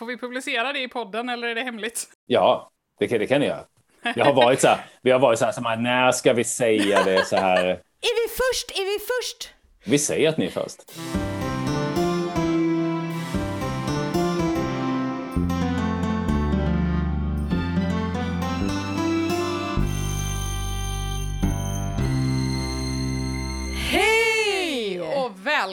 Får 0.00 0.06
vi 0.06 0.18
publicera 0.18 0.72
det 0.72 0.82
i 0.82 0.88
podden 0.88 1.28
eller 1.28 1.48
är 1.48 1.54
det 1.54 1.60
hemligt? 1.60 2.08
Ja, 2.26 2.70
det 2.98 3.08
kan, 3.08 3.18
det 3.18 3.26
kan 3.26 3.40
ni 3.40 3.46
göra. 3.46 3.64
Jag 4.16 4.24
har 4.24 4.32
varit 4.32 4.60
så 4.60 4.68
här, 4.68 4.78
vi 5.02 5.10
har 5.10 5.18
varit 5.18 5.38
så 5.38 5.44
här, 5.44 5.52
så 5.52 5.62
här, 5.62 5.76
när 5.76 6.12
ska 6.12 6.32
vi 6.32 6.44
säga 6.44 7.04
det 7.04 7.24
så 7.24 7.36
här? 7.36 7.64
Är 7.66 7.74
vi 8.00 8.28
först? 8.28 8.78
Är 8.78 8.84
vi 8.84 8.98
först? 8.98 9.54
Vi 9.84 9.98
säger 9.98 10.28
att 10.28 10.36
ni 10.38 10.46
är 10.46 10.50
först. 10.50 10.82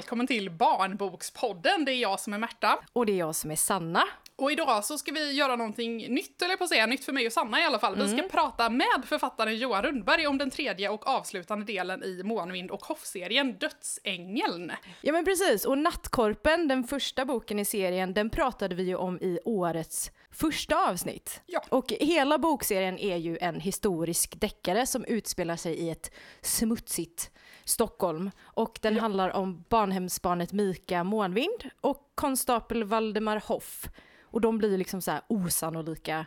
Välkommen 0.08 0.28
till 0.28 0.50
Barnbokspodden. 0.50 1.86
Det 1.86 1.92
är 1.92 2.02
jag 2.02 2.20
som 2.20 2.34
är 2.34 2.38
Märta. 2.38 2.80
Och 2.94 3.06
det 3.06 3.12
är 3.12 3.18
jag 3.18 3.36
som 3.36 3.52
är 3.52 3.56
Sanna. 3.56 4.04
Och 4.36 4.52
idag 4.52 4.86
så 4.86 4.98
ska 4.98 5.12
vi 5.12 5.32
göra 5.32 5.56
någonting 5.56 5.98
nytt, 5.98 6.42
eller 6.42 6.57
på 6.57 6.64
att 6.64 6.70
säga, 6.70 6.86
nytt 6.86 7.06
för 7.06 7.14
mig 7.14 7.28
och 7.28 7.33
Sanna 7.33 7.61
i 7.61 7.64
alla 7.64 7.80
fall. 7.80 7.96
Vi 7.96 8.18
ska 8.18 8.30
prata 8.30 8.70
med 8.70 9.04
författaren 9.06 9.57
Johan 9.57 9.83
Rundberg 9.83 10.28
om 10.28 10.38
den 10.38 10.50
tredje 10.50 10.89
och 10.89 11.07
avslutande 11.07 11.66
delen 11.66 12.04
i 12.04 12.24
Månvind 12.24 12.71
och 12.71 12.86
Hoff-serien 12.86 13.57
Dödsängeln. 13.57 14.71
Ja 15.02 15.14
men 15.14 15.25
precis, 15.25 15.66
och 15.66 15.78
Nattkorpen, 15.78 16.68
den 16.68 16.83
första 16.83 17.25
boken 17.25 17.60
i 17.60 17.66
serien, 17.66 18.14
den 18.14 18.30
pratade 18.30 18.75
vi 18.75 18.83
ju 18.83 18.96
om 18.96 19.18
i 19.21 19.39
årets 19.46 20.11
första 20.32 20.89
avsnitt. 20.89 21.42
Ja. 21.46 21.64
Och 21.69 21.94
hela 22.00 22.38
bokserien 22.38 23.00
är 23.00 23.18
ju 23.18 23.38
en 23.38 23.60
historisk 23.60 24.39
deckare 24.39 24.86
som 24.86 25.05
utspelar 25.05 25.55
sig 25.55 25.74
i 25.74 25.89
ett 25.89 26.11
smutsigt 26.42 27.32
Stockholm. 27.68 28.32
Och 28.44 28.80
den 28.82 28.98
handlar 29.00 29.30
om 29.30 29.64
barnhemsbarnet 29.70 30.52
Mika 30.52 31.04
Månvind 31.04 31.70
och 31.82 32.12
konstapel 32.16 32.84
Valdemar 32.84 33.44
Hoff. 33.45 33.89
Och 34.23 34.42
de 34.42 34.58
blir 34.58 34.78
liksom 34.78 35.02
så 35.02 35.12
här 35.12 35.22
osannolika 35.28 36.25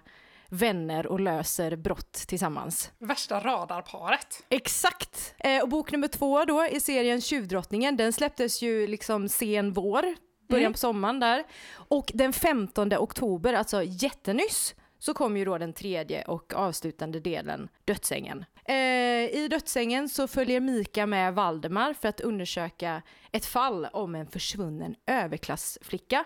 vänner 0.48 1.06
och 1.06 1.20
löser 1.20 1.76
brott 1.76 2.12
tillsammans. 2.12 2.90
Värsta 2.98 3.40
radarparet. 3.40 4.44
Exakt! 4.48 5.34
Eh, 5.38 5.62
och 5.62 5.68
bok 5.68 5.92
nummer 5.92 6.08
två 6.08 6.44
då 6.44 6.66
i 6.66 6.80
serien 6.80 7.20
Tjuvdrottningen, 7.20 7.96
den 7.96 8.12
släpptes 8.12 8.62
ju 8.62 8.86
liksom 8.86 9.28
sen 9.28 9.72
vår, 9.72 10.02
början 10.48 10.62
Mm. 10.64 10.72
på 10.72 10.78
sommaren 10.78 11.20
där. 11.20 11.44
Och 11.72 12.10
den 12.14 12.32
15 12.32 12.92
oktober, 12.94 13.52
alltså 13.52 13.82
jättenyss, 13.82 14.74
så 14.98 15.14
kom 15.14 15.36
ju 15.36 15.44
då 15.44 15.58
den 15.58 15.72
tredje 15.72 16.22
och 16.22 16.54
avslutande 16.54 17.20
delen, 17.20 17.68
Dödsängen. 17.84 18.44
Eh, 18.70 19.34
I 19.34 19.48
Dödsängen 19.50 20.08
så 20.08 20.28
följer 20.28 20.60
Mika 20.60 21.06
med 21.06 21.34
Valdemar 21.34 21.94
för 21.94 22.08
att 22.08 22.20
undersöka 22.20 23.02
ett 23.32 23.46
fall 23.46 23.86
om 23.92 24.14
en 24.14 24.26
försvunnen 24.26 24.94
överklassflicka. 25.06 26.24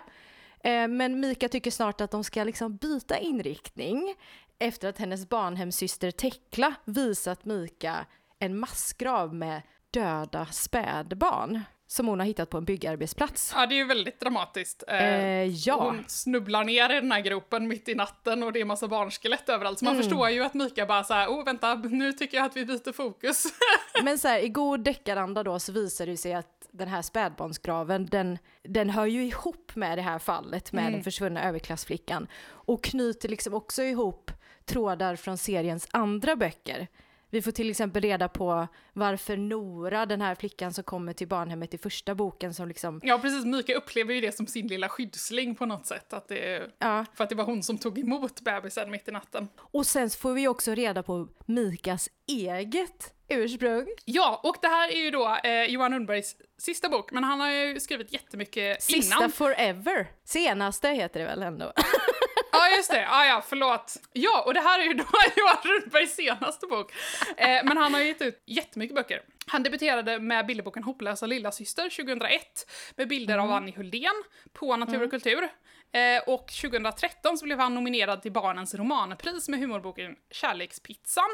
Eh, 0.59 0.87
men 0.87 1.19
Mika 1.19 1.49
tycker 1.49 1.71
snart 1.71 2.01
att 2.01 2.11
de 2.11 2.23
ska 2.23 2.43
liksom 2.43 2.75
byta 2.77 3.17
inriktning 3.17 4.15
efter 4.59 4.89
att 4.89 4.97
hennes 4.97 5.29
barnhemssyster 5.29 6.11
Tekla 6.11 6.73
visat 6.85 7.45
Mika 7.45 8.05
en 8.39 8.59
massgrav 8.59 9.35
med 9.35 9.61
döda 9.91 10.45
spädbarn 10.45 11.61
som 11.87 12.07
hon 12.07 12.19
har 12.19 12.25
hittat 12.27 12.49
på 12.49 12.57
en 12.57 12.65
byggarbetsplats. 12.65 13.51
Ja, 13.55 13.65
det 13.65 13.75
är 13.75 13.77
ju 13.77 13.85
väldigt 13.85 14.19
dramatiskt. 14.19 14.83
Eh, 14.87 14.95
Eh, 15.05 15.43
ja. 15.67 15.83
Hon 15.83 16.03
snubblar 16.07 16.63
ner 16.63 16.89
i 16.91 16.93
den 17.01 17.11
här 17.11 17.19
gropen 17.21 17.67
mitt 17.67 17.89
i 17.89 17.95
natten 17.95 18.43
och 18.43 18.53
det 18.53 18.61
är 18.61 18.65
massa 18.65 18.87
barnskelett 18.87 19.49
överallt. 19.49 19.79
Så 19.79 19.85
man 19.85 19.93
Mm. 19.93 20.03
förstår 20.03 20.29
ju 20.29 20.43
att 20.43 20.53
Mika 20.53 20.85
bara 20.85 21.03
såhär, 21.03 21.27
oh 21.27 21.45
vänta, 21.45 21.75
nu 21.75 22.13
tycker 22.13 22.37
jag 22.37 22.45
att 22.45 22.55
vi 22.57 22.65
byter 22.65 22.91
fokus. 22.91 23.43
Men 24.03 24.17
så 24.19 24.27
här, 24.27 24.39
i 24.39 24.49
god 24.49 24.79
deckaranda 24.83 25.43
då 25.43 25.59
så 25.59 25.71
visar 25.71 26.05
det 26.05 26.17
sig 26.17 26.33
att 26.33 26.67
den 26.71 26.87
här 26.87 27.01
spädbarnsgraven, 27.01 28.05
den, 28.05 28.37
den 28.63 28.89
hör 28.89 29.05
ju 29.05 29.23
ihop 29.25 29.75
med 29.75 29.97
det 29.97 30.01
här 30.01 30.19
fallet 30.19 30.71
med 30.71 30.91
den 30.93 31.03
försvunna 31.03 31.43
överklassflickan 31.43 32.27
och 32.47 32.83
knyter 32.83 33.29
liksom 33.29 33.53
också 33.53 33.83
ihop 33.83 34.31
trådar 34.65 35.15
från 35.15 35.37
seriens 35.37 35.87
andra 35.91 36.35
böcker. 36.35 36.87
Vi 37.35 37.41
får 37.41 37.51
till 37.51 37.69
exempel 37.69 38.01
reda 38.01 38.29
på 38.29 38.67
varför 38.93 39.37
Nora, 39.37 40.05
den 40.05 40.21
här 40.21 40.35
flickan 40.35 40.73
som 40.73 40.83
kommer 40.83 41.13
till 41.13 41.27
barnhemmet 41.27 41.73
i 41.73 41.77
första 41.77 42.15
boken 42.15 42.53
som 42.53 42.67
liksom, 42.67 43.01
ja, 43.03 43.19
precis. 43.19 43.45
Mika 43.45 43.75
upplever 43.75 44.13
ju 44.13 44.21
det 44.21 44.31
som 44.31 44.47
sin 44.47 44.67
lilla 44.67 44.89
skyddsling 44.89 45.55
på 45.55 45.65
något 45.65 45.85
sätt. 45.85 46.13
Att 46.13 46.27
det 46.27 46.71
ja. 46.79 47.05
för 47.13 47.23
att 47.23 47.29
det 47.29 47.35
var 47.35 47.43
hon 47.43 47.63
som 47.63 47.77
tog 47.77 47.99
emot 47.99 48.41
bebisen 48.41 48.91
mitt 48.91 49.07
i 49.07 49.11
natten. 49.11 49.47
Och 49.57 49.85
sen 49.85 50.09
så 50.09 50.17
får 50.17 50.33
vi 50.33 50.47
också 50.47 50.75
reda 50.75 51.03
på 51.03 51.27
Mikas 51.45 52.09
eget 52.27 53.13
ursprung. 53.27 53.87
Ja, 54.05 54.41
och 54.43 54.55
det 54.61 54.67
här 54.67 54.89
är 54.89 55.03
ju 55.03 55.11
då 55.11 55.37
eh, 55.43 55.63
Johan 55.63 55.93
Rundbergs 55.93 56.35
sista 56.57 56.89
bok, 56.89 57.11
men 57.11 57.23
han 57.23 57.39
har 57.39 57.51
ju 57.51 57.79
skrivit 57.79 58.13
jättemycket 58.13 58.83
Sista 58.83 59.15
innan. 59.15 59.31
forever. 59.31 60.07
Senaste 60.23 60.89
heter 60.89 61.19
det 61.19 61.25
väl 61.25 61.41
ändå. 61.41 61.73
Ja, 62.69 62.75
just 62.77 62.91
det. 62.91 63.01
Ja, 63.01 63.25
ja, 63.25 63.43
förlåt. 63.47 63.93
Ja, 64.13 64.43
och 64.45 64.53
det 64.53 64.59
här 64.59 64.79
är 64.79 64.83
ju 64.83 64.93
då 64.93 65.03
Johan 65.35 65.57
Rundbergs 65.63 66.15
senaste 66.15 66.67
bok. 66.67 66.91
Eh, 67.37 67.63
men 67.63 67.77
han 67.77 67.93
har 67.93 68.01
gett 68.01 68.21
ut 68.21 68.43
jättemycket 68.45 68.95
böcker. 68.95 69.21
Han 69.47 69.63
debuterade 69.63 70.19
med 70.19 70.45
bilderboken 70.45 70.83
Hopplösa 70.83 71.25
lillasyster 71.25 71.89
2001 71.89 72.71
med 72.95 73.07
bilder 73.07 73.37
av 73.37 73.51
Annie 73.51 73.73
Huldén 73.75 74.23
på 74.53 74.77
Natur 74.77 75.03
och 75.03 75.09
kultur. 75.09 75.43
Eh, 75.91 76.23
och 76.27 76.47
2013 76.47 77.37
så 77.37 77.45
blev 77.45 77.59
han 77.59 77.75
nominerad 77.75 78.21
till 78.21 78.31
Barnens 78.31 78.75
romanpris 78.75 79.49
med 79.49 79.59
humorboken 79.59 80.15
Kärlekspizzan. 80.31 81.29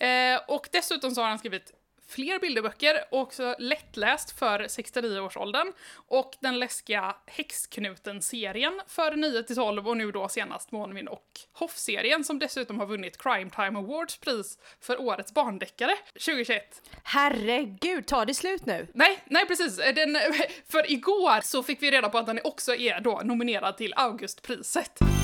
Eh, 0.00 0.40
och 0.48 0.68
dessutom 0.72 1.10
så 1.10 1.20
har 1.20 1.28
han 1.28 1.38
skrivit 1.38 1.72
fler 2.10 2.38
bilderböcker, 2.38 3.04
också 3.10 3.54
lättläst 3.58 4.38
för 4.38 4.60
69-årsåldern, 4.60 5.72
och 5.94 6.36
den 6.40 6.58
läskiga 6.58 7.16
Häxknuten-serien 7.26 8.80
för 8.86 9.12
9-12 9.12 9.88
och 9.88 9.96
nu 9.96 10.12
då 10.12 10.28
senast 10.28 10.72
Månvind 10.72 11.08
och 11.08 11.40
Hoff-serien 11.52 12.24
som 12.24 12.38
dessutom 12.38 12.78
har 12.78 12.86
vunnit 12.86 13.22
Crime 13.22 13.50
Time 13.50 13.78
Awards 13.78 14.18
pris 14.18 14.58
för 14.80 15.00
årets 15.00 15.34
barndeckare 15.34 15.96
2021. 16.12 16.82
Herregud, 17.02 18.06
tar 18.06 18.26
det 18.26 18.34
slut 18.34 18.66
nu? 18.66 18.86
Nej, 18.94 19.18
nej 19.26 19.46
precis. 19.46 19.76
Den, 19.76 20.16
för 20.68 20.92
igår 20.92 21.40
så 21.40 21.62
fick 21.62 21.82
vi 21.82 21.90
reda 21.90 22.08
på 22.08 22.18
att 22.18 22.26
den 22.26 22.40
också 22.44 22.74
är 22.74 23.00
då 23.00 23.20
nominerad 23.24 23.76
till 23.76 23.94
Augustpriset. 23.96 25.19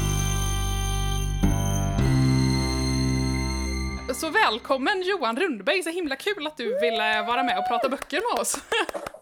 Så 4.14 4.30
välkommen 4.30 5.02
Johan 5.02 5.36
Rundberg, 5.36 5.82
så 5.82 5.90
himla 5.90 6.16
kul 6.16 6.46
att 6.46 6.56
du 6.56 6.78
ville 6.80 7.22
vara 7.22 7.42
med 7.42 7.58
och 7.58 7.68
prata 7.68 7.88
böcker 7.88 8.20
med 8.32 8.40
oss. 8.40 8.56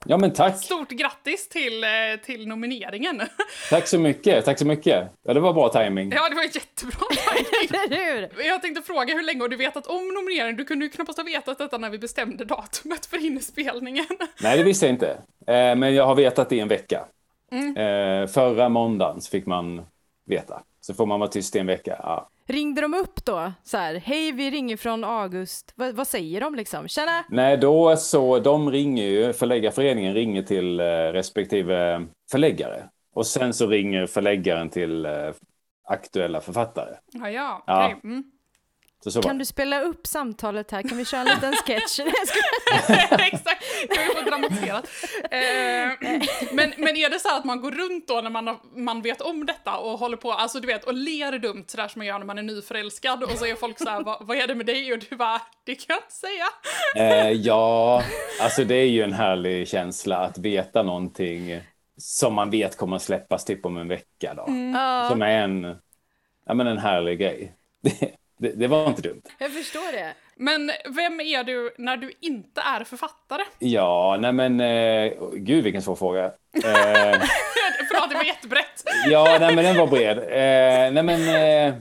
Ja, 0.06 0.16
men 0.16 0.32
tack. 0.32 0.64
Stort 0.64 0.90
grattis 0.90 1.48
till, 1.48 1.84
eh, 1.84 1.90
till 2.24 2.48
nomineringen. 2.48 3.22
Tack 3.70 3.86
så 3.86 3.98
mycket. 3.98 4.44
Tack 4.44 4.58
så 4.58 4.66
mycket. 4.66 5.08
Ja, 5.22 5.34
det 5.34 5.40
var 5.40 5.52
bra 5.52 5.68
timing. 5.68 6.12
Ja, 6.12 6.28
det 6.28 6.34
var 6.34 6.42
jättebra 6.42 7.06
timing. 7.88 8.46
Jag 8.46 8.62
tänkte 8.62 8.82
fråga 8.82 9.14
hur 9.14 9.22
länge 9.22 9.40
har 9.40 9.48
du 9.48 9.56
vetat 9.56 9.86
om 9.86 10.08
nomineringen? 10.08 10.56
Du 10.56 10.64
kunde 10.64 10.84
ju 10.84 10.90
knappast 10.90 11.18
ha 11.18 11.24
vetat 11.24 11.58
detta 11.58 11.78
när 11.78 11.90
vi 11.90 11.98
bestämde 11.98 12.44
datumet 12.44 13.06
för 13.06 13.24
inspelningen. 13.26 14.06
Nej, 14.42 14.58
det 14.58 14.64
visste 14.64 14.86
jag 14.86 14.94
inte. 14.94 15.10
Eh, 15.46 15.76
men 15.76 15.94
jag 15.94 16.06
har 16.06 16.14
vetat 16.14 16.48
det 16.48 16.56
i 16.56 16.60
en 16.60 16.68
vecka. 16.68 17.04
Eh, 17.76 18.26
förra 18.26 18.68
måndagen 18.68 19.20
så 19.20 19.30
fick 19.30 19.46
man 19.46 19.86
veta. 20.26 20.62
Så 20.80 20.94
får 20.94 21.06
man 21.06 21.20
vara 21.20 21.30
tyst 21.30 21.56
i 21.56 21.58
en 21.58 21.66
vecka. 21.66 21.96
Ja. 22.02 22.28
Ringde 22.48 22.80
de 22.80 22.94
upp 22.94 23.24
då? 23.24 23.52
Så 23.62 23.76
här, 23.76 23.94
hej 23.94 24.32
vi 24.32 24.50
ringer 24.50 24.76
från 24.76 25.04
August. 25.04 25.72
vad 25.76 25.94
vad 25.94 26.06
säger 26.06 26.40
de 26.40 26.54
liksom? 26.54 26.88
Tjena! 26.88 27.24
Nej, 27.28 27.56
då 27.56 27.96
så, 27.96 28.38
de 28.38 28.70
ringer 28.70 29.04
ju, 29.04 29.32
förläggarföreningen 29.32 30.14
ringer 30.14 30.42
till 30.42 30.80
eh, 30.80 30.84
respektive 30.86 32.06
förläggare. 32.30 32.88
Och 33.14 33.26
sen 33.26 33.54
så 33.54 33.66
ringer 33.66 34.06
förläggaren 34.06 34.70
till 34.70 35.06
eh, 35.06 35.12
aktuella 35.88 36.40
författare. 36.40 36.94
Ja, 37.12 37.30
ja, 37.30 37.62
Ja. 37.66 37.86
okej. 37.86 38.00
Mm. 38.04 38.24
Så 39.04 39.10
så 39.10 39.18
var 39.18 39.22
Kan 39.22 39.38
det. 39.38 39.40
du 39.40 39.44
spela 39.44 39.80
upp 39.80 40.06
samtalet 40.06 40.70
här? 40.70 40.82
Kan 40.82 40.98
vi 40.98 41.04
köra 41.04 41.20
en 41.20 41.26
liten 41.26 41.52
sketch? 41.52 42.00
Exakt, 43.32 43.64
kan 43.94 44.04
vi 44.08 44.14
få 44.14 44.30
dramatiserat. 44.30 44.88
Eh, 45.30 46.10
men, 46.52 46.74
men 46.76 46.96
är 46.96 47.10
det 47.10 47.18
så 47.18 47.28
här 47.28 47.38
att 47.38 47.44
man 47.44 47.60
går 47.60 47.70
runt 47.70 48.08
då 48.08 48.20
när 48.20 48.30
man, 48.30 48.56
man 48.76 49.02
vet 49.02 49.20
om 49.20 49.46
detta 49.46 49.76
och 49.76 49.98
håller 49.98 50.16
på, 50.16 50.32
alltså 50.32 50.60
du 50.60 50.66
vet, 50.66 50.84
och 50.84 50.94
ler 50.94 51.38
dumt 51.38 51.64
sådär 51.66 51.88
som 51.88 51.98
man 52.00 52.06
gör 52.06 52.18
när 52.18 52.26
man 52.26 52.38
är 52.38 52.42
nyförälskad 52.42 53.22
och 53.22 53.30
så 53.30 53.46
är 53.46 53.54
folk 53.54 53.78
så 53.78 53.88
här, 53.88 54.02
vad, 54.02 54.26
vad 54.26 54.36
är 54.36 54.46
det 54.46 54.54
med 54.54 54.66
dig? 54.66 54.92
Och 54.92 54.98
du 55.10 55.16
bara, 55.16 55.40
det 55.64 55.74
kan 55.74 55.96
jag 55.96 55.98
inte 55.98 56.14
säga. 56.14 56.46
Eh, 56.96 57.30
ja, 57.32 58.02
alltså 58.40 58.64
det 58.64 58.74
är 58.74 58.88
ju 58.88 59.02
en 59.02 59.12
härlig 59.12 59.68
känsla 59.68 60.16
att 60.18 60.38
veta 60.38 60.82
någonting 60.82 61.60
som 61.96 62.34
man 62.34 62.50
vet 62.50 62.76
kommer 62.76 62.96
att 62.96 63.02
släppas 63.02 63.44
typ 63.44 63.66
om 63.66 63.76
en 63.76 63.88
vecka 63.88 64.34
då. 64.34 64.44
Ja, 64.74 65.08
Som 65.10 65.22
är 65.22 65.42
en, 65.42 65.76
ja, 66.46 66.54
men 66.54 66.66
en 66.66 66.78
härlig 66.78 67.18
grej. 67.18 67.54
Det, 68.36 68.48
det, 68.48 68.66
var 68.66 68.86
inte 68.88 69.02
dumt. 69.02 69.22
jag 69.38 69.52
förstår 69.52 69.92
det. 69.92 70.14
Men 70.36 70.70
vem 70.96 71.20
är 71.20 71.44
du 71.44 71.74
när 71.78 71.96
du 71.96 72.12
inte 72.20 72.60
är 72.60 72.84
författare? 72.84 73.42
Ja, 73.58 74.16
nej 74.20 74.32
men, 74.32 74.60
eh, 74.60 75.12
gud 75.32 75.64
vilken 75.64 75.82
svår 75.82 75.96
fråga. 75.96 76.24
Eh, 76.24 76.32
Förlåt, 77.88 78.10
det 78.10 78.16
var 78.16 78.24
jättebrett. 78.24 78.84
ja, 79.06 79.36
nej 79.40 79.54
men 79.54 79.64
den 79.64 79.76
var 79.76 79.86
bred. 79.86 80.18
Eh, 80.18 80.92
nej 80.92 81.02
men, 81.02 81.28
eh, 81.68 81.74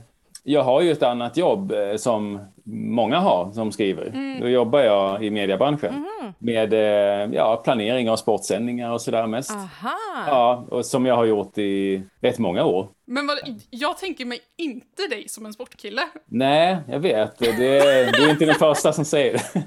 jag 0.43 0.63
har 0.63 0.81
ju 0.81 0.91
ett 0.91 1.03
annat 1.03 1.37
jobb 1.37 1.71
eh, 1.71 1.95
som 1.95 2.39
många 2.65 3.19
har 3.19 3.51
som 3.51 3.71
skriver. 3.71 4.39
Då 4.41 4.49
jobbar 4.49 4.79
jag 4.79 5.23
i 5.23 5.29
mediebranschen 5.29 6.05
med 6.39 6.73
eh, 6.73 7.33
ja, 7.33 7.61
planering 7.63 8.09
av 8.09 8.15
sportsändningar 8.15 8.91
och 8.91 9.01
sådär 9.01 9.27
mest. 9.27 9.51
Aha! 9.51 10.25
Ja, 10.27 10.67
och 10.71 10.85
som 10.85 11.05
jag 11.05 11.15
har 11.15 11.25
gjort 11.25 11.57
i 11.57 12.03
rätt 12.21 12.39
många 12.39 12.65
år. 12.65 12.87
Men 13.05 13.27
vad, 13.27 13.37
jag 13.69 13.97
tänker 13.97 14.25
mig 14.25 14.39
inte 14.57 15.07
dig 15.09 15.29
som 15.29 15.45
en 15.45 15.53
sportkille. 15.53 16.01
Nej, 16.25 16.77
jag 16.87 16.99
vet. 16.99 17.37
Det, 17.39 17.51
det 17.51 17.77
är 17.77 18.29
inte 18.29 18.45
den 18.45 18.55
första 18.55 18.93
som 18.93 19.05
säger 19.05 19.33
det. 19.33 19.63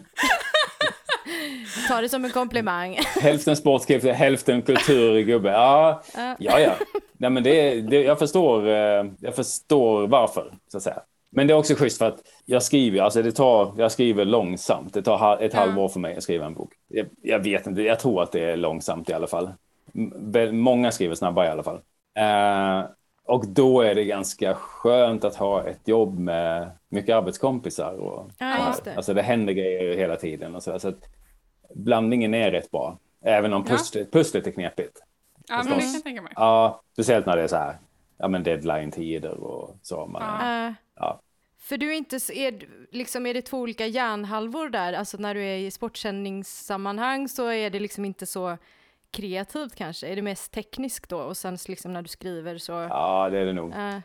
Ta 1.88 2.00
det 2.00 2.08
som 2.08 2.24
en 2.24 2.30
komplimang. 2.30 2.98
Hälften 3.20 3.56
sportskrift, 3.56 4.06
hälften 4.06 4.62
kulturgubbe. 4.62 5.50
Ja, 5.50 6.02
ja. 6.38 6.60
ja. 6.60 6.74
Nej, 7.18 7.30
men 7.30 7.42
det, 7.42 7.80
det, 7.80 8.02
jag, 8.02 8.18
förstår, 8.18 8.68
eh, 8.68 9.04
jag 9.20 9.36
förstår 9.36 10.06
varför, 10.06 10.52
så 10.68 10.76
att 10.76 10.82
säga. 10.82 11.02
Men 11.36 11.46
det 11.46 11.52
är 11.52 11.58
också 11.58 11.74
schysst 11.74 11.98
för 11.98 12.06
att 12.08 12.18
jag 12.44 12.62
skriver, 12.62 13.00
alltså 13.00 13.22
det 13.22 13.32
tar, 13.32 13.74
jag 13.78 13.92
skriver 13.92 14.24
långsamt. 14.24 14.94
Det 14.94 15.02
tar 15.02 15.38
ett 15.42 15.54
Ja. 15.54 15.60
halvår 15.60 15.88
för 15.88 16.00
mig 16.00 16.16
att 16.16 16.22
skriva 16.22 16.46
en 16.46 16.54
bok. 16.54 16.72
Jag, 16.88 17.06
jag 17.22 17.38
vet 17.38 17.66
inte, 17.66 17.82
jag 17.82 18.00
tror 18.00 18.22
att 18.22 18.32
det 18.32 18.40
är 18.50 18.56
långsamt 18.56 19.10
i 19.10 19.12
alla 19.12 19.26
fall. 19.26 19.50
Många 20.52 20.90
skriver 20.90 21.14
snabbare 21.14 21.46
i 21.46 21.50
alla 21.50 21.62
fall. 21.62 21.80
Eh, 22.18 22.84
och 23.24 23.46
då 23.48 23.80
är 23.80 23.94
det 23.94 24.04
ganska 24.04 24.54
skönt 24.54 25.24
att 25.24 25.36
ha 25.36 25.64
ett 25.64 25.88
jobb 25.88 26.18
med 26.18 26.70
mycket 26.88 27.14
arbetskompisar. 27.16 27.92
Och 27.94 28.30
Ja, 28.38 28.74
det. 28.84 28.96
Alltså 28.96 29.14
det 29.14 29.22
händer 29.22 29.52
grejer 29.52 29.96
hela 29.96 30.16
tiden. 30.16 30.54
Och 30.54 30.62
så, 30.62 30.70
där. 30.70 30.78
så 30.78 30.88
att 30.88 31.04
blandningen 31.74 32.34
är 32.34 32.50
rätt 32.50 32.70
bra. 32.70 32.98
Även 33.24 33.52
om 33.52 33.64
Ja. 33.66 33.72
pusslet, 33.76 34.12
pusslet 34.12 34.46
är 34.46 34.50
knepigt. 34.50 35.02
Ja, 35.48 35.56
men 35.56 35.66
det 35.78 35.80
kan 35.84 35.92
jag 35.92 36.02
tänka 36.04 36.22
mig. 36.22 36.32
Ja, 36.36 36.82
speciellt 36.92 37.26
när 37.26 37.36
det 37.36 37.42
är 37.42 37.48
så 37.48 37.56
här, 37.56 37.78
ja 38.18 38.28
men 38.28 38.42
deadline-tider 38.42 39.34
och 39.40 39.76
så. 39.82 40.06
Man 40.06 40.22
Eh, 40.66 40.72
ja. 40.96 41.20
För 41.68 41.76
du 41.76 41.90
är 41.92 41.96
inte, 41.96 42.16
är, 42.16 42.68
liksom, 42.90 43.26
är 43.26 43.34
det 43.34 43.42
två 43.42 43.58
olika 43.58 43.86
hjärnhalvor 43.86 44.68
där? 44.68 44.92
Alltså 44.92 45.16
när 45.16 45.34
du 45.34 45.42
är 45.44 45.56
i 45.56 45.70
sportsändningssammanhang 45.70 47.28
så 47.28 47.46
är 47.48 47.70
det 47.70 47.80
liksom 47.80 48.04
inte 48.04 48.26
så 48.26 48.56
kreativt 49.10 49.74
kanske? 49.74 50.06
Är 50.06 50.16
det 50.16 50.22
mest 50.22 50.52
tekniskt 50.52 51.08
då? 51.08 51.18
Och 51.18 51.36
sen 51.36 51.58
liksom 51.68 51.92
när 51.92 52.02
du 52.02 52.08
skriver 52.08 52.58
så... 52.58 52.72
ja, 52.72 53.28
det 53.30 53.38
är 53.38 53.46
det 53.46 53.52
nog. 53.52 53.72
eh, 53.72 53.98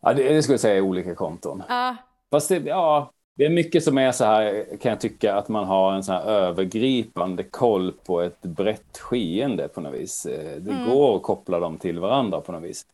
Ja, 0.00 0.12
det, 0.12 0.34
det 0.34 0.42
skulle 0.42 0.54
jag 0.54 0.60
säga 0.60 0.76
är 0.76 0.80
olika 0.80 1.14
konton. 1.14 1.62
Ja, 1.68 1.96
Fast 2.30 2.48
det, 2.48 2.56
ja, 2.56 3.12
det 3.36 3.44
är 3.44 3.50
mycket 3.50 3.84
som 3.84 3.98
är 3.98 4.12
så 4.12 4.24
här, 4.24 4.66
kan 4.80 4.90
jag 4.90 5.00
tycka, 5.00 5.34
att 5.34 5.48
man 5.48 5.64
har 5.64 5.92
en 5.92 6.04
så 6.04 6.12
här 6.12 6.22
övergripande 6.22 7.42
koll 7.42 7.92
på 7.92 8.20
ett 8.20 8.42
brett 8.42 8.98
skeende 8.98 9.68
på 9.68 9.80
något 9.80 9.94
vis. 9.94 10.26
Eh, 10.26 10.56
Det 10.60 10.86
går 10.86 11.16
att 11.16 11.22
koppla 11.22 11.60
dem 11.60 11.78
till 11.78 11.98
varandra 11.98 12.40
på 12.40 12.52
något 12.52 12.62
vis. 12.62 12.86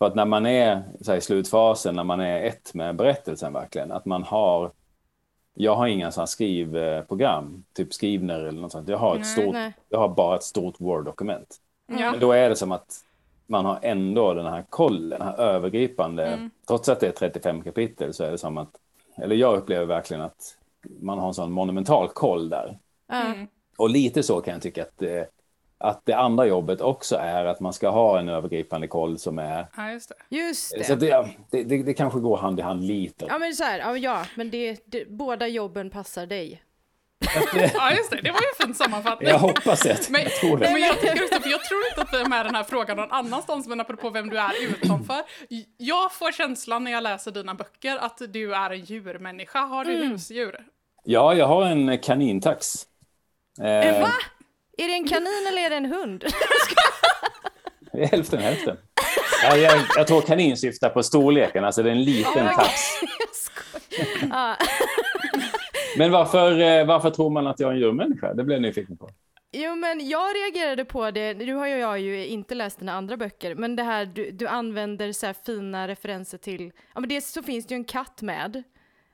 För 0.00 0.06
att 0.06 0.14
när 0.14 0.24
man 0.24 0.46
är 0.46 0.82
så 1.00 1.10
här, 1.10 1.18
i 1.18 1.20
slutfasen, 1.20 1.94
när 1.94 2.04
man 2.04 2.20
är 2.20 2.44
ett 2.44 2.74
med 2.74 2.96
berättelsen 2.96 3.52
verkligen, 3.52 3.92
att 3.92 4.04
man 4.04 4.22
har 4.22 4.72
jag 5.54 5.76
har 5.76 5.86
inga 5.86 6.10
sådana 6.10 6.26
skrivprogram, 6.26 7.64
typ 7.72 7.92
Skrivner 7.94 8.40
eller 8.40 8.60
något 8.60 8.72
sånt. 8.72 8.88
Jag 8.88 8.98
har, 8.98 9.14
ett 9.14 9.20
Nej, 9.20 9.32
stort, 9.32 9.52
nej. 9.52 9.72
jag 9.88 9.98
har 9.98 10.08
bara 10.08 10.36
ett 10.36 10.42
stort 10.42 10.80
Word-dokument. 10.80 11.56
Ja. 11.86 12.10
Men 12.10 12.20
då 12.20 12.32
är 12.32 12.48
det 12.48 12.56
som 12.56 12.72
att 12.72 12.96
man 13.46 13.64
har 13.64 13.78
ändå 13.82 14.34
den 14.34 14.46
här 14.46 14.64
kollen, 14.68 15.18
den 15.18 15.28
här 15.28 15.40
övergripande. 15.40 16.50
Trots 16.66 16.88
att 16.88 17.00
det 17.00 17.06
är 17.06 17.12
35 17.12 17.62
kapitel 17.62 18.14
så 18.14 18.24
är 18.24 18.30
det 18.30 18.38
som 18.38 18.58
att, 18.58 18.70
eller 19.16 19.36
jag 19.36 19.56
upplever 19.56 19.86
verkligen 19.86 20.22
att 20.22 20.56
man 21.00 21.18
har 21.18 21.28
en 21.28 21.34
sån 21.34 21.52
monumental 21.52 22.08
koll 22.08 22.48
där. 22.48 22.78
Mm. 23.12 23.46
Och 23.76 23.90
lite 23.90 24.22
så 24.22 24.40
kan 24.40 24.54
jag 24.54 24.62
tycka 24.62 24.82
att 24.82 24.98
det, 24.98 25.30
att 25.80 26.02
det 26.06 26.12
andra 26.12 26.46
jobbet 26.46 26.80
också 26.80 27.16
är 27.16 27.44
att 27.44 27.60
man 27.60 27.72
ska 27.72 27.88
ha 27.88 28.18
en 28.18 28.28
övergripande 28.28 28.88
koll 28.88 29.18
som 29.18 29.38
är... 29.38 29.66
ja, 29.76 29.90
just 29.90 30.12
det. 30.28 30.36
just 30.36 30.68
Så 30.70 30.76
det. 30.76 30.92
att 30.92 31.00
det, 31.00 31.28
det, 31.50 31.64
det, 31.64 31.82
det 31.82 31.94
kanske 31.94 32.18
går 32.20 32.36
hand 32.36 32.58
i 32.58 32.62
hand 32.62 32.84
lite. 32.84 33.26
Ja 33.28 33.38
men 33.38 33.54
så 33.54 33.64
här, 33.64 33.96
ja, 33.96 34.24
men 34.34 34.50
det, 34.50 34.80
det, 34.84 35.08
båda 35.08 35.46
jobben 35.48 35.90
passar 35.90 36.26
dig. 36.26 36.62
Ja, 37.74 37.92
just 37.92 38.10
det. 38.10 38.20
Det 38.22 38.30
var 38.30 38.40
ju 38.40 38.46
en 38.60 38.66
fin 38.66 38.74
sammanfattning. 38.74 39.28
Jag 39.28 39.38
hoppas 39.38 39.80
det. 39.82 40.10
Men, 40.10 40.22
Jag 40.22 40.30
tror 40.32 40.58
det. 40.58 40.72
men 40.72 40.80
jag 40.82 41.00
tänker 41.00 41.24
också, 41.24 41.40
för 41.40 41.50
jag 41.50 41.64
tror 41.64 41.80
inte 41.90 42.02
att 42.02 42.12
vi 42.12 42.20
är 42.20 42.28
med 42.28 42.46
den 42.46 42.54
här 42.54 42.64
frågan 42.64 42.96
någon 42.96 43.12
annanstans, 43.12 43.68
men 43.68 43.80
apropå 43.80 44.10
vem 44.10 44.28
du 44.28 44.38
är 44.38 44.52
utanför. 44.62 45.22
Jag 45.76 46.12
får 46.12 46.32
känslan 46.32 46.84
när 46.84 46.90
jag 46.90 47.02
läser 47.02 47.30
dina 47.30 47.54
böcker 47.54 47.96
att 47.96 48.20
du 48.28 48.54
är 48.54 48.70
en 48.70 48.80
djurmänniska. 48.84 49.58
Har 49.58 49.84
du 49.84 49.92
husdjur? 49.92 50.64
Ja, 51.04 51.34
jag 51.34 51.46
har 51.46 51.66
en 51.66 51.98
kanintax. 51.98 52.86
Eh, 53.60 54.00
Va? 54.00 54.10
Är 54.80 54.88
det 54.88 54.94
en 54.94 55.08
kanin 55.08 55.46
eller 55.48 55.62
är 55.62 55.70
det 55.70 55.76
en 55.76 55.92
hund? 55.92 56.24
Hälften 58.10 58.40
hälften. 58.40 58.76
Ja, 59.42 59.56
jag, 59.56 59.80
jag 59.96 60.06
tror 60.06 60.20
kanin 60.20 60.56
syftar 60.56 60.90
på 60.90 61.02
storleken, 61.02 61.64
alltså 61.64 61.82
det 61.82 61.90
är 61.90 61.92
en 61.92 62.04
liten 62.04 62.48
tax. 62.54 62.70
ja. 64.30 64.56
Men 65.98 66.10
varför, 66.10 66.60
eh, 66.60 66.86
varför 66.86 67.10
tror 67.10 67.30
man 67.30 67.46
att 67.46 67.60
jag 67.60 67.70
är 67.70 67.74
en 67.74 67.80
djurmänniska? 67.80 68.34
Det 68.34 68.44
blev 68.44 68.56
jag 68.56 68.62
nyfiken 68.62 68.96
på. 68.96 69.10
Jo 69.52 69.74
men 69.74 70.08
jag 70.08 70.36
reagerade 70.36 70.84
på 70.84 71.10
det, 71.10 71.34
nu 71.34 71.54
har 71.54 71.66
jag 71.66 72.00
ju 72.00 72.26
inte 72.26 72.54
läst 72.54 72.78
dina 72.78 72.92
andra 72.92 73.16
böcker, 73.16 73.54
men 73.54 73.76
det 73.76 73.82
här 73.82 74.06
du, 74.06 74.30
du 74.30 74.46
använder 74.46 75.12
så 75.12 75.26
här 75.26 75.36
fina 75.46 75.88
referenser 75.88 76.38
till, 76.38 76.72
ja 76.94 77.00
men 77.00 77.08
dels 77.08 77.32
så 77.32 77.42
finns 77.42 77.66
det 77.66 77.74
ju 77.74 77.76
en 77.76 77.84
katt 77.84 78.22
med 78.22 78.62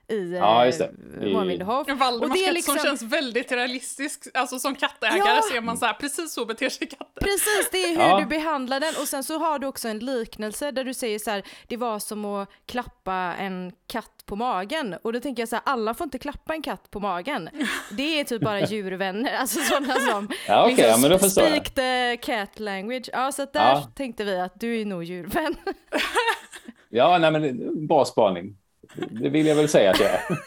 i 0.09 0.33
Ja, 0.37 0.67
just 0.67 0.79
det. 0.79 0.85
eh, 0.85 1.27
I- 1.29 1.33
det 1.59 1.61
är 1.61 2.45
katt 2.45 2.55
liksom- 2.55 2.75
som 2.77 2.85
känns 2.85 3.03
väldigt 3.03 3.53
realistisk. 3.53 4.27
Alltså 4.35 4.59
som 4.59 4.75
kattägare 4.75 5.19
Ja. 5.19 5.43
ser 5.53 5.61
man 5.61 5.77
så 5.79 5.87
här, 5.87 5.93
precis 5.95 6.33
så 6.33 6.45
beter 6.45 6.69
sig 6.69 6.89
katter. 6.89 7.21
Precis, 7.21 7.69
det 7.73 7.79
är 7.85 7.89
hur 7.89 8.03
Ja. 8.11 8.19
du 8.21 8.27
behandlar 8.27 8.81
den 8.81 8.95
och 9.01 9.09
sen 9.09 9.25
så 9.25 9.39
har 9.39 9.59
du 9.59 9.67
också 9.67 9.89
en 9.89 9.99
liknelse 9.99 10.71
där 10.71 10.85
du 10.85 10.95
säger 10.95 11.19
så 11.19 11.31
här, 11.31 11.43
det 11.69 11.77
var 11.77 11.99
som 11.99 12.25
att 12.25 12.49
klappa 12.67 13.13
en 13.39 13.73
katt 13.87 14.23
på 14.27 14.37
magen 14.37 14.97
och 15.03 15.13
då 15.13 15.21
tänker 15.21 15.43
jag 15.43 15.49
så 15.49 15.57
här, 15.57 15.63
alla 15.67 15.95
får 15.95 16.05
inte 16.05 16.19
klappa 16.19 16.55
en 16.55 16.63
katt 16.63 16.91
på 16.91 17.01
magen. 17.01 17.49
Det 17.91 18.21
är 18.21 18.25
typ 18.25 18.43
bara 18.43 18.61
djurvänner, 18.67 19.35
alltså 19.37 19.61
sådana 19.61 19.95
som 19.95 20.29
Ja, 20.49 20.71
okej, 20.73 20.85
ja, 20.89 20.97
men 20.97 21.11
då 21.11 21.19
förstår 21.19 21.45
jag. 21.45 21.53
speak 21.53 21.75
the 21.75 22.17
cat 22.17 22.61
language. 22.61 23.09
Ja, 23.13 23.33
så 23.33 23.43
där 23.45 23.51
Ja. 23.61 23.91
tänkte 23.97 24.25
vi 24.25 24.41
att 24.41 24.61
du 24.61 24.81
är 24.81 24.85
nog 24.85 25.05
djurvän. 25.05 25.55
Ja, 26.89 27.19
nej, 27.19 27.31
men 27.31 27.87
bra 27.87 28.05
spaning. 28.05 28.57
Det 28.95 29.29
vill 29.29 29.47
jag 29.47 29.57
väl 29.57 29.69
säga 29.69 29.91
att 29.91 30.01
jag 30.01 30.11
är. 30.11 30.21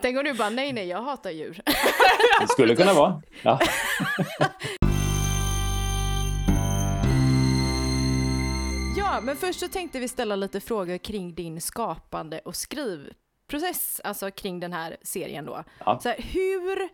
Tänk 0.00 0.18
om 0.18 0.24
du 0.24 0.34
bara, 0.34 0.50
nej 0.50 0.72
nej, 0.72 0.86
jag 0.88 1.02
hatar 1.02 1.30
djur. 1.30 1.60
Det 2.40 2.48
skulle 2.48 2.76
kunna 2.76 2.94
vara. 2.94 3.22
Ja. 3.42 3.60
Ja, 8.96 9.20
men 9.22 9.36
först 9.36 9.60
så 9.60 9.68
tänkte 9.68 10.00
vi 10.00 10.08
ställa 10.08 10.36
lite 10.36 10.60
frågor 10.60 10.98
kring 10.98 11.34
din 11.34 11.60
skapande 11.60 12.38
och 12.38 12.56
skrivprocess, 12.56 14.00
alltså 14.04 14.30
kring 14.30 14.60
den 14.60 14.72
här 14.72 14.96
serien 15.02 15.44
då. 15.44 15.64
Ja. 15.84 16.00
Så 16.02 16.08
här, 16.08 16.16
hur 16.18 16.88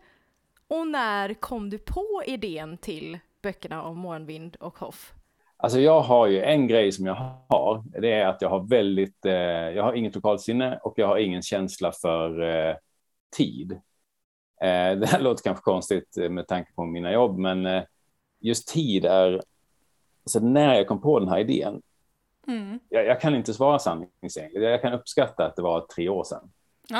och 0.67 0.87
när 0.87 1.33
kom 1.33 1.69
du 1.69 1.77
på 1.77 2.23
idén 2.25 2.77
till 2.77 3.19
böckerna 3.41 3.83
om 3.83 3.97
Mornvind 3.97 4.55
och 4.55 4.77
Hoff? 4.77 5.13
Alltså 5.57 5.79
jag 5.79 6.01
har 6.01 6.27
ju 6.27 6.41
en 6.41 6.67
grej 6.67 6.91
som 6.91 7.05
jag 7.05 7.15
har. 7.49 7.83
Det 8.01 8.11
är 8.11 8.27
att 8.27 8.41
jag 8.41 8.49
har 8.49 8.67
väldigt, 8.67 9.25
eh, 9.25 9.33
jag 9.33 9.83
har 9.83 9.93
inget 9.93 10.15
lokalsinne 10.15 10.79
och 10.83 10.93
jag 10.97 11.07
har 11.07 11.17
ingen 11.17 11.41
känsla 11.41 11.91
för 11.91 12.41
eh, 12.69 12.75
tid. 13.37 13.71
Eh, 14.61 14.97
det 14.99 15.05
här 15.07 15.19
låter 15.21 15.43
kanske 15.43 15.63
konstigt 15.63 16.17
eh, 16.17 16.29
med 16.29 16.47
tanke 16.47 16.73
på 16.73 16.85
mina 16.85 17.11
jobb, 17.13 17.37
men 17.37 17.65
eh, 17.65 17.83
just 18.39 18.67
tid 18.67 19.05
är, 19.05 19.41
alltså 20.23 20.39
när 20.39 20.75
jag 20.75 20.87
kom 20.87 21.01
på 21.01 21.19
den 21.19 21.29
här 21.29 21.39
idén, 21.39 21.81
Mm. 22.47 22.79
jag, 22.89 23.05
jag 23.05 23.21
kan 23.21 23.35
inte 23.35 23.53
svara 23.53 23.79
sanningsenligt. 23.79 24.61
Jag 24.61 24.81
kan 24.81 24.93
uppskatta 24.93 25.45
att 25.45 25.55
det 25.55 25.61
var 25.61 25.81
tre 25.95 26.09
år 26.09 26.23
sedan. 26.23 26.49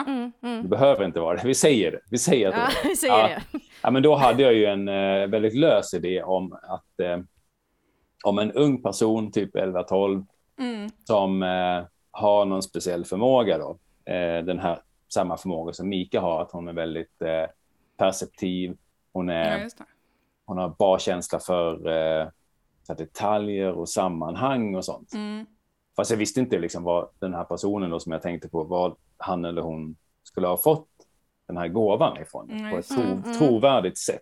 Mm, 0.08 0.32
Det 0.42 0.48
mm. 0.48 0.70
behöver 0.70 1.06
inte 1.06 1.20
vara 1.20 1.36
det. 1.36 1.48
Vi 1.48 1.54
säger 1.54 1.92
det. 1.92 2.00
Vi 2.12 2.18
säger 2.18 2.48
att 2.50 2.54
det 2.56 2.60
Ja, 2.62 2.70
vi 2.90 2.96
säger 2.96 3.14
Ja. 3.14 3.28
det. 3.28 3.60
Ja, 3.84 3.92
men 3.92 4.04
då 4.04 4.16
hade 4.16 4.44
jag 4.44 4.54
ju 4.54 4.66
en 4.66 4.88
eh, 4.88 5.28
väldigt 5.28 5.56
lös 5.56 5.94
idé 5.94 6.24
om 6.24 6.54
att 6.54 7.00
eh, 7.00 7.18
om 8.26 8.40
en 8.40 8.52
ung 8.52 8.82
person, 8.82 9.32
typ 9.32 9.56
11-12, 9.56 10.26
Mm. 10.60 10.90
som 11.04 11.44
eh, 11.44 11.84
har 12.12 12.46
någon 12.46 12.64
speciell 12.64 13.06
förmåga 13.06 13.58
då. 13.58 13.78
Eh, 14.14 14.44
den 14.46 14.60
här 14.60 14.80
samma 15.14 15.38
förmåga 15.38 15.74
som 15.74 15.90
Mika 15.90 16.22
har, 16.22 16.42
att 16.42 16.52
hon 16.52 16.68
är 16.68 16.74
väldigt 16.74 17.22
eh, 17.22 17.46
perceptiv. 17.98 18.78
Hon, 19.14 19.28
Ja, 19.28 19.34
är, 19.34 19.60
det. 19.60 19.70
hon 20.46 20.58
har 20.58 20.70
bra 20.70 21.00
känsla 21.00 21.40
för 21.40 21.88
eh, 21.88 22.28
här 22.88 22.96
detaljer 22.96 23.72
och 23.72 23.90
sammanhang 23.90 24.76
och 24.76 24.86
sånt. 24.86 25.14
Mm. 25.14 25.46
Fast 25.96 26.12
jag 26.12 26.18
visste 26.18 26.40
inte 26.40 26.60
liksom 26.60 26.84
vad 26.84 27.08
den 27.20 27.34
här 27.34 27.44
personen 27.44 27.90
då 27.90 28.00
som 28.00 28.12
jag 28.12 28.22
tänkte 28.22 28.50
på, 28.50 28.64
vad 28.64 28.96
han 29.18 29.46
eller 29.46 29.62
hon 29.62 29.96
skulle 30.24 30.48
ha 30.48 30.58
fått 30.58 30.88
den 31.48 31.58
här 31.58 31.68
gåvan 31.68 32.18
ifrån 32.22 32.50
Mm, 32.52 32.72
på 32.72 32.78
ett 32.78 32.88
tro. 32.88 33.02
Mm. 33.04 33.24
trovärdigt 33.38 33.98
sätt. 33.98 34.22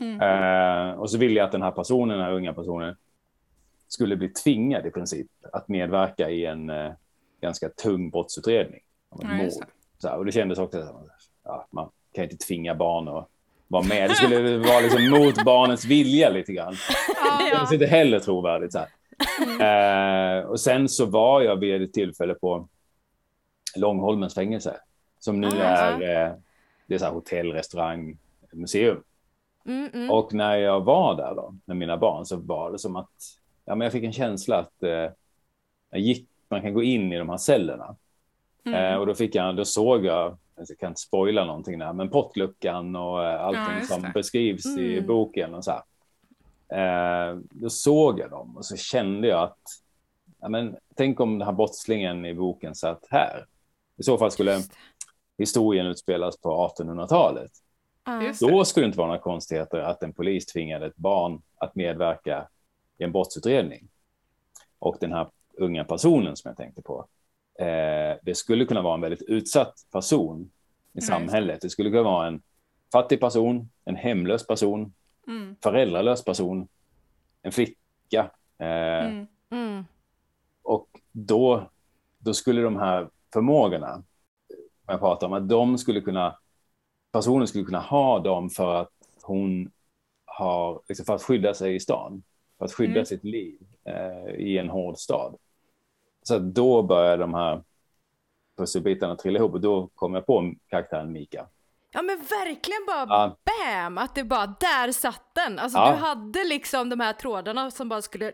Mm. 0.00 0.20
Eh, 0.20 0.94
och 0.94 1.10
så 1.10 1.18
ville 1.18 1.34
jag 1.38 1.44
att 1.46 1.52
den 1.52 1.62
här 1.62 1.70
personen, 1.70 2.18
den 2.18 2.26
här 2.26 2.32
unga 2.32 2.52
personen, 2.54 2.96
skulle 3.92 4.16
bli 4.16 4.28
tvingad 4.28 4.86
i 4.86 4.90
princip 4.90 5.26
att 5.52 5.68
medverka 5.68 6.30
i 6.30 6.46
en 6.46 6.70
eh, 6.70 6.92
ganska 7.40 7.68
tung 7.68 8.10
brottsutredning. 8.10 8.80
Om 9.08 9.20
ett 9.20 9.26
Ja, 9.30 9.36
mord. 9.44 9.66
Så 9.98 10.08
här, 10.08 10.16
och 10.18 10.24
det 10.24 10.32
kändes 10.32 10.58
också 10.58 10.86
som 10.86 11.08
ja, 11.44 11.66
man 11.70 11.90
kan 12.14 12.24
inte 12.24 12.36
tvinga 12.36 12.74
barn 12.74 13.08
att 13.08 13.28
vara 13.68 13.82
med. 13.82 14.10
Det 14.10 14.14
skulle 14.14 14.58
vara 14.58 14.80
liksom 14.80 15.10
mot 15.10 15.44
barnets 15.44 15.84
vilja 15.84 16.28
lite 16.30 16.52
grann. 16.52 16.74
Det 17.40 17.56
känns 17.56 17.72
inte 17.72 17.86
heller 17.86 18.20
trovärdigt. 18.20 18.72
Så 18.72 18.78
här. 18.78 18.88
Eh, 19.60 20.44
och 20.44 20.60
sen 20.60 20.88
så 20.88 21.06
var 21.06 21.40
jag 21.40 21.56
vid 21.56 21.82
ett 21.82 21.92
tillfälle 21.92 22.34
på 22.34 22.68
Långholmens 23.76 24.34
fängelse. 24.34 24.76
Som 25.18 25.40
nu 25.40 25.46
Ah, 25.46 25.52
är, 25.64 26.00
ja. 26.00 26.26
eh, 26.26 26.32
det 26.86 26.94
är 26.94 26.98
så 26.98 27.04
här 27.04 27.12
hotell, 27.12 27.52
restaurang, 27.52 28.18
museum. 28.52 29.02
Mm, 29.66 29.90
mm. 29.94 30.10
Och 30.10 30.34
när 30.34 30.56
jag 30.56 30.80
var 30.80 31.14
där 31.16 31.34
då 31.34 31.54
med 31.64 31.76
mina 31.76 31.96
barn 31.96 32.26
så 32.26 32.36
var 32.36 32.70
det 32.72 32.78
som 32.78 32.96
att 32.96 33.10
ja, 33.64 33.74
men 33.74 33.80
jag 33.80 33.92
fick 33.92 34.04
en 34.04 34.12
känsla 34.12 34.58
att 34.58 34.82
eh, 34.82 35.10
gick, 36.00 36.28
man 36.48 36.62
kan 36.62 36.74
gå 36.74 36.82
in 36.82 37.12
i 37.12 37.18
de 37.18 37.28
här 37.28 37.36
cellerna. 37.36 37.96
Mm. 38.64 38.92
Eh, 38.92 38.98
och 38.98 39.06
då, 39.06 39.14
fick 39.14 39.34
jag, 39.34 39.56
då 39.56 39.64
såg 39.64 40.04
jag, 40.04 40.36
jag 40.56 40.78
kan 40.78 40.88
inte 40.88 41.00
spoila 41.00 41.44
någonting 41.44 41.78
där, 41.78 41.92
men 41.92 42.08
pottluckan 42.10 42.96
och 42.96 43.24
eh, 43.24 43.40
allting 43.42 43.76
Ja, 43.80 43.86
som 43.86 44.02
det. 44.02 44.10
beskrivs 44.14 44.66
i 44.78 44.92
Mm. 44.92 45.06
boken 45.06 45.54
och 45.54 45.64
så 45.64 45.70
här. 45.70 45.82
Eh, 46.68 47.38
då 47.50 47.70
såg 47.70 48.18
jag 48.20 48.30
dem 48.30 48.56
och 48.56 48.64
så 48.64 48.76
kände 48.76 49.28
jag 49.28 49.42
att 49.42 49.58
ja, 50.40 50.48
men, 50.48 50.76
tänk 50.94 51.20
om 51.20 51.38
den 51.38 51.46
här 51.46 51.52
brottslingen 51.54 52.24
i 52.26 52.34
boken 52.34 52.74
satt 52.74 53.06
här. 53.10 53.46
I 53.96 54.02
så 54.02 54.18
fall 54.18 54.30
skulle 54.30 54.60
historien 55.38 55.86
utspelas 55.86 56.40
på 56.40 56.72
1800-talet. 56.78 57.50
Ja. 58.04 58.22
Just 58.22 58.40
det. 58.40 58.50
Då 58.50 58.64
skulle 58.64 58.84
det 58.84 58.86
inte 58.86 58.98
vara 58.98 59.08
några 59.08 59.20
konstigheter 59.20 59.78
att 59.78 60.02
en 60.02 60.12
polis 60.12 60.46
tvingade 60.46 60.86
ett 60.86 60.96
barn 60.96 61.42
att 61.58 61.74
medverka 61.74 62.48
i 63.02 63.04
en 63.04 63.12
brottsutredning. 63.12 63.88
Och 64.78 64.96
den 65.00 65.12
här 65.12 65.26
unga 65.58 65.84
personen 65.84 66.36
som 66.36 66.48
jag 66.48 66.56
tänkte 66.56 66.82
på, 66.82 67.06
eh, 67.58 68.16
det 68.22 68.34
skulle 68.34 68.64
kunna 68.64 68.82
vara 68.82 68.94
en 68.94 69.00
väldigt 69.00 69.22
utsatt 69.22 69.74
person 69.92 70.42
i 70.42 70.48
det. 70.92 71.02
samhället. 71.02 71.60
Det 71.60 71.70
skulle 71.70 71.90
kunna 71.90 72.02
vara 72.02 72.26
en 72.26 72.42
fattig 72.92 73.20
person, 73.20 73.70
en 73.84 73.96
hemlös 73.96 74.46
person, 74.46 74.92
Mm. 75.26 75.56
föräldralös 75.62 76.24
person, 76.24 76.68
en 77.42 77.52
flicka. 77.52 78.30
Eh, 78.58 79.06
Mm. 79.06 79.26
Mm. 79.50 79.84
Och 80.62 80.88
då, 81.12 81.70
då 82.18 82.34
skulle 82.34 82.62
de 82.62 82.76
här 82.76 83.08
förmågorna, 83.32 84.02
jag 84.86 85.00
pratar 85.00 85.26
om, 85.26 85.32
att 85.32 85.48
de 85.48 85.78
skulle 85.78 86.00
kunna, 86.00 86.38
personen 87.12 87.46
skulle 87.46 87.64
kunna 87.64 87.80
ha 87.80 88.18
dem 88.18 88.50
för 88.50 88.74
att 88.74 88.90
hon 89.22 89.70
har, 90.24 90.82
liksom 90.88 91.06
för 91.06 91.14
att 91.14 91.22
skydda 91.22 91.54
sig 91.54 91.74
i 91.74 91.80
stan, 91.80 92.22
för 92.62 92.66
att 92.66 92.72
skydda 92.72 92.92
Mm. 92.92 93.04
sitt 93.06 93.24
liv 93.24 93.58
eh, 93.84 94.34
i 94.34 94.58
en 94.58 94.68
hård 94.68 94.96
stad. 94.98 95.34
Så 96.22 96.38
då 96.38 96.82
börjar 96.82 97.18
de 97.18 97.34
här 97.34 97.62
pusselbitarna 98.58 99.16
trilla 99.16 99.38
ihop 99.38 99.52
och 99.52 99.60
då 99.60 99.88
kom 99.94 100.14
jag 100.14 100.26
på 100.26 100.52
karaktären 100.70 101.12
Mika. 101.12 101.46
Ja 101.94 102.02
men 102.02 102.16
verkligen 102.16 102.80
bara 102.86 103.06
Ja. 103.08 103.36
bam! 103.44 103.98
Att 103.98 104.14
det 104.14 104.24
bara, 104.24 104.46
där 104.46 104.92
satt 104.92 105.30
den! 105.34 105.58
Alltså 105.58 105.78
Ja. 105.78 105.90
du 105.90 105.96
hade 105.96 106.44
liksom 106.48 106.88
de 106.88 107.00
här 107.00 107.12
trådarna 107.12 107.70
som 107.70 107.88
bara 107.88 108.02
skulle 108.02 108.32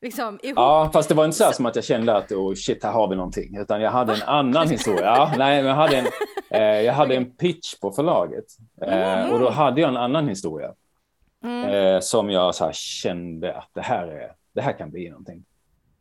liksom 0.00 0.38
ihop. 0.42 0.56
Ja, 0.58 0.90
fast 0.92 1.08
det 1.08 1.14
var 1.14 1.24
inte 1.24 1.36
så 1.36 1.44
här 1.44 1.52
som 1.52 1.66
att 1.66 1.76
jag 1.76 1.84
kände 1.84 2.16
att 2.16 2.32
oh, 2.32 2.54
shit, 2.54 2.84
här 2.84 2.92
har 2.92 3.08
vi 3.08 3.16
någonting, 3.16 3.56
utan 3.56 3.80
jag 3.80 3.90
hade 3.90 4.14
en 4.14 4.22
annan 4.22 4.68
historia. 4.70 5.04
Ja, 5.04 5.32
nej, 5.38 5.64
jag 5.64 5.74
hade 5.74 5.96
en, 5.96 6.06
eh, 6.50 6.62
jag 6.80 6.92
hade 6.92 7.14
en 7.16 7.30
pitch 7.36 7.74
på 7.80 7.90
förlaget 7.92 8.44
eh, 8.82 9.32
och 9.32 9.40
då 9.40 9.50
hade 9.50 9.80
jag 9.80 9.88
en 9.88 9.96
annan 9.96 10.28
historia 10.28 10.74
Mm. 11.44 11.68
eh, 11.70 12.00
som 12.00 12.30
jag 12.30 12.54
så 12.54 12.70
kände 12.72 13.54
att 13.54 13.68
det 13.72 13.80
här, 13.80 14.06
är, 14.06 14.32
det 14.52 14.60
här 14.60 14.72
kan 14.78 14.90
bli 14.90 15.10
någonting. 15.10 15.44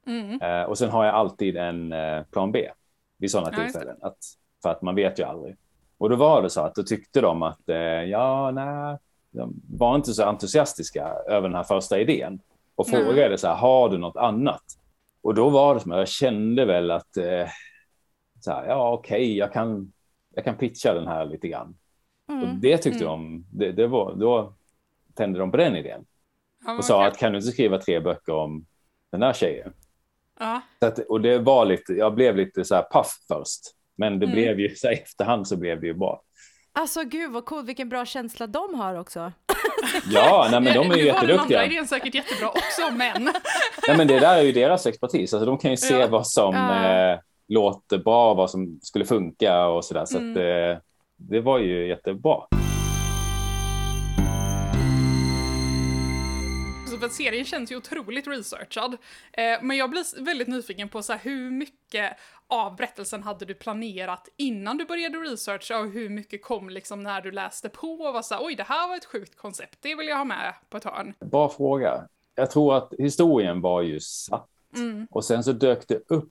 Mm. 0.05 0.41
Eh, 0.41 0.63
och 0.63 0.77
sen 0.77 0.89
har 0.89 1.05
jag 1.05 1.15
alltid 1.15 1.57
en 1.57 1.93
eh, 1.93 2.23
plan 2.23 2.51
B 2.51 2.69
vid 3.17 3.31
sådana 3.31 3.49
Ja, 3.57 3.63
tillfällen, 3.63 3.97
att, 4.01 4.17
för 4.63 4.69
att 4.69 4.81
man 4.81 4.95
vet 4.95 5.19
ju 5.19 5.23
aldrig. 5.23 5.55
Och 5.97 6.09
då 6.09 6.15
var 6.15 6.41
det 6.41 6.49
så 6.49 6.61
att 6.61 6.75
då 6.75 6.83
tyckte 6.83 7.21
de 7.21 7.43
att 7.43 7.69
eh, 7.69 7.75
ja, 7.77 8.51
nej, 8.51 8.97
de 9.31 9.61
var 9.69 9.95
inte 9.95 10.13
så 10.13 10.23
entusiastiska 10.23 11.07
över 11.27 11.47
den 11.49 11.55
här 11.55 11.63
första 11.63 11.99
idén 11.99 12.39
och 12.75 12.87
Nej. 12.91 13.05
frågade 13.05 13.37
så 13.37 13.47
här, 13.47 13.55
har 13.55 13.89
du 13.89 13.97
något 13.97 14.17
annat? 14.17 14.63
Och 15.21 15.33
då 15.35 15.49
var 15.49 15.73
det 15.73 15.79
som 15.79 15.91
att 15.91 15.97
jag 15.97 16.07
kände 16.07 16.65
väl 16.65 16.91
att 16.91 17.17
eh, 17.17 17.47
så 18.39 18.51
här, 18.51 18.65
ja, 18.67 18.91
okej, 18.93 19.37
jag, 19.37 19.53
kan, 19.53 19.91
jag 20.35 20.43
kan 20.45 20.55
pitcha 20.57 20.93
den 20.93 21.07
här 21.07 21.25
lite 21.25 21.47
grann. 21.47 21.75
Och 22.27 22.33
Mm. 22.33 22.59
det 22.61 22.77
tyckte 22.77 23.03
de, 23.05 23.45
det, 23.51 23.71
det 23.71 23.87
var, 23.87 24.15
då 24.15 24.53
tände 25.17 25.39
de 25.39 25.51
på 25.51 25.57
den 25.57 25.75
idén 25.75 26.05
Ja, 26.65 26.77
och 26.77 26.85
sa 26.85 26.99
kul. 27.03 27.07
att 27.11 27.17
kan 27.17 27.31
du 27.31 27.37
inte 27.37 27.51
skriva 27.51 27.77
tre 27.77 27.99
böcker 27.99 28.33
om 28.33 28.65
den 29.11 29.21
här 29.21 29.33
tjejen? 29.33 29.73
Ja. 30.39 30.61
Så 30.79 30.85
att, 30.85 30.99
och 30.99 31.21
det 31.21 31.37
var 31.39 31.65
lite, 31.65 31.93
jag 31.93 32.15
blev 32.15 32.35
lite 32.37 32.65
så 32.65 32.75
här 32.75 32.81
paff 32.81 33.11
först, 33.27 33.61
men 33.95 34.19
det 34.19 34.25
Mm. 34.25 34.35
blev 34.35 34.59
ju 34.59 34.69
så 34.75 34.87
här, 34.87 34.93
efterhand 34.93 35.47
så 35.47 35.57
blev 35.57 35.81
det 35.81 35.87
ju 35.87 35.93
bra. 35.93 36.21
Alltså 36.73 37.03
gud 37.03 37.31
vad 37.31 37.45
coolt, 37.45 37.67
vilken 37.69 37.89
bra 37.89 38.05
känsla 38.05 38.47
de 38.47 38.73
har 38.79 38.99
också. 38.99 39.31
Ja, 40.11 40.47
nej, 40.51 40.61
men 40.61 40.73
de 40.73 40.91
är 40.91 40.95
ju 40.97 41.03
nu 41.03 41.11
var 41.11 41.19
den 41.19 41.27
jätteduktiga. 41.29 41.59
andra 41.59 41.71
idén 41.73 41.87
säkert 41.87 42.15
jättebra 42.15 42.49
också, 42.49 42.91
men... 42.97 43.23
Nej, 43.87 43.97
men 43.97 44.07
det 44.07 44.19
där 44.19 44.37
är 44.37 44.41
ju 44.41 44.51
deras 44.51 44.85
expertis, 44.85 45.33
alltså 45.33 45.45
de 45.45 45.57
kan 45.57 45.71
ju 45.71 45.77
se 45.77 45.93
Ja. 45.99 46.07
vad 46.07 46.27
som 46.27 46.55
Ja. 46.55 47.11
eh, 47.13 47.19
låter 47.47 47.97
bra, 47.97 48.33
vad 48.33 48.49
som 48.51 48.79
skulle 48.81 49.05
funka 49.05 49.67
och 49.67 49.85
så 49.85 49.93
där. 49.93 50.05
Så 50.05 50.17
Mm. 50.17 50.31
att, 50.31 50.37
eh, 50.37 50.81
det 51.15 51.41
var 51.41 51.59
ju 51.59 51.87
jättebra. 51.87 52.41
Att 57.07 57.13
serien 57.13 57.45
känns 57.45 57.71
ju 57.71 57.75
otroligt 57.77 58.27
researchad. 58.27 58.93
Eh, 59.33 59.57
men 59.61 59.77
jag 59.77 59.89
blir 59.89 60.23
väldigt 60.23 60.47
nyfiken 60.47 60.89
på 60.89 61.01
så 61.03 61.13
här, 61.13 61.19
hur 61.23 61.51
mycket 61.51 62.13
av 62.47 62.75
berättelsen 62.75 63.23
hade 63.23 63.45
du 63.45 63.53
planerat 63.53 64.29
innan 64.37 64.77
du 64.77 64.85
började 64.85 65.17
researcha 65.17 65.79
och 65.79 65.89
hur 65.91 66.09
mycket 66.09 66.43
kom 66.43 66.69
liksom 66.69 67.03
när 67.03 67.21
du 67.21 67.31
läste 67.31 67.69
på 67.69 67.87
och 67.87 68.13
var 68.13 68.21
så 68.21 68.35
här, 68.35 68.45
oj 68.45 68.55
det 68.55 68.63
här 68.63 68.87
var 68.87 68.95
ett 68.95 69.05
sjukt 69.05 69.35
koncept, 69.37 69.77
det 69.81 69.95
vill 69.95 70.07
jag 70.07 70.17
ha 70.17 70.25
med 70.25 70.53
på 70.69 70.77
ett 70.77 70.83
hörn. 70.83 71.13
Bra 71.19 71.49
fråga. 71.49 72.07
Jag 72.35 72.51
tror 72.51 72.77
att 72.77 72.93
historien 72.99 73.61
var 73.61 73.81
ju 73.81 73.99
satt 73.99 74.47
Mm. 74.75 75.07
och 75.11 75.25
sen 75.25 75.43
så 75.43 75.51
dök 75.51 75.87
det 75.87 76.01
upp. 76.07 76.29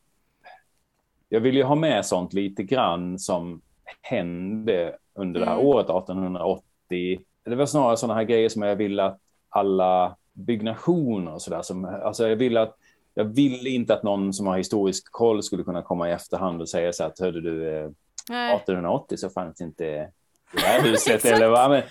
Jag 1.28 1.40
vill 1.40 1.56
ju 1.56 1.62
ha 1.62 1.74
med 1.74 2.06
sånt 2.06 2.32
lite 2.32 2.62
grann 2.62 3.18
som 3.18 3.60
hände 4.02 4.96
under 5.14 5.40
det 5.40 5.46
här 5.46 5.54
Mm. 5.54 5.66
året 5.66 5.90
1880. 5.90 7.20
Det 7.44 7.54
var 7.54 7.66
snarare 7.66 7.96
sådana 7.96 8.14
här 8.14 8.24
grejer 8.24 8.48
som 8.48 8.62
jag 8.62 8.76
ville 8.76 9.04
att 9.04 9.20
alla 9.48 10.16
byggnationer 10.36 11.34
och 11.34 11.42
sådär 11.42 11.62
som, 11.62 11.84
alltså 11.84 12.28
jag 12.28 12.36
ville 12.36 12.60
att 12.60 12.76
jag 13.14 13.24
ville 13.24 13.70
inte 13.70 13.94
att 13.94 14.02
någon 14.02 14.32
som 14.32 14.46
har 14.46 14.58
historisk 14.58 15.12
koll 15.12 15.42
skulle 15.42 15.62
kunna 15.62 15.82
komma 15.82 16.08
i 16.08 16.12
efterhand 16.12 16.60
och 16.60 16.68
säga 16.68 16.92
så 16.92 17.04
att 17.04 17.20
hörde 17.20 17.40
du, 17.40 17.68
eh, 17.78 17.90
Nej. 18.28 18.54
1880 18.56 19.16
så 19.16 19.30
fanns 19.30 19.60
inte 19.60 19.84
det 20.52 20.60
här 20.60 20.82
huset 20.90 21.24
eller 21.24 21.48
vad. 21.48 21.70
Men, 21.70 21.82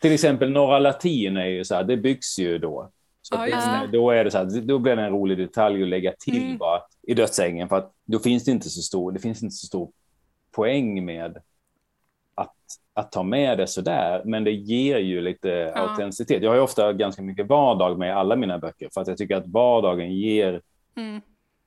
till 0.00 0.12
exempel 0.12 0.50
Norra 0.50 0.78
Latin 0.78 1.36
är 1.36 1.46
ju 1.46 1.64
så 1.64 1.74
här, 1.74 1.84
det 1.84 1.96
byggs 1.96 2.38
ju 2.38 2.58
då. 2.58 2.90
Så 3.22 3.34
Ja, 3.34 3.40
det- 3.80 3.86
det. 3.86 3.98
då 3.98 4.10
är 4.10 4.24
det 4.24 4.30
så 4.30 4.38
här, 4.38 4.60
då 4.60 4.78
blir 4.78 4.96
det 4.96 5.02
en 5.02 5.12
rolig 5.12 5.38
detalj 5.38 5.82
att 5.82 5.88
lägga 5.88 6.12
till 6.18 6.42
Mm. 6.44 6.58
bara 6.58 6.80
i 7.02 7.14
dödsängen 7.14 7.68
för 7.68 7.76
att 7.76 7.92
då 8.04 8.18
finns 8.18 8.44
det 8.44 8.50
inte 8.50 8.70
så 8.70 8.82
stor, 8.82 9.12
det 9.12 9.18
finns 9.20 9.42
inte 9.42 9.54
så 9.54 9.66
stor 9.66 9.90
poäng 10.52 11.04
med 11.04 11.36
att, 12.36 12.54
att 12.94 13.12
ta 13.12 13.22
med 13.22 13.58
det 13.58 13.66
så 13.66 13.80
där, 13.80 14.22
men 14.24 14.44
det 14.44 14.52
ger 14.52 14.98
ju 14.98 15.20
lite 15.20 15.72
autenticitet. 15.74 16.42
Jag 16.42 16.50
har 16.50 16.56
ju 16.56 16.62
ofta 16.62 16.92
ganska 16.92 17.22
mycket 17.22 17.46
vardag 17.46 17.98
med 17.98 18.16
alla 18.16 18.36
mina 18.36 18.58
böcker 18.58 18.88
för 18.94 19.00
att 19.00 19.08
jag 19.08 19.16
tycker 19.18 19.36
att 19.36 19.46
vardagen 19.46 20.12
ger 20.14 20.60
Mm. 20.96 21.20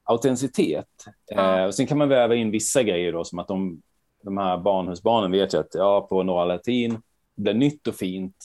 autenticitet. 0.03 0.87
Ja. 1.27 1.59
Eh, 1.59 1.65
och 1.65 1.75
sen 1.75 1.87
kan 1.87 1.97
man 1.97 2.09
väva 2.09 2.35
in 2.35 2.51
vissa 2.51 2.83
grejer 2.83 3.11
då, 3.13 3.23
som 3.23 3.39
att 3.39 3.47
de, 3.47 3.81
de 4.23 4.37
här 4.37 4.57
barnhusbarnen 4.57 5.31
vet 5.31 5.53
ju 5.53 5.57
att 5.59 5.69
ja, 5.75 6.01
på 6.09 6.23
Norra 6.23 6.45
Latin 6.45 7.01
blir 7.35 7.53
nytt 7.53 7.87
och 7.87 7.95
fint 7.95 8.35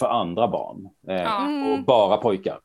för 0.00 0.06
andra 0.06 0.48
barn 0.48 0.88
eh, 1.08 1.14
Ja. 1.22 1.46
Mm. 1.46 1.72
och 1.72 1.84
bara 1.84 2.16
pojkar. 2.16 2.58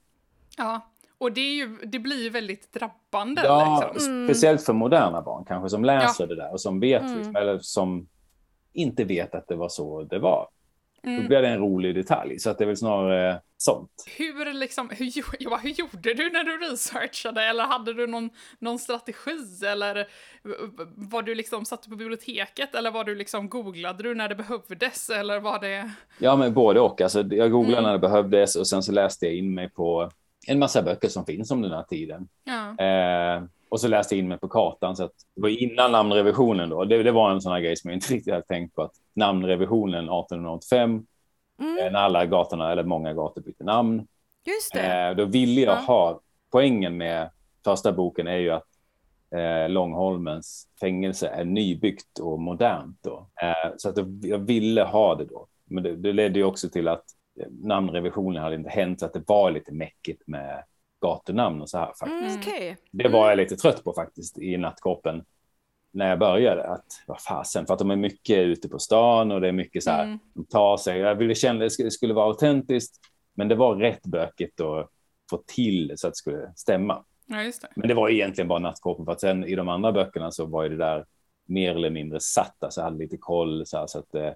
Ja, 0.58 0.82
och 1.18 1.32
det, 1.32 1.42
är 1.42 1.54
ju, 1.56 1.78
det 1.86 2.00
blir 2.00 2.24
ju 2.24 2.30
väldigt 2.30 2.74
drabbande. 2.74 3.42
Ja, 3.46 3.90
liksom. 3.94 4.14
Mm. 4.14 4.28
speciellt 4.28 4.64
för 4.64 4.74
moderna 4.74 5.22
barn 5.22 5.46
kanske 5.48 5.70
som 5.70 5.86
läser 5.86 6.28
det 6.28 6.36
där 6.36 6.52
och 6.52 6.62
som 6.62 6.80
vet, 6.80 7.02
Mm. 7.02 7.16
liksom, 7.18 7.36
eller 7.36 7.60
som 7.60 8.08
inte 8.80 9.04
vet 9.04 9.36
att 9.36 9.48
det 9.48 9.56
var 9.56 9.70
så 9.70 10.04
det 10.04 10.20
var. 10.20 10.48
Då 11.04 11.10
Mm. 11.10 11.28
blir 11.28 11.42
det 11.42 11.48
en 11.48 11.60
rolig 11.60 11.96
detalj, 11.96 12.40
så 12.40 12.50
att 12.50 12.58
det 12.58 12.64
är 12.64 12.68
väl 12.68 12.78
snarare 12.78 13.42
sånt. 13.58 13.90
Hur, 14.18 14.54
liksom, 14.54 14.90
hur, 14.90 15.12
ja, 15.40 15.60
hur 15.64 15.70
gjorde 15.70 16.14
du 16.14 16.30
när 16.30 16.44
du 16.44 16.58
researchade? 16.72 17.44
Eller 17.44 17.64
hade 17.64 17.94
du 17.94 18.08
någon, 18.08 18.30
någon 18.60 18.80
strategi? 18.80 19.66
Eller 19.66 20.08
var 21.12 21.22
du 21.22 21.36
liksom 21.36 21.66
satt 21.66 21.90
på 21.90 21.96
biblioteket? 21.96 22.76
Eller 22.76 22.92
var 22.92 23.04
du 23.04 23.16
liksom 23.16 23.50
googlade 23.50 24.04
du 24.04 24.16
när 24.16 24.30
det 24.30 24.36
behövdes? 24.36 25.10
Eller 25.10 25.40
var 25.40 25.60
det... 25.60 25.92
Ja, 26.20 26.36
men 26.36 26.54
både 26.54 26.80
och. 26.80 27.02
Alltså, 27.02 27.22
jag 27.22 27.52
googlade 27.52 27.78
Mm. 27.78 27.84
när 27.84 27.94
det 27.94 28.00
behövdes 28.00 28.56
och 28.56 28.68
sen 28.68 28.84
så 28.84 28.92
läste 28.92 29.26
jag 29.26 29.36
in 29.36 29.54
mig 29.54 29.70
på 29.70 30.12
en 30.48 30.60
massa 30.60 30.82
böcker 30.82 31.08
som 31.10 31.26
finns 31.26 31.52
om 31.52 31.62
den 31.62 31.72
här 31.72 31.84
tiden. 31.84 32.28
Ja. 32.44 32.86
Eh, 32.86 33.44
och 33.70 33.80
så 33.80 33.88
läste 33.88 34.16
jag 34.16 34.20
in 34.20 34.28
mig 34.28 34.38
på 34.38 34.48
kartan. 34.48 34.96
Så 34.96 35.04
att 35.04 35.12
det 35.36 35.42
var 35.42 35.64
innan 35.64 35.92
namnrevisionen. 35.92 36.70
Då. 36.70 36.86
Det, 36.86 37.04
det 37.04 37.12
var 37.12 37.32
en 37.32 37.42
sån 37.42 37.52
här 37.52 37.60
grej 37.60 37.76
som 37.78 37.90
jag 37.90 37.98
inte 37.98 38.14
riktigt 38.14 38.34
hade 38.34 38.46
tänkt 38.46 38.76
på. 38.76 38.82
Att 38.82 38.92
namnrevisionen 39.14 40.04
1885, 40.04 41.06
Mm. 41.62 41.78
eh, 41.86 41.92
när 41.92 42.00
alla 42.00 42.26
gatorna, 42.26 42.72
eller 42.72 42.84
många 42.84 43.14
gator 43.14 43.42
bytte 43.42 43.64
namn. 43.64 44.08
Just 44.46 44.74
det. 44.74 45.08
Eh, 45.10 45.16
då 45.16 45.26
ville 45.26 45.62
jag 45.62 45.78
Ja. 45.78 45.82
ha, 45.82 46.20
poängen 46.52 46.98
med 46.98 47.30
första 47.64 47.92
boken 47.92 48.28
är 48.28 48.38
ju 48.38 48.50
att 48.50 48.66
eh, 49.36 49.70
Långholmens 49.70 50.68
fängelse 50.80 51.28
är 51.28 51.46
nybyggt 51.46 52.20
och 52.20 52.40
modernt. 52.40 52.98
Då. 53.02 53.28
Eh, 53.42 53.72
så 53.78 53.90
att 53.90 53.98
jag, 54.22 54.38
ville 54.38 54.84
ha 54.84 55.16
det 55.16 55.26
då. 55.26 55.48
Men 55.66 55.84
det, 55.84 55.96
det 55.96 56.14
ledde 56.14 56.40
ju 56.40 56.46
också 56.46 56.70
till 56.70 56.88
att 56.88 57.04
eh, 57.40 57.48
namnrevisionen 57.52 58.44
hade 58.44 58.56
inte 58.56 58.70
hänt, 58.70 59.00
så 59.00 59.06
att 59.06 59.14
det 59.14 59.24
var 59.28 59.52
lite 59.52 59.74
mäckigt 59.74 60.22
med 60.28 60.64
gatunamn 61.02 61.62
och 61.62 61.70
så 61.70 61.78
här 61.78 61.94
faktiskt. 62.00 62.48
Mm. 62.60 62.76
Det 62.92 63.10
var 63.10 63.30
jag 63.30 63.38
lite 63.38 63.56
trött 63.56 63.84
på 63.84 63.94
faktiskt 63.94 64.38
i 64.40 64.58
nattkoppen. 64.58 65.26
när 65.92 66.10
jag 66.10 66.20
började 66.20 66.64
att 66.64 67.04
vad 67.08 67.22
fasen, 67.22 67.66
för 67.66 67.74
att 67.74 67.80
de 67.80 67.92
är 67.92 67.96
mycket 67.96 68.38
ute 68.38 68.70
på 68.70 68.80
stan 68.80 69.32
och 69.32 69.42
det 69.42 69.48
är 69.48 69.52
mycket 69.52 69.84
så 69.84 69.92
här, 69.92 70.04
Mm. 70.04 70.20
de 70.34 70.46
tar 70.46 70.78
sig. 70.78 71.00
Jag 71.00 71.16
ville 71.16 71.36
känna 71.36 71.66
att 71.66 71.72
det 71.78 71.92
skulle 71.92 72.14
vara 72.14 72.26
autentiskt, 72.26 72.96
men 73.34 73.48
det 73.48 73.56
var 73.56 73.76
rätt 73.76 74.04
bökigt 74.06 74.62
att 74.62 74.90
få 75.30 75.38
till 75.48 75.94
så 75.96 76.08
att 76.08 76.14
det 76.14 76.18
skulle 76.18 76.54
stämma. 76.56 77.04
Ja, 77.26 77.38
det. 77.38 77.54
Men 77.76 77.88
det 77.88 77.94
var 77.94 78.10
egentligen 78.10 78.48
bara 78.48 78.60
nattkåpor 78.60 79.06
för 79.06 79.12
att 79.12 79.22
sen 79.22 79.44
i 79.46 79.56
de 79.56 79.70
andra 79.70 79.92
böckerna 79.92 80.32
så 80.32 80.46
var 80.46 80.70
det 80.70 80.78
där 80.78 81.06
mer 81.46 81.76
eller 81.76 81.90
mindre 81.90 82.20
satt, 82.20 82.64
alltså 82.64 82.82
jag 82.82 82.86
hade 82.86 82.98
lite 82.98 83.18
koll 83.18 83.66
så, 83.66 83.78
här, 83.78 83.88
så 83.88 84.00
att 84.00 84.12
det, 84.12 84.36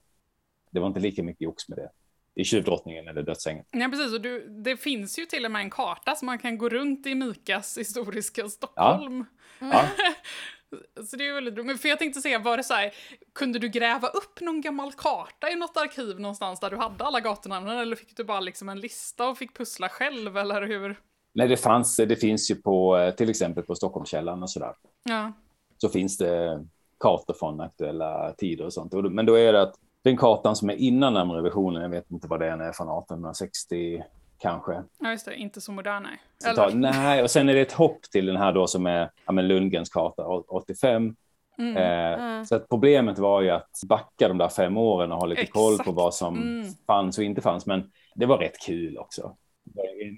det 0.71 0.79
var 0.79 0.87
inte 0.87 0.99
lika 0.99 1.23
mycket 1.23 1.41
jox 1.41 1.69
med 1.69 1.77
det. 1.77 1.89
I 2.35 2.43
Tjuvdrottningen 2.43 3.07
eller 3.07 3.23
Dödsängen. 3.23 3.65
Ja, 3.71 3.87
precis. 3.89 4.13
Och 4.13 4.21
du, 4.21 4.47
det 4.63 4.77
finns 4.77 5.19
ju 5.19 5.25
till 5.25 5.45
och 5.45 5.51
med 5.51 5.61
en 5.61 5.69
karta 5.69 6.15
så 6.15 6.25
man 6.25 6.39
kan 6.39 6.57
gå 6.57 6.69
runt 6.69 7.07
i 7.07 7.15
Mikas 7.15 7.77
historiska 7.77 8.49
Stockholm. 8.49 9.25
Ja. 9.59 9.85
Så 11.05 11.15
det 11.17 11.27
är 11.27 11.33
väldigt 11.33 11.57
roligt. 11.57 11.81
För 11.81 11.89
jag 11.89 11.99
tänkte 11.99 12.21
säga, 12.21 12.39
var 12.39 12.57
det 12.57 12.63
så 12.63 12.73
här, 12.73 12.93
kunde 13.33 13.59
du 13.59 13.69
gräva 13.69 14.07
upp 14.07 14.41
någon 14.41 14.61
gammal 14.61 14.93
karta 14.93 15.49
i 15.49 15.55
något 15.55 15.77
arkiv 15.77 16.19
någonstans 16.19 16.59
där 16.59 16.69
du 16.69 16.77
hade 16.77 17.03
alla 17.03 17.19
gatunamnen 17.19 17.77
eller 17.77 17.95
fick 17.95 18.17
du 18.17 18.23
bara 18.23 18.39
liksom 18.39 18.69
en 18.69 18.79
lista 18.79 19.27
och 19.29 19.37
fick 19.37 19.57
pussla 19.57 19.89
själv 19.89 20.37
eller 20.37 20.61
hur? 20.61 20.99
Nej, 21.33 21.47
det, 21.47 21.57
fanns, 21.57 21.97
det 21.97 22.15
finns 22.15 22.51
ju 22.51 22.55
på 22.55 22.97
eh, 22.97 23.15
till 23.15 23.29
exempel 23.29 23.63
på 23.63 23.75
Stockholmskällan 23.75 24.43
och 24.43 24.49
så 24.49 24.59
där. 24.59 24.75
Ja, 25.03 25.31
Så 25.77 25.89
finns 25.89 26.17
det 26.17 26.65
kartor 26.99 27.33
från 27.33 27.61
aktuella 27.61 28.33
tider 28.37 28.65
och 28.65 28.73
sånt. 28.73 28.93
Men 29.11 29.25
då 29.25 29.33
är 29.33 29.53
det 29.53 29.61
att 29.61 29.75
den 30.03 30.17
kartan 30.17 30.55
som 30.55 30.69
är 30.69 30.73
innan 30.75 31.13
namnrevisionen, 31.13 31.81
jag 31.81 31.89
vet 31.89 32.11
inte 32.11 32.27
vad 32.27 32.39
det 32.39 32.45
är, 32.47 32.57
är 32.57 32.71
från 32.71 32.87
1860 32.97 34.03
kanske. 34.39 34.83
ja 34.99 35.11
just 35.11 35.25
det, 35.25 35.35
inte 35.35 35.61
så 35.61 35.71
modern 35.71 36.03
nej. 36.43 36.55
Tar, 36.55 36.71
nej, 36.71 37.23
och 37.23 37.31
sen 37.31 37.49
är 37.49 37.53
det 37.53 37.61
ett 37.61 37.71
hopp 37.71 38.01
till 38.01 38.25
den 38.25 38.37
här 38.37 38.53
då 38.53 38.67
som 38.67 38.85
är 38.85 39.11
ja, 39.25 39.31
men 39.31 39.47
Lundgrens 39.47 39.89
karta 39.89 40.27
å- 40.27 40.45
85. 40.47 41.15
Mm. 41.57 41.77
Eh, 41.77 42.23
Mm. 42.23 42.45
Så 42.45 42.55
att 42.55 42.69
problemet 42.69 43.19
var 43.19 43.41
ju 43.41 43.49
att 43.49 43.69
backa 43.87 44.27
de 44.27 44.37
där 44.37 44.47
fem 44.49 44.77
åren 44.77 45.11
och 45.11 45.17
ha 45.17 45.25
lite 45.25 45.45
koll 45.45 45.75
på 45.77 45.81
Exakt. 45.81 45.95
vad 45.97 46.13
som 46.13 46.35
Mm. 46.41 46.67
fanns 46.87 47.17
och 47.17 47.23
inte 47.23 47.41
fanns. 47.41 47.65
Men 47.65 47.91
det 48.15 48.25
var 48.25 48.37
rätt 48.37 48.59
kul 48.65 48.97
också. 48.97 49.35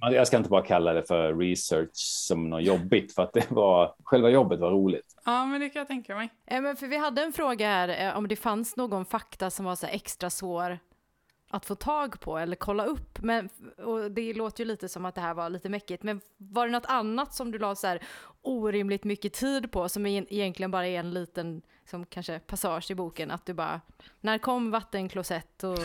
Jag 0.02 0.28
ska 0.28 0.38
inte 0.38 0.50
bara 0.50 0.66
kalla 0.66 0.94
det 0.94 1.04
för 1.04 1.36
research 1.36 1.96
som 2.28 2.50
något 2.50 2.64
jobbigt, 2.64 3.14
för 3.14 3.24
att 3.24 3.34
det 3.34 3.52
var, 3.52 3.96
själva 4.04 4.30
jobbet 4.30 4.60
var 4.60 4.72
roligt. 4.72 5.16
Ja, 5.26 5.46
men 5.46 5.62
det 5.62 5.70
kan 5.70 5.80
jag 5.80 5.88
tänka 5.88 6.16
mig. 6.16 6.30
Eh, 6.46 6.62
men 6.62 6.76
för 6.76 6.88
vi 6.88 6.98
hade 6.98 7.22
en 7.22 7.34
fråga 7.34 7.68
här 7.68 8.08
eh, 8.08 8.18
om 8.18 8.28
det 8.28 8.36
fanns 8.36 8.76
någon 8.76 9.06
fakta 9.06 9.50
som 9.50 9.66
var 9.66 9.76
så 9.76 9.88
extra 9.88 10.30
svår 10.30 10.80
att 11.50 11.66
få 11.66 11.76
tag 11.76 12.20
på 12.20 12.38
eller 12.38 12.56
kolla 12.56 12.86
upp. 12.86 13.20
Men, 13.22 13.50
och 13.78 14.12
det 14.12 14.34
låter 14.34 14.64
ju 14.64 14.68
lite 14.68 14.90
som 14.90 15.06
att 15.06 15.16
det 15.16 15.22
här 15.22 15.34
var 15.34 15.50
lite 15.50 15.70
mäckigt. 15.70 16.04
Men 16.04 16.22
var 16.38 16.66
det 16.66 16.72
något 16.72 16.86
annat 16.86 17.34
som 17.34 17.52
du 17.52 17.60
la 17.60 17.76
så 17.76 17.88
här 17.88 18.00
orimligt 18.42 19.04
mycket 19.04 19.34
tid 19.34 19.72
på 19.72 19.90
som 19.90 20.06
e- 20.06 20.26
egentligen 20.30 20.72
bara 20.72 20.88
är 20.88 21.00
en 21.00 21.12
liten 21.12 21.62
som 21.90 22.06
kanske 22.06 22.40
passage 22.40 22.92
i 22.92 22.96
boken? 22.96 23.32
Att 23.32 23.46
du 23.46 23.54
bara, 23.54 23.82
när 24.22 24.38
kom 24.38 24.72
vattenklosett 24.72 25.64
och 25.64 25.80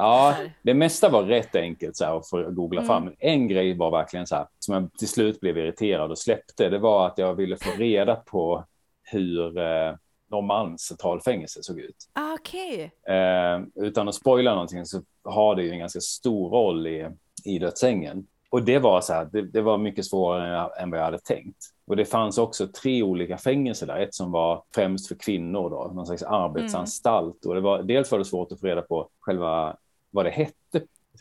Ja, 0.00 0.34
det 0.62 0.74
mesta 0.74 1.08
var 1.08 1.22
rätt 1.22 1.56
enkelt 1.56 1.96
så 1.96 2.04
här, 2.04 2.16
att 2.16 2.28
få 2.28 2.50
googla 2.50 2.80
Mm. 2.80 2.86
fram. 2.88 3.14
En 3.18 3.48
grej 3.48 3.76
var 3.76 3.90
verkligen 3.90 4.26
så 4.26 4.36
här, 4.36 4.46
som 4.58 4.74
jag 4.74 4.88
till 4.98 5.08
slut 5.08 5.40
blev 5.40 5.58
irriterad 5.58 6.10
och 6.10 6.18
släppte. 6.18 6.68
Det 6.68 6.78
var 6.78 7.06
att 7.06 7.18
jag 7.18 7.34
ville 7.34 7.56
få 7.56 7.70
reda 7.78 8.16
på 8.16 8.64
hur 9.02 9.58
eh, 9.58 9.94
Norrmalms 10.30 10.80
centralfängelse 10.82 11.62
såg 11.62 11.78
ut. 11.80 11.96
Ah, 12.12 12.34
okej. 12.40 12.92
Eh, 13.08 13.60
utan 13.74 14.08
att 14.08 14.14
spoila 14.14 14.52
någonting 14.52 14.84
så 14.84 15.02
har 15.24 15.54
det 15.54 15.62
ju 15.62 15.70
en 15.70 15.78
ganska 15.78 16.00
stor 16.00 16.50
roll 16.50 16.86
i, 16.86 17.08
i 17.44 17.58
dödsängen. 17.58 18.26
Och 18.50 18.62
det 18.62 18.78
var 18.78 19.00
så 19.00 19.12
här, 19.12 19.28
det, 19.32 19.42
det 19.42 19.60
var 19.62 19.78
mycket 19.78 20.04
svårare 20.06 20.70
än, 20.80 20.90
vad 20.90 21.00
jag 21.00 21.04
hade 21.04 21.18
tänkt. 21.18 21.56
Och 21.86 21.96
det 21.96 22.04
fanns 22.04 22.38
också 22.38 22.66
tre 22.66 23.02
olika 23.02 23.38
fängelser 23.38 23.86
där. 23.86 24.00
Ett 24.00 24.14
som 24.14 24.32
var 24.32 24.62
främst 24.74 25.08
för 25.08 25.14
kvinnor, 25.14 25.70
då, 25.70 25.90
någon 25.94 26.06
slags 26.06 26.22
arbetsanstalt. 26.22 27.44
Och 27.44 27.54
det 27.54 27.60
var, 27.60 27.82
dels 27.82 28.10
var 28.12 28.18
det 28.18 28.24
svårt 28.24 28.52
att 28.52 28.60
få 28.60 28.66
reda 28.66 28.82
på 28.82 29.08
själva 29.20 29.76
vad 30.10 30.24
det 30.26 30.30
hette. 30.30 30.80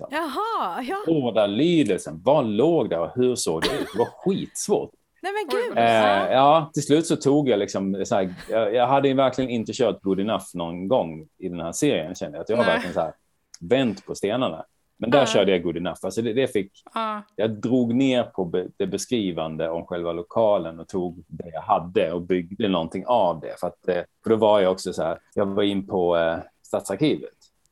Jaha, 0.09 0.83
ja. 0.83 0.97
Ordalydelsen, 1.07 2.21
vad 2.23 2.45
låg 2.45 2.89
där 2.89 2.99
och 2.99 3.11
hur 3.15 3.35
såg 3.35 3.61
det 3.61 3.67
ut? 3.81 3.87
Det 3.93 3.99
var 3.99 4.05
skitsvårt. 4.05 4.91
Nej 5.21 5.31
men 5.33 5.59
gud. 5.59 5.77
Eh, 5.77 6.31
ja, 6.33 6.71
till 6.73 6.83
slut 6.83 7.05
så 7.07 7.15
tog 7.15 7.49
jag 7.49 7.59
liksom, 7.59 8.05
så 8.05 8.15
här, 8.15 8.33
jag, 8.49 8.73
jag 8.75 8.87
hade 8.87 9.07
ju 9.07 9.13
verkligen 9.13 9.49
inte 9.49 9.73
kört 9.73 10.01
good 10.01 10.19
enough 10.19 10.45
någon 10.53 10.87
gång 10.87 11.27
i 11.37 11.49
den 11.49 11.59
här 11.59 11.71
serien 11.71 12.15
kände 12.15 12.37
jag. 12.37 12.41
Att 12.43 12.49
jag 12.49 12.57
har 12.57 12.63
Nej. 12.63 12.73
verkligen 12.73 12.93
så 12.93 12.99
här 12.99 13.13
vänt 13.61 14.05
på 14.05 14.15
stenarna. 14.15 14.65
Men 14.97 15.09
där 15.11 15.19
Ja. 15.19 15.25
körde 15.25 15.51
jag 15.51 15.63
good 15.63 15.77
enough. 15.77 15.99
Alltså 16.01 16.21
det, 16.21 16.33
det 16.33 16.47
fick, 16.47 16.71
Ja, 16.93 17.21
jag 17.35 17.51
drog 17.51 17.93
ner 17.95 18.23
på 18.23 18.45
be, 18.45 18.67
det 18.77 18.87
beskrivande 18.87 19.69
om 19.69 19.85
själva 19.85 20.11
lokalen 20.13 20.79
och 20.79 20.87
tog 20.87 21.23
det 21.27 21.49
jag 21.53 21.61
hade 21.61 22.11
och 22.13 22.21
byggde 22.21 22.67
någonting 22.67 23.03
av 23.07 23.39
det. 23.39 23.59
För, 23.59 23.67
att, 23.67 23.87
eh, 23.87 24.01
för 24.23 24.29
då 24.29 24.35
var 24.35 24.59
jag 24.59 24.71
också 24.71 24.93
så 24.93 25.03
här, 25.03 25.17
jag 25.35 25.45
var 25.45 25.63
in 25.63 25.87
på 25.87 26.17
eh, 26.17 26.37
Stadsarkivet 26.61 27.29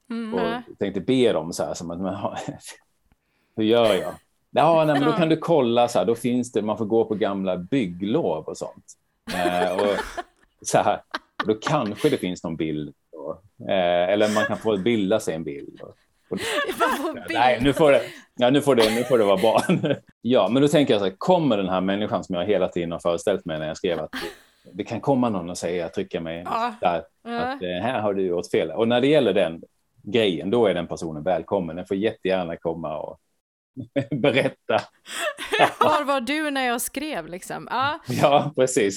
mm. 0.10 0.34
och 0.34 0.78
tänkte 0.80 1.02
be 1.02 1.34
dem 1.34 1.54
så 1.54 1.64
här, 1.64 1.74
som 1.74 1.92
att, 1.92 2.00
men, 2.00 2.16
hur 3.56 3.64
gör 3.64 3.94
jag? 3.94 4.14
Ja, 4.52 4.84
nej, 4.86 5.00
men 5.00 5.10
då 5.10 5.18
kan 5.18 5.30
du 5.30 5.38
kolla 5.38 5.88
så 5.88 6.00
här, 6.00 6.06
då 6.06 6.16
finns 6.16 6.52
det, 6.52 6.62
man 6.62 6.78
får 6.78 6.86
gå 6.86 7.06
på 7.06 7.16
gamla 7.16 7.58
bygglov 7.58 8.44
och 8.44 8.58
sånt. 8.58 8.86
Eh, 9.34 9.72
och 9.72 9.98
så 10.62 10.78
här, 10.78 11.02
då 11.46 11.54
kanske 11.54 12.10
det 12.10 12.18
finns 12.18 12.44
någon 12.44 12.56
bild. 12.56 12.96
Då. 13.12 13.42
Eh, 13.70 14.10
eller 14.10 14.34
man 14.34 14.46
kan 14.46 14.58
få 14.58 14.78
bilda 14.78 15.20
sig 15.20 15.36
en 15.36 15.44
bild. 15.44 15.82
Och, 15.82 15.96
och, 16.30 16.40
nej, 17.30 17.60
nu 17.62 17.74
får 17.74 17.92
det, 17.92 18.02
ja, 18.36 18.50
nu 18.50 18.62
får 18.62 18.76
det, 18.76 18.96
nu 18.96 19.04
får 19.04 19.18
det 19.18 19.24
vara 19.24 19.38
bra. 19.38 19.62
ja, 20.22 20.48
men 20.52 20.62
då 20.62 20.68
tänker 20.68 20.94
jag 20.94 21.02
så 21.02 21.06
här, 21.06 21.16
kommer 21.18 21.58
den 21.58 21.70
här 21.70 21.82
människan 21.82 22.24
som 22.24 22.36
jag 22.36 22.46
hela 22.46 22.68
tiden 22.68 22.92
har 22.92 23.00
föreställt 23.00 23.46
mig 23.46 23.60
när 23.60 23.68
jag 23.68 23.78
skrev 23.78 24.00
att 24.00 24.12
det 24.74 24.84
kan 24.84 25.02
komma 25.02 25.30
någon 25.30 25.50
och 25.50 25.58
säga, 25.58 25.90
trycka 25.90 26.22
mig 26.22 26.44
Ja. 26.46 26.74
där, 26.82 27.04
att 27.24 27.62
eh, 27.64 27.70
här 27.82 28.00
har 28.00 28.14
du 28.14 28.22
gjort 28.22 28.52
fel. 28.52 28.72
Och 28.72 28.88
när 28.88 29.02
det 29.02 29.08
gäller 29.08 29.34
den 29.34 29.62
grejen, 30.12 30.50
då 30.50 30.66
är 30.66 30.74
den 30.74 30.88
personen 30.88 31.24
välkommen. 31.24 31.76
Den 31.76 31.86
får 31.86 31.98
jättegärna 31.98 32.58
komma 32.58 32.98
och 32.98 33.20
berätta. 34.22 34.82
Var 35.80 36.04
var 36.04 36.22
du 36.22 36.52
när 36.52 36.68
jag 36.68 36.82
skrev 36.82 37.28
liksom? 37.28 37.68
Ja. 37.72 38.00
Ja, 38.08 38.52
precis. 38.56 38.96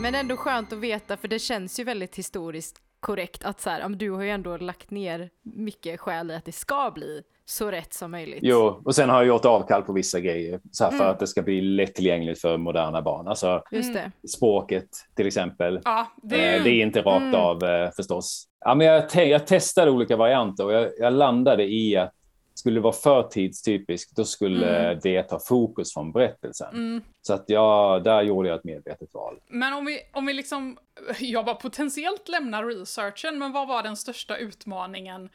Men 0.00 0.14
ändå 0.14 0.36
skönt 0.36 0.72
att 0.72 0.78
veta 0.78 1.16
för 1.16 1.28
det 1.28 1.38
känns 1.38 1.80
ju 1.80 1.84
väldigt 1.84 2.16
historiskt 2.16 2.82
korrekt 3.00 3.44
att 3.44 3.60
så 3.60 3.70
här, 3.70 3.88
du 3.88 4.10
har 4.10 4.22
ju 4.22 4.30
ändå 4.30 4.56
lagt 4.56 4.90
ner 4.90 5.30
mycket 5.42 6.00
skäl 6.00 6.30
i 6.30 6.34
att 6.34 6.44
det 6.44 6.52
ska 6.52 6.90
bli 6.94 7.22
så 7.50 7.70
rätt 7.70 7.92
som 7.92 8.10
möjligt. 8.10 8.38
Jo, 8.42 8.82
och 8.84 8.94
sen 8.94 9.08
har 9.10 9.16
jag 9.16 9.26
gjort 9.26 9.44
avkall 9.44 9.82
på 9.82 9.92
vissa 9.92 10.20
grejer 10.20 10.60
så 10.72 10.84
här, 10.84 10.90
för 10.90 10.96
Mm. 10.98 11.10
att 11.10 11.18
det 11.18 11.26
ska 11.26 11.42
bli 11.42 11.60
lättillgängligt 11.60 12.40
för 12.40 12.56
moderna 12.56 13.02
barn. 13.02 13.28
Alltså 13.28 13.62
Just 13.70 13.94
det. 13.94 14.12
språket 14.28 14.88
till 15.16 15.26
exempel. 15.26 15.80
ja 15.84 16.06
det 16.22 16.56
ju... 16.56 16.62
det 16.62 16.70
är 16.70 16.82
inte 16.82 17.00
rakt 17.02 17.22
Mm. 17.22 17.34
av 17.34 17.64
eh, 17.64 17.90
förstås. 17.90 18.48
Ja, 18.64 18.74
men 18.74 18.86
jag, 18.86 19.08
te- 19.08 19.24
jag 19.28 19.46
testade 19.46 19.90
olika 19.90 20.16
varianter 20.16 20.64
och 20.64 20.72
jag, 20.72 20.90
jag 20.98 21.12
landade 21.12 21.64
i 21.64 21.96
att 21.96 22.12
skulle 22.54 22.76
det 22.76 22.80
vara 22.80 22.92
för 22.92 23.22
tidstypiskt, 23.22 24.16
då 24.16 24.24
skulle 24.24 24.78
Mm. 24.86 25.00
det 25.02 25.22
ta 25.22 25.38
fokus 25.38 25.94
från 25.94 26.12
berättelsen. 26.12 26.68
Mm. 26.74 27.02
Så 27.22 27.34
att 27.34 27.44
jag, 27.46 28.04
där 28.04 28.22
gjorde 28.22 28.48
jag 28.48 28.58
ett 28.58 28.64
medvetet 28.64 29.08
val. 29.14 29.36
Men 29.48 29.72
om 29.72 29.84
vi, 29.84 29.98
om 30.12 30.26
vi 30.26 30.32
liksom, 30.32 30.78
jag 31.20 31.44
bara 31.44 31.54
potentiellt 31.54 32.28
lämnar 32.28 32.64
researchen, 32.64 33.38
men 33.38 33.52
vad 33.52 33.68
var 33.68 33.82
den 33.82 33.96
största 33.96 34.36
utmaningen, 34.36 35.28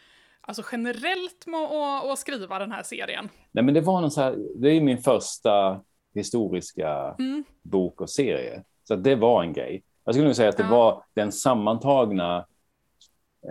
alltså 0.47 0.63
generellt 0.71 1.47
med 1.47 1.59
att, 1.59 2.05
att 2.11 2.19
skriva 2.19 2.59
den 2.59 2.71
här 2.71 2.83
serien? 2.83 3.29
Nej, 3.51 3.63
men 3.63 3.73
det 3.73 3.81
var 3.81 4.01
någon 4.01 4.11
så 4.11 4.21
här, 4.21 4.35
det 4.55 4.69
är 4.69 4.81
min 4.81 4.97
första 4.97 5.81
historiska 6.13 7.15
Mm. 7.19 7.43
bok 7.61 8.01
och 8.01 8.09
serie. 8.09 8.63
Så 8.83 8.95
det 8.95 9.15
var 9.15 9.43
en 9.43 9.53
grej. 9.53 9.83
Jag 10.05 10.15
skulle 10.15 10.27
nog 10.27 10.35
säga 10.35 10.49
att 10.49 10.57
det 10.57 10.63
Ja. 10.63 10.69
var 10.69 11.03
den 11.13 11.31
sammantagna 11.31 12.45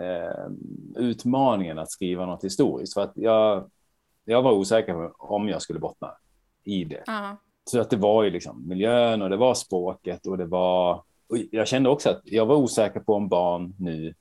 eh, 0.00 0.50
utmaningen 0.96 1.78
att 1.78 1.90
skriva 1.90 2.26
något 2.26 2.44
historiskt. 2.44 2.94
För 2.94 3.00
att 3.00 3.12
jag, 3.14 3.70
jag 4.24 4.42
var 4.42 4.52
osäker 4.52 4.94
på 4.94 5.14
om 5.18 5.48
jag 5.48 5.62
skulle 5.62 5.78
bottna 5.78 6.10
i 6.64 6.84
det. 6.84 7.02
Ja. 7.06 7.36
Så 7.64 7.80
att 7.80 7.90
det 7.90 7.96
var 7.96 8.22
ju 8.22 8.30
liksom 8.30 8.68
miljön 8.68 9.22
och 9.22 9.30
det 9.30 9.36
var 9.36 9.54
språket 9.54 10.26
och 10.26 10.38
det 10.38 10.46
var... 10.46 11.02
Och 11.26 11.36
jag 11.50 11.68
kände 11.68 11.88
också 11.88 12.10
att 12.10 12.20
jag 12.24 12.46
var 12.46 12.56
osäker 12.56 13.00
på 13.00 13.14
om 13.14 13.28
barn 13.28 13.74
nu 13.78 14.14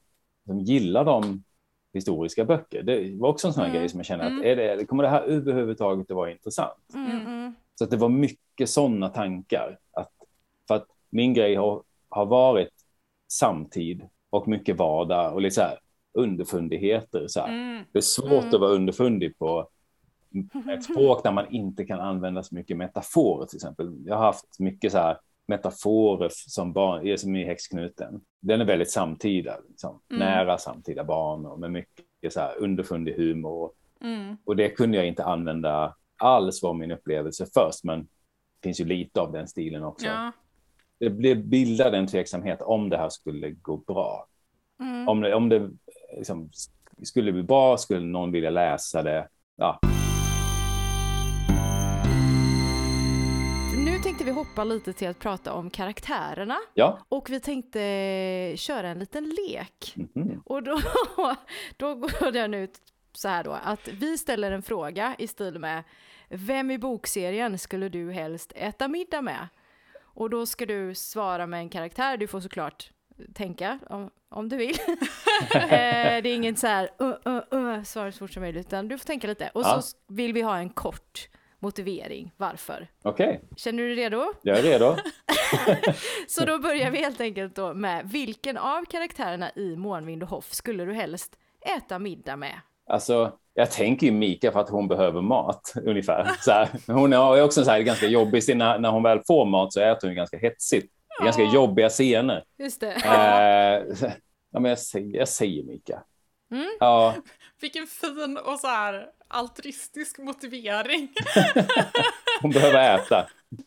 som 0.46 0.60
gillar 0.60 1.06
de 1.06 1.44
historiska 1.94 2.46
böcker. 2.46 2.84
Det 2.84 3.16
var 3.20 3.30
också 3.30 3.48
en 3.48 3.54
sån 3.54 3.62
här 3.64 3.70
Mm. 3.70 3.80
grej 3.80 3.90
som 3.90 4.00
jag 4.00 4.06
kände 4.06 4.26
att 4.26 4.32
Mm. 4.32 4.44
är 4.46 4.56
det, 4.56 4.86
kommer 4.86 5.04
det 5.04 5.10
här 5.10 5.22
överhuvudtaget 5.22 6.12
att 6.12 6.16
vara 6.16 6.32
intressant? 6.32 6.94
Mm, 6.94 7.12
Mm. 7.12 7.28
mm. 7.28 7.54
Så 7.76 7.84
att 7.84 7.90
det 7.92 7.98
var 7.98 8.10
mycket 8.10 8.70
sådana 8.70 9.10
tankar. 9.10 9.80
Att, 9.92 10.12
för 10.68 10.76
att 10.76 10.88
min 11.10 11.34
grej 11.34 11.56
har, 11.56 11.84
har 12.10 12.26
varit 12.26 12.70
samtid 13.28 14.02
och 14.30 14.48
mycket 14.48 14.78
vardag 14.78 15.34
och 15.34 15.42
lite 15.42 15.56
så 15.56 15.62
här 15.62 15.80
underfundigheter. 16.14 17.28
Så 17.28 17.40
här. 17.40 17.48
Mm. 17.50 17.84
Det 17.92 18.00
är 18.00 18.02
svårt 18.02 18.32
Mm. 18.32 18.48
att 18.54 18.60
vara 18.62 18.72
underfundig 18.72 19.38
på 19.40 19.68
ett 20.74 20.84
språk 20.94 21.24
där 21.24 21.32
man 21.32 21.52
inte 21.52 21.86
kan 21.86 22.00
använda 22.00 22.44
så 22.44 22.56
mycket 22.56 22.78
metaforer 22.78 23.46
till 23.46 23.58
exempel. 23.58 23.94
Jag 24.06 24.16
har 24.16 24.26
haft 24.26 24.60
mycket 24.60 24.92
så 24.92 24.98
här 24.98 25.18
metaforer 25.48 26.30
som 26.32 26.74
barn, 26.74 27.18
som 27.18 27.36
i 27.36 27.46
Häxknuten. 27.46 28.22
Den 28.42 28.62
är 28.62 28.66
väldigt 28.66 28.92
samtida, 28.92 29.58
liksom. 29.70 30.00
Mm. 30.10 30.20
nära 30.20 30.58
samtida 30.58 31.04
barn 31.04 31.46
och 31.46 31.60
med 31.60 31.72
mycket 31.72 32.34
så 32.34 32.40
här 32.40 32.58
underfundig 32.58 33.14
humor. 33.14 33.72
Mm. 34.02 34.38
Och 34.46 34.56
det 34.56 34.70
kunde 34.70 34.98
jag 34.98 35.08
inte 35.08 35.24
använda 35.24 35.96
alls 36.18 36.64
var 36.64 36.74
min 36.74 36.92
upplevelse 36.92 37.46
först, 37.54 37.84
men 37.84 38.08
finns 38.64 38.82
ju 38.82 38.86
lite 38.86 39.22
av 39.22 39.32
den 39.32 39.48
stilen 39.48 39.84
också. 39.84 40.06
Ja. 40.06 40.32
Det 41.00 41.10
blev 41.10 41.46
bildad 41.46 41.96
en 41.96 42.08
tveksamhet 42.08 42.62
om 42.62 42.90
det 42.90 42.98
här 42.98 43.10
skulle 43.10 43.52
gå 43.52 43.78
bra. 43.78 44.28
Om 45.08 45.22
det, 45.22 45.34
om 45.34 45.50
det 45.50 45.72
liksom, 46.18 46.50
skulle 47.04 47.32
bli 47.32 47.44
bra, 47.44 47.78
skulle 47.78 48.06
någon 48.06 48.32
vilja 48.32 48.50
läsa 48.50 49.04
det. 49.04 49.28
Ja, 49.56 49.80
tänkte 54.24 54.42
vi 54.42 54.48
hoppa 54.48 54.64
lite 54.64 54.94
till 54.94 55.08
att 55.08 55.20
prata 55.20 55.54
om 55.54 55.70
karaktärerna. 55.70 56.58
ja. 56.74 57.00
Och 57.10 57.30
vi 57.30 57.40
tänkte 57.40 57.82
eh, 57.82 58.56
köra 58.56 58.90
en 58.90 59.00
liten 59.00 59.24
lek. 59.24 59.96
Mhm. 59.96 60.42
Och 60.46 60.64
då, 60.64 60.80
då 61.78 61.96
går 61.96 62.32
den 62.32 62.54
ut 62.54 62.80
så 63.14 63.28
här 63.28 63.44
då, 63.44 63.52
att 63.52 63.88
vi 63.88 64.18
ställer 64.18 64.52
en 64.52 64.64
fråga 64.64 65.16
i 65.20 65.28
stil 65.28 65.60
med 65.60 65.84
Vem 66.30 66.72
i 66.72 66.78
bokserien 66.78 67.58
skulle 67.58 67.90
du 67.90 68.12
helst 68.12 68.54
äta 68.56 68.88
middag 68.88 69.22
med? 69.22 69.48
Och 70.04 70.30
då 70.30 70.46
ska 70.46 70.66
du 70.66 70.96
svara 70.96 71.48
med 71.48 71.60
en 71.60 71.70
karaktär, 71.70 72.18
du 72.18 72.28
får 72.28 72.40
såklart 72.40 72.92
tänka 73.34 73.80
om, 73.90 74.10
om 74.30 74.50
du 74.50 74.58
vill. 74.58 74.78
eh, 75.56 76.22
det 76.24 76.30
är 76.30 76.36
inget 76.36 76.60
så 76.60 76.68
här 76.68 76.90
uh, 77.02 77.14
uh, 77.28 77.42
uh, 77.54 77.84
svara 77.84 78.12
så 78.12 78.18
fort 78.18 78.32
som 78.32 78.42
möjligt, 78.42 78.68
utan 78.68 78.88
du 78.88 78.98
får 78.98 79.06
tänka 79.06 79.28
lite. 79.28 79.50
Och 79.54 79.62
Ja. 79.62 79.82
så 79.82 79.98
vill 80.08 80.34
vi 80.34 80.42
ha 80.42 80.58
en 80.58 80.70
kort 80.70 81.30
motivering 81.64 82.32
varför. 82.38 82.88
Okej, 83.04 83.42
Känner 83.58 83.84
du 83.84 83.96
dig 83.96 84.04
redo? 84.04 84.34
jag 84.42 84.58
är 84.60 84.64
redo. 84.64 84.96
Så 86.28 86.46
då 86.46 86.60
börjar 86.60 86.92
vi 86.92 86.98
helt 86.98 87.22
enkelt 87.22 87.56
då 87.56 87.74
med 87.74 88.10
vilken 88.10 88.58
av 88.58 88.86
karaktärerna 88.86 89.52
i 89.56 89.76
Månvind 89.76 90.24
och 90.24 90.30
Hoff 90.30 90.54
skulle 90.54 90.86
du 90.86 90.94
helst 90.94 91.36
äta 91.78 92.00
middag 92.00 92.36
med? 92.36 92.60
Alltså, 92.90 93.32
jag 93.54 93.72
tänker 93.72 94.08
ju 94.08 94.14
Mika 94.14 94.52
för 94.52 94.60
att 94.60 94.70
hon 94.70 94.88
behöver 94.88 95.22
mat 95.22 95.74
ungefär. 95.86 96.32
Så 96.42 96.52
här, 96.52 96.68
hon 96.88 97.14
är 97.14 97.44
också 97.44 97.64
så 97.66 97.72
här, 97.72 97.80
ganska 97.82 98.08
jobbig, 98.08 98.44
så 98.44 98.56
när, 98.56 98.80
när 98.80 98.90
hon 98.92 99.04
väl 99.04 99.22
får 99.28 99.46
mat 99.46 99.74
så 99.74 99.80
äter 99.82 100.08
hon 100.08 100.16
ganska 100.16 100.38
hetsigt. 100.38 100.94
Det 101.18 101.22
är 101.22 101.26
ganska 101.26 101.44
Ja. 101.44 101.54
jobbiga 101.54 101.90
scener. 101.90 102.44
Just 102.58 102.80
det. 102.82 102.92
Eh, 102.92 104.10
ja, 104.52 104.60
men 104.60 104.66
jag, 104.66 104.80
säger, 104.80 105.18
jag 105.18 105.28
säger 105.28 105.64
Mika. 105.64 106.04
Mm. 106.52 106.70
Ja, 106.80 107.14
Vilken 107.62 107.88
fin 107.88 108.38
och 108.46 108.60
så 108.60 108.68
här 108.68 109.08
altruistisk 109.34 110.18
motivering. 110.18 111.10
hon 112.42 112.52
behöver 112.52 112.96
äta. 112.96 113.26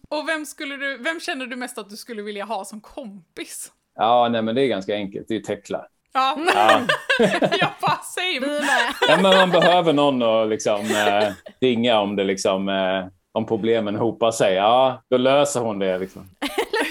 Och 0.08 0.28
vem, 0.28 0.46
skulle 0.46 0.76
du, 0.76 0.98
vem 0.98 1.20
känner 1.20 1.46
du 1.46 1.56
mest 1.56 1.78
att 1.78 1.90
du 1.90 1.96
skulle 1.96 2.22
vilja 2.22 2.44
ha 2.44 2.64
som 2.64 2.80
kompis? 2.80 3.72
Ja, 3.94 4.28
nej, 4.28 4.42
men 4.42 4.54
det 4.54 4.62
är 4.62 4.66
ganska 4.66 4.94
enkelt. 4.94 5.28
Det 5.28 5.34
är 5.34 5.38
ju 5.38 5.42
Tekla. 5.42 5.86
Ja, 6.12 6.38
Ja. 6.54 6.80
jag 7.40 7.70
bara 7.80 7.98
same. 8.02 8.60
Ja, 9.08 9.18
men 9.22 9.36
man 9.36 9.50
behöver 9.50 9.92
någon 9.92 10.22
att 10.22 10.48
liksom, 10.48 10.80
eh, 10.80 11.28
ringa 11.60 12.00
om 12.00 12.16
det 12.16 12.24
liksom, 12.24 12.68
eh, 12.68 13.06
om 13.32 13.46
problemen 13.46 13.96
hopar 13.96 14.30
sig. 14.30 14.54
Ja, 14.54 15.02
då 15.10 15.16
löser 15.16 15.60
hon 15.60 15.78
det. 15.78 15.98
Liksom. 15.98 16.30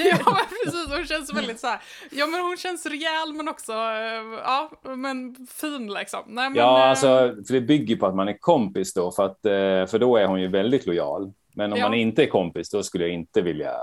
Ja, 0.10 0.18
men 0.26 0.45
precis. 0.66 0.90
Hon 0.98 1.06
känns 1.06 1.34
väldigt 1.34 1.60
så 1.60 1.68
här. 1.68 1.80
Ja, 2.12 2.28
men 2.28 2.42
hon 2.42 2.58
känns 2.58 2.86
rejäl 2.86 3.34
men 3.34 3.48
också, 3.48 3.72
eh, 3.72 4.40
ja, 4.44 4.72
men 4.84 5.48
fin 5.50 5.94
liksom. 5.94 6.24
Nej, 6.28 6.50
men, 6.50 6.58
Ja, 6.58 6.84
eh, 6.84 6.90
alltså, 6.90 7.36
för 7.48 7.54
det 7.54 7.62
bygger 7.62 7.96
på 7.96 8.06
att 8.06 8.16
man 8.16 8.28
är 8.28 8.38
kompis 8.40 8.94
då, 8.94 9.12
för, 9.12 9.26
att, 9.26 9.46
eh, 9.46 9.86
för 9.92 10.00
då 10.00 10.18
är 10.18 10.26
hon 10.26 10.42
ju 10.42 10.48
väldigt 10.48 10.86
lojal. 10.86 11.34
Men 11.56 11.74
om 11.74 11.80
Ja. 11.80 11.86
man 11.90 11.94
inte 11.98 12.24
är 12.24 12.28
kompis, 12.28 12.70
då 12.70 12.84
skulle 12.84 13.04
jag 13.04 13.14
inte 13.14 13.42
vilja... 13.42 13.74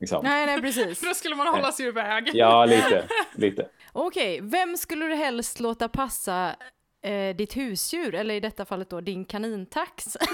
Liksom. 0.00 0.20
Nej, 0.24 0.46
nej 0.46 0.60
precis. 0.60 1.00
Då 1.08 1.14
skulle 1.14 1.34
man 1.34 1.46
hålla 1.46 1.72
sig 1.72 1.86
iväg. 1.86 2.30
Ja, 2.34 2.64
lite. 2.64 3.04
lite. 3.34 3.68
Okej, 3.92 4.40
vem 4.42 4.76
skulle 4.76 5.06
du 5.06 5.14
helst 5.14 5.60
låta 5.60 5.88
passa 5.88 6.54
eh, 7.02 7.36
ditt 7.36 7.56
husdjur, 7.56 8.14
eller 8.14 8.34
i 8.34 8.40
detta 8.40 8.64
fallet 8.64 8.90
då 8.90 9.00
din 9.00 9.24
kanintax? 9.24 10.16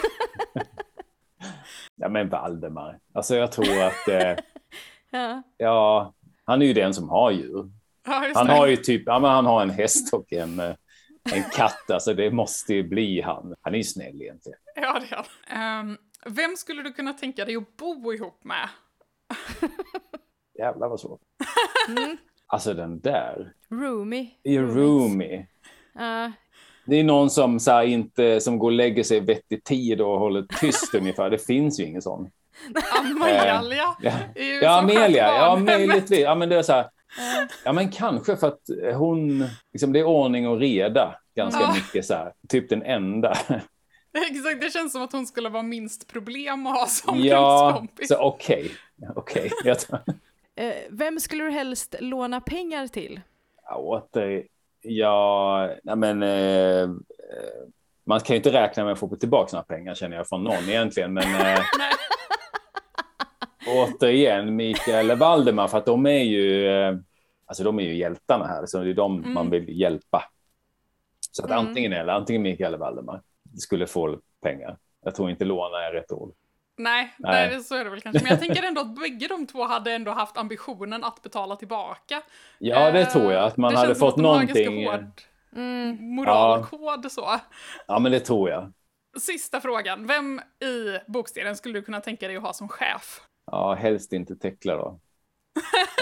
Ja, 1.97 2.09
men 2.09 2.29
Valdemar. 2.29 2.99
Alltså 3.15 3.37
jag 3.37 3.53
tror 3.53 3.83
att... 3.83 4.09
Eh, 4.09 4.33
ja. 5.11 5.43
ja, 5.57 6.15
han 6.45 6.63
är 6.63 6.67
ju 6.67 6.73
den 6.73 6.95
som 6.95 7.09
har 7.09 7.31
djur. 7.31 7.71
Ja, 8.07 8.31
Han 8.35 8.47
det. 8.47 8.53
har 8.53 8.67
ju 8.67 8.77
typ, 8.77 9.03
ja 9.07 9.19
men 9.19 9.31
han 9.31 9.47
har 9.47 9.63
en 9.63 9.71
häst 9.71 10.15
och 10.15 10.33
en, 10.33 10.61
eh, 10.61 10.75
en 11.35 11.43
katt, 11.53 11.91
alltså 11.91 12.15
det 12.15 12.31
måste 12.31 12.75
ju 12.75 12.83
bli 12.89 13.21
han. 13.21 13.55
Han 13.61 13.75
är 13.75 13.79
ju 13.79 13.85
snäll 13.85 14.23
egentligen. 14.23 14.59
Ja, 14.75 15.01
det 15.01 15.15
är 15.15 15.25
han. 15.49 15.89
Ehm, 15.89 15.97
vem 16.27 16.57
skulle 16.57 16.83
du 16.83 16.93
kunna 16.93 17.13
tänka 17.13 17.45
dig 17.45 17.57
att 17.57 17.77
bo 17.77 18.13
ihop 18.13 18.45
med? 18.45 18.69
Jävlar 20.59 20.89
vad 20.89 21.01
svårt. 21.01 21.21
Mm. 21.89 22.17
Alltså 22.47 22.75
den 22.75 23.01
där, 23.01 23.53
Roomie. 23.71 24.31
i 24.43 24.59
roomie. 24.59 25.47
Ja, 25.95 26.33
Det 26.87 26.97
är 26.97 27.05
någon 27.05 27.31
som, 27.31 27.61
så 27.61 27.71
här, 27.71 27.85
inte, 27.85 28.41
som 28.41 28.59
går 28.59 28.69
och 28.69 28.73
lägger 28.73 29.03
sig 29.03 29.17
i 29.17 29.21
vettig 29.21 29.65
tid 29.65 30.01
och 30.01 30.19
håller 30.19 30.43
tyst 30.61 30.95
ungefär. 30.99 31.31
Det 31.31 31.39
finns 31.39 31.81
ju 31.81 31.85
ingen 31.85 32.03
sån. 32.03 32.31
Ja, 34.03 34.25
är 34.35 34.45
ju 34.45 34.61
ja 34.63 34.77
som 34.79 34.85
Amelia, 34.85 35.29
ja 35.39 35.57
möjligtvis. 35.57 36.21
Ja, 36.21 36.35
men 36.35 36.49
det 36.49 36.57
är 36.57 36.63
så 36.63 36.73
här, 36.73 36.87
ja 37.65 37.73
men 37.73 37.91
kanske 37.91 38.37
för 38.37 38.49
att 38.49 38.61
hon, 38.95 39.45
liksom, 39.73 39.93
det 39.93 39.99
är 39.99 40.05
ordning 40.05 40.49
och 40.49 40.59
reda 40.59 41.15
ganska 41.37 41.61
Ja. 41.61 41.75
mycket 41.75 42.05
så 42.07 42.15
här. 42.15 42.33
Typ 42.49 42.69
den 42.69 42.83
enda. 42.83 43.31
Exakt, 44.31 44.61
det 44.61 44.73
känns 44.73 44.93
som 44.93 45.03
att 45.03 45.13
hon 45.13 45.27
skulle 45.27 45.49
vara 45.49 45.63
minst 45.63 46.09
problem 46.13 46.67
att 46.67 46.79
ha 46.79 46.87
som 46.87 47.19
Ja, 47.25 47.85
så 48.09 48.17
okej. 48.19 48.71
Jag 49.65 49.79
tar- 49.81 50.03
Eh, 50.59 50.73
vem 50.91 51.21
skulle 51.21 51.45
du 51.45 51.51
helst 51.51 51.95
låna 52.01 52.41
pengar 52.41 52.87
till? 52.87 53.21
Ja, 53.65 53.77
åter, 53.77 54.43
ja, 54.83 55.71
nej 55.83 55.97
men 55.97 56.23
eh, 56.23 56.81
eh, 56.83 56.89
man 58.07 58.21
kan 58.21 58.35
ju 58.35 58.37
inte 58.37 58.53
räkna 58.53 58.85
med 58.85 58.93
att 58.93 58.99
få 58.99 59.17
tillbaka 59.17 59.49
några 59.57 59.65
pengar 59.65 59.95
känner 59.95 60.17
jag 60.17 60.29
från 60.29 60.45
någon 60.45 60.69
egentligen, 60.69 61.15
men 61.15 61.25
eh. 61.35 61.59
Återigen 63.67 64.57
Mikael 64.57 65.17
Valdemar 65.17 65.69
för 65.69 65.79
att 65.79 65.87
de 65.87 66.07
är 66.07 66.23
ju, 66.23 66.69
eh, 66.69 66.97
alltså 67.47 67.65
de 67.65 67.79
är 67.79 67.83
ju 67.85 67.97
hjältarna 67.97 68.47
här, 68.47 68.67
så 68.67 68.79
det 68.79 68.91
är 68.91 68.95
de 68.95 69.19
Mm. 69.19 69.35
man 69.35 69.51
vill 69.51 69.81
hjälpa. 69.81 70.25
Så 71.31 71.45
att 71.45 71.51
Mm. 71.51 71.67
antingen 71.67 71.93
eller, 71.93 72.13
antingen 72.13 72.43
Mikael 72.43 72.69
eller 72.69 72.79
Valdemar 72.79 73.23
skulle 73.59 73.87
få 73.87 74.19
pengar. 74.43 74.77
Jag 75.05 75.15
tror 75.15 75.31
inte 75.31 75.45
låna 75.45 75.79
är 75.89 75.93
rätt 75.93 76.13
ord. 76.13 76.35
Nej, 76.79 77.15
Nej. 77.19 77.49
nej. 77.51 77.63
så 77.65 77.75
är 77.75 77.85
det 77.85 77.91
väl 77.91 78.01
kanske. 78.01 78.23
Men 78.23 78.31
jag 78.31 78.41
tänker 78.41 78.63
ändå 78.63 78.81
att 78.81 78.95
bägge 79.01 79.29
de 79.29 79.47
två 79.47 79.65
hade 79.65 79.93
ändå 79.93 80.11
haft 80.11 80.37
ambitionen 80.37 81.05
att 81.05 81.23
betala 81.23 81.57
tillbaka. 81.57 82.23
Ja, 82.59 82.91
det 82.91 83.01
Eh, 83.01 83.09
tror 83.09 83.33
jag, 83.33 83.45
att 83.45 83.57
man 83.57 83.71
det 83.73 83.77
hade 83.79 83.89
känns 83.89 83.99
som 83.99 84.07
fått 84.09 84.15
att 84.19 84.23
de 84.23 84.27
har 84.29 84.41
en 84.41 84.47
ganska 84.47 84.71
någonting. 84.71 84.87
hård 84.91 85.21
Mm. 85.57 86.15
moralkod 86.15 87.13
så. 87.13 87.41
Ja, 87.87 87.99
men 87.99 88.13
det 88.13 88.21
tror 88.21 88.51
jag. 88.51 88.73
Sista 89.19 89.61
frågan. 89.61 90.07
Vem 90.07 90.41
i 90.61 90.99
bokserien 91.07 91.57
skulle 91.57 91.75
du 91.79 91.83
kunna 91.83 92.01
tänka 92.01 92.29
dig 92.29 92.37
att 92.37 92.43
ha 92.43 92.53
som 92.53 92.69
chef? 92.69 93.21
Ja, 93.47 93.75
helst 93.75 94.13
inte 94.13 94.37
Tekla 94.37 94.77
då. 94.77 95.01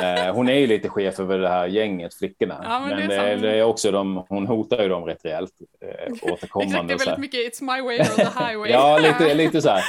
Eh, 0.03 0.35
hon 0.35 0.49
är 0.49 0.55
ju 0.55 0.67
lite 0.67 0.89
chef 0.89 1.21
över 1.21 1.39
det 1.39 1.49
här 1.49 1.67
gänget, 1.67 2.15
flickorna. 2.15 2.61
Ja, 2.65 2.81
men 2.81 2.89
men 2.89 2.97
det 3.09 3.15
är 3.17 3.27
det, 3.27 3.31
sant. 3.33 3.43
det 3.43 3.51
är 3.59 3.63
också 3.63 3.91
de, 3.91 4.25
hon 4.29 4.47
hotar 4.47 4.83
ju 4.83 4.89
dem 4.89 5.05
rätt 5.05 5.25
rejält 5.25 5.53
eh, 5.81 5.89
Exakt, 5.89 6.23
återkommande. 6.33 6.95
det 6.95 7.03
är 7.03 7.07
väldigt 7.07 7.19
mycket 7.19 7.41
It's 7.55 7.63
my 7.77 7.83
way 7.83 7.99
or 8.01 8.05
the 8.05 8.23
highway. 8.45 8.71
Ja, 8.71 8.99
lite, 8.99 9.35
lite 9.35 9.63
så 9.63 9.69
här. 9.69 9.83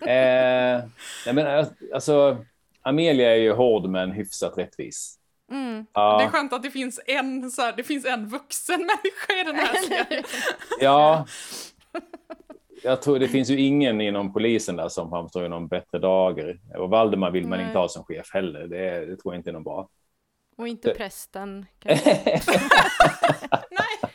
Eh, 0.00 0.82
nej, 1.26 1.34
men, 1.34 1.46
eh, 1.46 1.66
alltså, 1.94 2.36
Amelia 2.82 3.30
är 3.32 3.36
ju 3.36 3.52
hård 3.52 3.88
men 3.88 4.10
hyfsat 4.12 4.58
rättvis. 4.58 5.14
Mm. 5.50 5.74
Det 5.94 6.00
är 6.00 6.22
Ja, 6.22 6.28
skönt 6.32 6.52
att 6.52 6.62
det 6.62 6.70
finns 6.70 7.00
en, 7.06 7.50
så 7.50 7.62
här, 7.62 7.72
det 7.76 7.82
finns 7.84 8.04
en 8.04 8.28
vuxen 8.28 8.80
människa 8.80 9.32
i 9.40 9.44
den 9.44 9.56
här 9.56 9.74
serien. 10.06 10.24
ja. 10.80 11.26
Jag 12.82 13.02
tror 13.02 13.18
det 13.18 13.28
finns 13.28 13.50
ju 13.50 13.60
ingen 13.60 14.00
inom 14.00 14.32
polisen 14.32 14.76
där 14.76 14.88
som 14.88 15.10
framstår 15.10 15.44
i 15.44 15.48
någon 15.48 15.68
bättre 15.68 15.98
dager. 15.98 16.60
Och 16.78 16.90
Valdemar 16.90 17.30
vill 17.30 17.46
man 17.46 17.58
Nej. 17.58 17.66
inte 17.66 17.78
ha 17.78 17.88
som 17.88 18.04
chef 18.04 18.30
heller. 18.32 18.66
Det, 18.66 19.06
det 19.06 19.16
tror 19.16 19.34
jag 19.34 19.40
inte 19.40 19.50
är 19.50 19.52
någon 19.52 19.64
bra. 19.64 19.88
Och 20.56 20.68
inte 20.68 20.94
prästen 20.94 21.66
kanske. 21.78 22.10
Nej. 23.70 24.12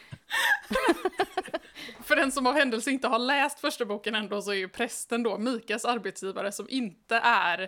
För 2.04 2.16
den 2.16 2.32
som 2.32 2.48
av 2.48 2.54
händelse 2.54 2.92
inte 2.92 3.08
har 3.08 3.20
läst 3.20 3.60
första 3.60 3.86
boken 3.86 4.16
ändå 4.16 4.42
så 4.42 4.52
är 4.52 4.56
ju 4.56 4.70
prästen 4.70 5.24
då 5.24 5.38
Mikas 5.38 5.86
arbetsgivare 5.86 6.52
som 6.52 6.66
inte 6.70 7.16
är 7.24 7.62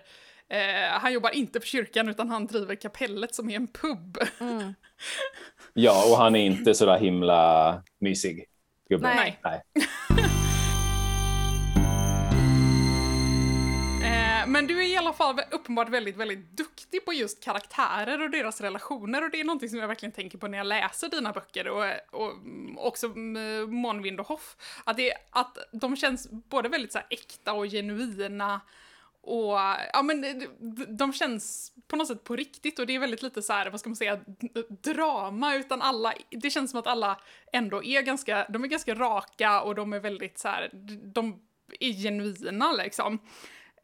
eh, 0.50 1.00
han 1.00 1.14
jobbar 1.14 1.36
inte 1.36 1.60
för 1.60 1.68
kyrkan 1.68 2.10
utan 2.10 2.30
han 2.30 2.48
driver 2.48 2.76
kapellet 2.76 3.36
som 3.36 3.50
är 3.50 3.56
en 3.56 3.68
pub. 3.68 4.18
Mm. 4.40 4.74
Ja, 5.74 6.12
och 6.12 6.18
han 6.18 6.36
är 6.36 6.46
inte 6.46 6.74
så 6.74 6.86
där 6.86 7.00
himla 7.00 7.84
mysig. 8.00 8.46
Gubbe. 8.90 9.16
Nej. 9.16 9.40
Nej. 9.44 9.62
Men 14.56 14.68
du 14.68 14.80
är 14.80 14.88
i 14.88 14.98
alla 14.98 15.14
fall 15.14 15.42
uppenbart 15.52 15.90
väldigt, 15.90 16.18
väldigt 16.18 16.58
duktig 16.58 17.06
på 17.06 17.14
just 17.14 17.44
karaktärer 17.44 18.22
och 18.22 18.30
deras 18.30 18.62
relationer 18.62 19.24
och 19.24 19.30
det 19.30 19.40
är 19.40 19.44
någonting 19.44 19.70
som 19.70 19.80
jag 19.80 19.88
verkligen 19.88 20.14
tänker 20.14 20.38
på 20.38 20.48
när 20.48 20.58
jag 20.58 20.68
läser 20.68 21.10
dina 21.10 21.32
böcker 21.32 21.68
och, 21.68 21.86
och 22.12 22.34
också 22.78 23.08
Månvind 23.68 24.20
och 24.20 24.28
Hoff. 24.28 24.58
Att, 24.84 24.98
det, 24.98 25.14
att 25.30 25.58
de 25.72 25.96
känns 25.96 26.30
både 26.32 26.70
väldigt 26.70 26.92
så 26.92 26.98
här 26.98 27.08
äkta 27.10 27.54
och 27.54 27.66
genuina 27.66 28.62
och 29.22 29.60
ja 29.94 30.02
men 30.04 30.24
eh, 30.24 30.48
de, 30.88 31.14
känns 31.14 31.74
på 31.88 31.96
något 31.96 32.08
sätt 32.08 32.24
på 32.24 32.36
riktigt 32.36 32.80
och 32.80 32.88
det 32.88 32.96
är 32.96 33.00
väldigt 33.00 33.22
lite 33.22 33.42
så 33.42 33.54
här, 33.54 33.70
vad 33.70 33.80
ska 33.80 33.90
man 33.90 33.96
säga, 33.96 34.20
drama 34.84 35.56
utan 35.56 35.82
alla, 35.82 36.14
det 36.30 36.50
känns 36.50 36.72
som 36.72 36.80
att 36.80 36.88
alla 36.88 37.20
ändå 37.54 37.84
är 37.84 38.02
ganska, 38.02 38.46
de 38.50 38.64
är 38.64 38.68
ganska 38.68 38.96
raka 38.96 39.62
och 39.62 39.76
de 39.76 39.94
är 39.94 40.00
väldigt 40.00 40.38
så 40.38 40.48
här, 40.48 40.70
de 41.14 41.40
är 41.80 41.94
genuina 41.94 42.72
liksom. 42.72 43.20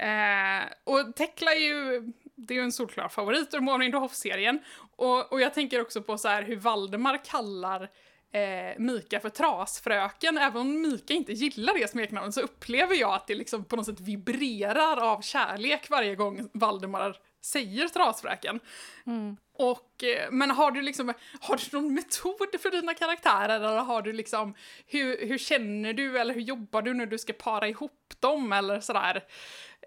Eh, 0.01 0.63
och 0.83 1.15
Tekla 1.15 1.51
är 1.51 1.59
ju, 1.59 2.11
det 2.35 2.53
är 2.53 2.55
ju 2.55 2.63
en 2.63 2.71
solklar 2.71 3.09
favorit 3.09 3.53
ur 3.53 3.59
Morning 3.59 4.09
serien 4.09 4.59
och, 4.95 5.31
och 5.31 5.41
jag 5.41 5.53
tänker 5.53 5.81
också 5.81 6.01
på 6.01 6.17
så 6.17 6.27
här 6.27 6.43
hur 6.43 6.55
Valdemar 6.55 7.25
kallar 7.25 7.89
eh, 8.31 8.77
Mika 8.77 9.19
för 9.19 9.29
trasfröken. 9.29 10.37
Även 10.37 10.61
om 10.61 10.81
Mika 10.81 11.13
inte 11.13 11.33
gillar 11.33 11.73
det 11.73 11.89
smeknamnet 11.89 12.33
så 12.33 12.41
upplever 12.41 12.95
jag 12.95 13.13
att 13.13 13.27
det 13.27 13.35
liksom 13.35 13.65
på 13.65 13.75
något 13.75 13.85
sätt 13.85 13.99
vibrerar 13.99 15.11
av 15.13 15.21
kärlek 15.21 15.89
varje 15.89 16.15
gång 16.15 16.49
Valdemar 16.53 17.17
säger 17.41 17.87
trasfröken. 17.87 18.59
Mm. 19.05 19.37
Och, 19.57 20.03
eh, 20.03 20.31
men 20.31 20.51
har 20.51 20.71
du 20.71 20.81
liksom, 20.81 21.13
har 21.41 21.57
du 21.57 21.77
någon 21.77 21.93
metod 21.93 22.61
för 22.61 22.71
dina 22.71 22.93
karaktärer 22.93 23.55
eller 23.55 23.79
har 23.79 24.01
du 24.01 24.13
liksom, 24.13 24.55
hur, 24.87 25.27
hur 25.27 25.37
känner 25.37 25.93
du 25.93 26.19
eller 26.19 26.33
hur 26.33 26.41
jobbar 26.41 26.81
du 26.81 26.93
när 26.93 27.05
du 27.05 27.17
ska 27.17 27.33
para 27.33 27.67
ihop 27.67 28.13
dem 28.19 28.53
eller 28.53 28.79
sådär, 28.79 29.23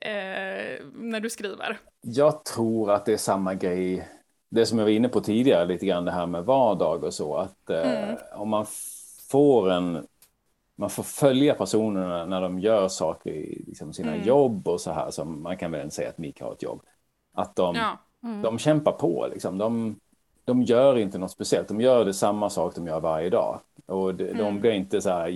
eh, 0.05 0.85
när 0.95 1.21
du 1.21 1.31
skriver? 1.31 1.79
Jag 2.01 2.45
tror 2.45 2.91
att 2.93 3.07
det 3.07 3.13
är 3.13 3.17
samma 3.17 3.55
grej, 3.55 4.09
det 4.49 4.67
som 4.67 4.79
jag 4.79 4.85
var 4.87 4.91
inne 4.93 5.09
på 5.09 5.21
tidigare 5.21 5.65
lite 5.67 5.87
grann 5.87 6.05
det 6.05 6.11
här 6.13 6.27
med 6.27 6.45
vardag 6.45 7.05
och 7.05 7.15
så, 7.15 7.37
att 7.37 7.71
eh, 7.71 8.03
Mm. 8.03 8.17
om 8.37 8.49
man 8.49 8.67
får 9.31 9.71
en, 9.71 10.07
man 10.77 10.91
får 10.91 11.03
följa 11.03 11.55
personerna 11.55 12.27
när 12.27 12.41
de 12.41 12.59
gör 12.59 12.89
saker 12.89 13.31
i 13.31 13.65
liksom, 13.67 13.93
sina 13.93 14.15
Mm. 14.15 14.27
jobb 14.27 14.69
och 14.69 14.81
så 14.81 14.93
här, 14.93 15.11
som 15.11 15.43
man 15.43 15.57
kan 15.57 15.71
väl 15.71 15.91
säga 15.91 16.09
att 16.09 16.19
Mika 16.19 16.45
har 16.45 16.53
ett 16.53 16.63
jobb. 16.63 16.83
Att 17.35 17.57
de, 17.57 17.77
Ja. 17.77 17.99
de 18.43 18.59
kämpar 18.59 18.93
på 18.93 19.29
liksom. 19.33 19.59
De, 19.59 20.01
de 20.45 20.63
gör 20.63 20.99
inte 20.99 21.19
något 21.19 21.31
speciellt. 21.31 21.69
De 21.69 21.81
gör 21.81 22.05
det 22.05 22.15
samma 22.15 22.51
sak 22.51 22.75
de 22.75 22.87
gör 22.87 23.01
varje 23.01 23.31
dag. 23.31 23.61
Och 23.87 24.15
de, 24.15 24.25
de 24.25 24.41
Mm. 24.41 24.61
blir 24.61 24.73
inte 24.73 25.01
så 25.01 25.11
här 25.11 25.29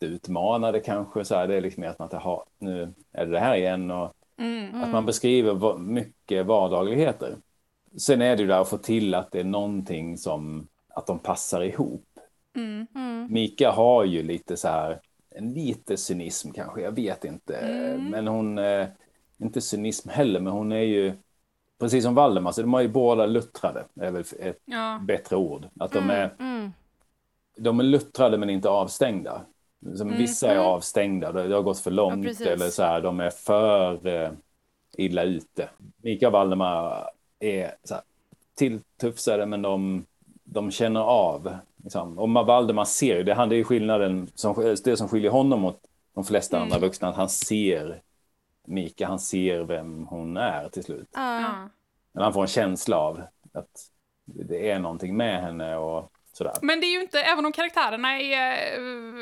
jätteutmanade 0.00 0.80
kanske. 0.80 1.24
Så 1.24 1.34
här, 1.34 1.48
det 1.48 1.54
är 1.54 1.60
liksom 1.60 1.80
mer 1.80 1.88
att 1.88 1.98
man 1.98 2.08
tar, 2.08 2.18
"Ha, 2.20 2.46
nu 2.58 2.92
är 3.12 3.26
det 3.26 3.32
det 3.32 3.38
här 3.40 3.56
igen. 3.56 3.90
Och 3.90 4.12
Mm. 4.38 4.82
att 4.82 4.90
man 4.90 5.06
beskriver 5.06 5.78
mycket 5.78 6.46
vardagligheter. 6.46 7.36
Sen 7.98 8.22
är 8.22 8.36
det 8.36 8.42
ju 8.42 8.48
där 8.48 8.60
att 8.60 8.68
få 8.68 8.78
till 8.78 9.14
att 9.14 9.32
det 9.32 9.40
är 9.40 9.44
någonting 9.44 10.18
som, 10.18 10.68
att 10.88 11.06
de 11.06 11.18
passar 11.18 11.60
ihop. 11.60 12.04
Mm. 12.56 12.86
Mm. 12.94 13.28
Mika 13.32 13.70
har 13.70 14.04
ju 14.04 14.22
lite 14.22 14.56
så 14.56 14.68
här, 14.68 15.00
en 15.30 15.52
lite 15.52 15.96
cynism 15.96 16.50
kanske, 16.52 16.80
jag 16.80 16.92
vet 16.92 17.24
inte. 17.24 17.56
Mm. 17.56 18.10
Men 18.10 18.26
hon, 18.26 18.58
eh, 18.58 18.86
inte 19.38 19.60
cynism 19.60 20.08
heller, 20.08 20.40
men 20.40 20.52
hon 20.52 20.72
är 20.72 20.82
ju, 20.82 21.12
precis 21.78 22.04
som 22.04 22.14
Valdemar, 22.14 22.52
så 22.52 22.60
de 22.60 22.74
har 22.74 22.80
ju 22.80 22.88
båda 22.88 23.26
luttrade, 23.26 23.84
är 24.00 24.10
väl 24.10 24.24
ett 24.40 24.60
Ja. 24.64 25.00
bättre 25.02 25.36
ord. 25.36 25.66
Att 25.80 25.92
de 25.92 26.10
är, 26.10 26.34
Mm. 26.38 26.70
de 27.56 27.80
är 27.80 27.84
luttrade 27.84 28.38
men 28.38 28.50
inte 28.50 28.68
avstängda. 28.68 29.40
Som 29.96 30.06
Mm. 30.08 30.18
Vissa 30.18 30.52
är 30.52 30.58
avstängda, 30.58 31.32
det 31.32 31.48
det 31.48 31.54
har 31.54 31.62
gått 31.62 31.78
för 31.80 31.90
långt 31.90 32.26
precis. 32.26 32.46
eller 32.46 32.70
så 32.70 32.82
här, 32.82 33.00
de 33.00 33.20
är 33.20 33.30
för 33.30 34.06
eh, 34.06 34.30
illa 34.96 35.22
ute. 35.22 35.68
Mika 36.02 36.26
och 36.26 36.32
Valdemar 36.32 37.10
är 37.38 37.74
så 37.84 37.94
här, 37.94 38.02
tilltufsade 38.54 39.46
men 39.46 39.62
de, 39.62 40.04
de 40.44 40.70
känner 40.70 41.00
av. 41.00 41.56
Liksom. 41.84 42.18
Och 42.18 42.30
Valdemar 42.46 42.84
ser 42.84 43.16
ju, 43.16 43.22
det, 43.22 43.34
han- 43.34 43.48
det 43.48 43.56
är 43.56 43.64
skillnaden, 43.64 44.28
som, 44.34 44.76
det 44.84 44.96
som 44.96 45.08
skiljer 45.08 45.30
honom 45.30 45.60
mot 45.60 45.80
de 46.14 46.24
flesta 46.24 46.58
andra 46.58 46.78
vuxna, 46.78 47.08
att 47.08 47.16
han 47.16 47.28
ser 47.28 48.02
Mika, 48.66 49.06
han 49.06 49.18
ser 49.18 49.60
vem 49.64 50.06
hon 50.06 50.36
är 50.36 50.68
till 50.68 50.84
slut. 50.84 51.08
Ja. 51.14 51.40
Ja. 51.40 51.68
Men 52.12 52.22
han 52.24 52.32
får 52.32 52.40
en 52.42 52.46
känsla 52.46 52.96
av 52.98 53.22
att 53.52 53.90
det 54.24 54.70
är 54.70 54.78
någonting 54.78 55.16
med 55.16 55.42
henne 55.42 55.76
och 55.76 56.10
sådär. 56.36 56.52
Men 56.62 56.80
det 56.80 56.86
är 56.86 56.92
ju 56.92 57.00
inte, 57.00 57.20
även 57.20 57.46
om 57.46 57.52
karaktärerna 57.52 58.20
är, 58.20 58.76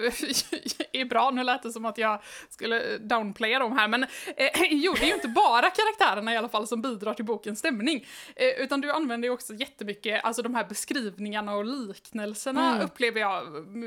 är 0.93 1.05
bra, 1.05 1.31
nu 1.31 1.45
lät 1.45 1.63
det 1.63 1.73
som 1.73 1.85
att 1.85 1.99
jag 1.99 2.23
skulle 2.51 2.99
downplaya 2.99 3.59
dem 3.59 3.79
här, 3.79 3.89
men 3.89 4.03
eh, 4.37 4.49
jo, 4.71 4.95
det 4.99 5.03
är 5.05 5.09
ju 5.09 5.15
inte 5.15 5.29
bara 5.29 5.71
karaktärerna 5.71 6.35
i 6.35 6.37
alla 6.37 6.49
fall 6.49 6.67
som 6.67 6.83
bidrar 6.83 7.15
till 7.15 7.25
bokens 7.25 7.59
stämning, 7.59 8.07
eh, 8.37 8.49
utan 8.49 8.81
du 8.81 8.93
använder 8.93 9.29
ju 9.29 9.35
också 9.35 9.55
jättemycket, 9.55 10.25
alltså 10.25 10.43
de 10.43 10.55
här 10.55 10.65
beskrivningarna 10.65 11.55
och 11.55 11.65
liknelserna 11.65 12.65
Mm. 12.75 12.85
upplever 12.87 13.21
jag, 13.21 13.43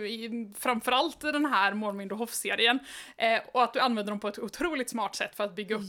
i, 0.07 0.53
framförallt 0.59 1.23
i 1.23 1.31
den 1.31 1.45
här 1.45 1.73
Mårmind 1.73 2.11
och 2.11 2.17
Hoff-serien, 2.17 2.79
eh, 3.17 3.39
och 3.53 3.63
att 3.63 3.73
du 3.73 3.79
använder 3.79 4.11
dem 4.11 4.19
på 4.19 4.27
ett 4.27 4.39
otroligt 4.39 4.89
smart 4.89 5.15
sätt 5.15 5.35
för 5.35 5.43
att 5.43 5.55
bygga 5.55 5.75
upp. 5.75 5.81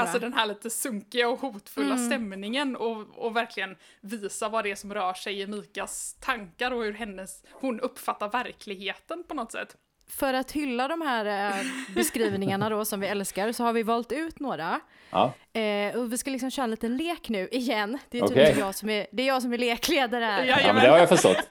Alltså 0.00 0.18
den 0.18 0.32
här 0.32 0.46
lite 0.46 0.70
sunkiga 0.70 1.28
och 1.28 1.40
hotfulla 1.40 1.94
Mm. 1.94 2.06
stämningen 2.06 2.76
och, 2.76 3.04
och 3.26 3.36
verkligen 3.36 3.76
visa 4.00 4.48
vad 4.48 4.64
det 4.64 4.70
är 4.70 4.74
som 4.74 4.94
rör 4.94 5.14
sig 5.14 5.40
i 5.40 5.46
Mikas 5.46 6.16
tankar 6.20 6.67
och 6.72 6.84
hur 6.84 6.92
hennes, 6.92 7.44
hon 7.52 7.80
uppfattar 7.80 8.28
verkligheten 8.28 9.24
på 9.28 9.34
något 9.34 9.52
sätt. 9.52 9.76
För 10.10 10.34
att 10.34 10.52
hylla 10.52 10.88
de 10.88 11.00
här 11.00 11.50
eh, 11.58 11.66
beskrivningarna 11.94 12.68
då 12.68 12.84
som 12.84 13.00
vi 13.00 13.06
älskar 13.06 13.52
så 13.52 13.64
har 13.64 13.72
vi 13.72 13.82
valt 13.82 14.12
ut 14.12 14.40
några. 14.40 14.80
Ja, 15.10 15.32
Eh, 15.52 15.96
och 15.96 16.12
vi 16.12 16.18
ska 16.18 16.30
liksom 16.30 16.50
köra 16.50 16.64
en 16.64 16.70
liten 16.70 16.96
lek 16.96 17.28
nu 17.28 17.48
igen. 17.52 17.98
Det 18.10 18.18
är 18.18 18.22
Okej. 18.24 18.36
tydligen 18.36 18.58
jag 18.58 18.74
som 18.74 18.88
är, 18.88 19.06
det 19.12 19.22
är 19.22 19.26
jag 19.26 19.42
som 19.42 19.52
är 19.52 19.58
lekledare 19.58 20.24
här. 20.24 20.44
Ja, 20.44 20.60
ja 20.60 20.72
men 20.72 20.82
det 20.82 20.90
har 20.90 20.98
jag 20.98 21.08
förstått. 21.08 21.36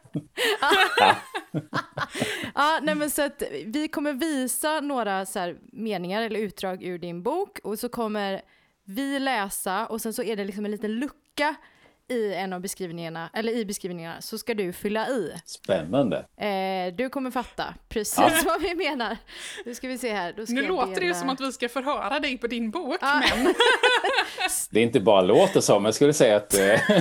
Ja, 2.55 2.79
nej 2.81 2.95
men 2.95 3.09
så 3.09 3.21
att 3.21 3.43
vi 3.65 3.87
kommer 3.87 4.13
visa 4.13 4.79
några 4.79 5.25
så 5.25 5.39
här 5.39 5.57
meningar 5.71 6.21
eller 6.21 6.39
utdrag 6.39 6.83
ur 6.83 6.97
din 6.99 7.23
bok 7.23 7.59
och 7.63 7.79
så 7.79 7.89
kommer 7.89 8.41
vi 8.83 9.19
läsa 9.19 9.85
och 9.85 10.01
sen 10.01 10.13
så 10.13 10.23
är 10.23 10.35
det 10.35 10.45
liksom 10.45 10.65
en 10.65 10.71
liten 10.71 10.95
lucka 10.95 11.55
i 12.09 12.33
en 12.33 12.53
av 12.53 12.61
beskrivningarna, 12.61 13.29
eller 13.33 13.53
i 13.53 13.65
beskrivningarna, 13.65 14.21
så 14.21 14.37
ska 14.37 14.53
du 14.53 14.73
fylla 14.73 15.07
i. 15.09 15.33
Spännande. 15.45 16.17
Eh, 16.37 16.93
du 16.95 17.09
kommer 17.09 17.31
fatta 17.31 17.73
precis 17.89 18.17
Ja. 18.17 18.31
vad 18.45 18.61
vi 18.61 18.75
menar. 18.75 19.17
Nu 19.65 19.75
ska 19.75 19.87
vi 19.87 19.97
se 19.97 20.13
här. 20.13 20.33
Då 20.37 20.45
ska 20.45 20.55
Nu 20.55 20.67
låter 20.67 20.95
det 20.95 21.01
ju 21.01 21.07
dela- 21.07 21.19
som 21.19 21.29
att 21.29 21.41
vi 21.41 21.51
ska 21.51 21.69
förhöra 21.69 22.19
dig 22.19 22.37
på 22.37 22.47
din 22.47 22.71
bok, 22.71 22.97
Ja. 23.01 23.21
men 23.35 23.53
Det 24.69 24.79
är 24.79 24.83
inte 24.83 24.99
bara 24.99 25.21
låter 25.21 25.61
som, 25.61 25.85
jag 25.85 25.93
skulle 25.95 26.13
säga 26.13 26.35
att 26.37 26.53
eh, 26.53 26.79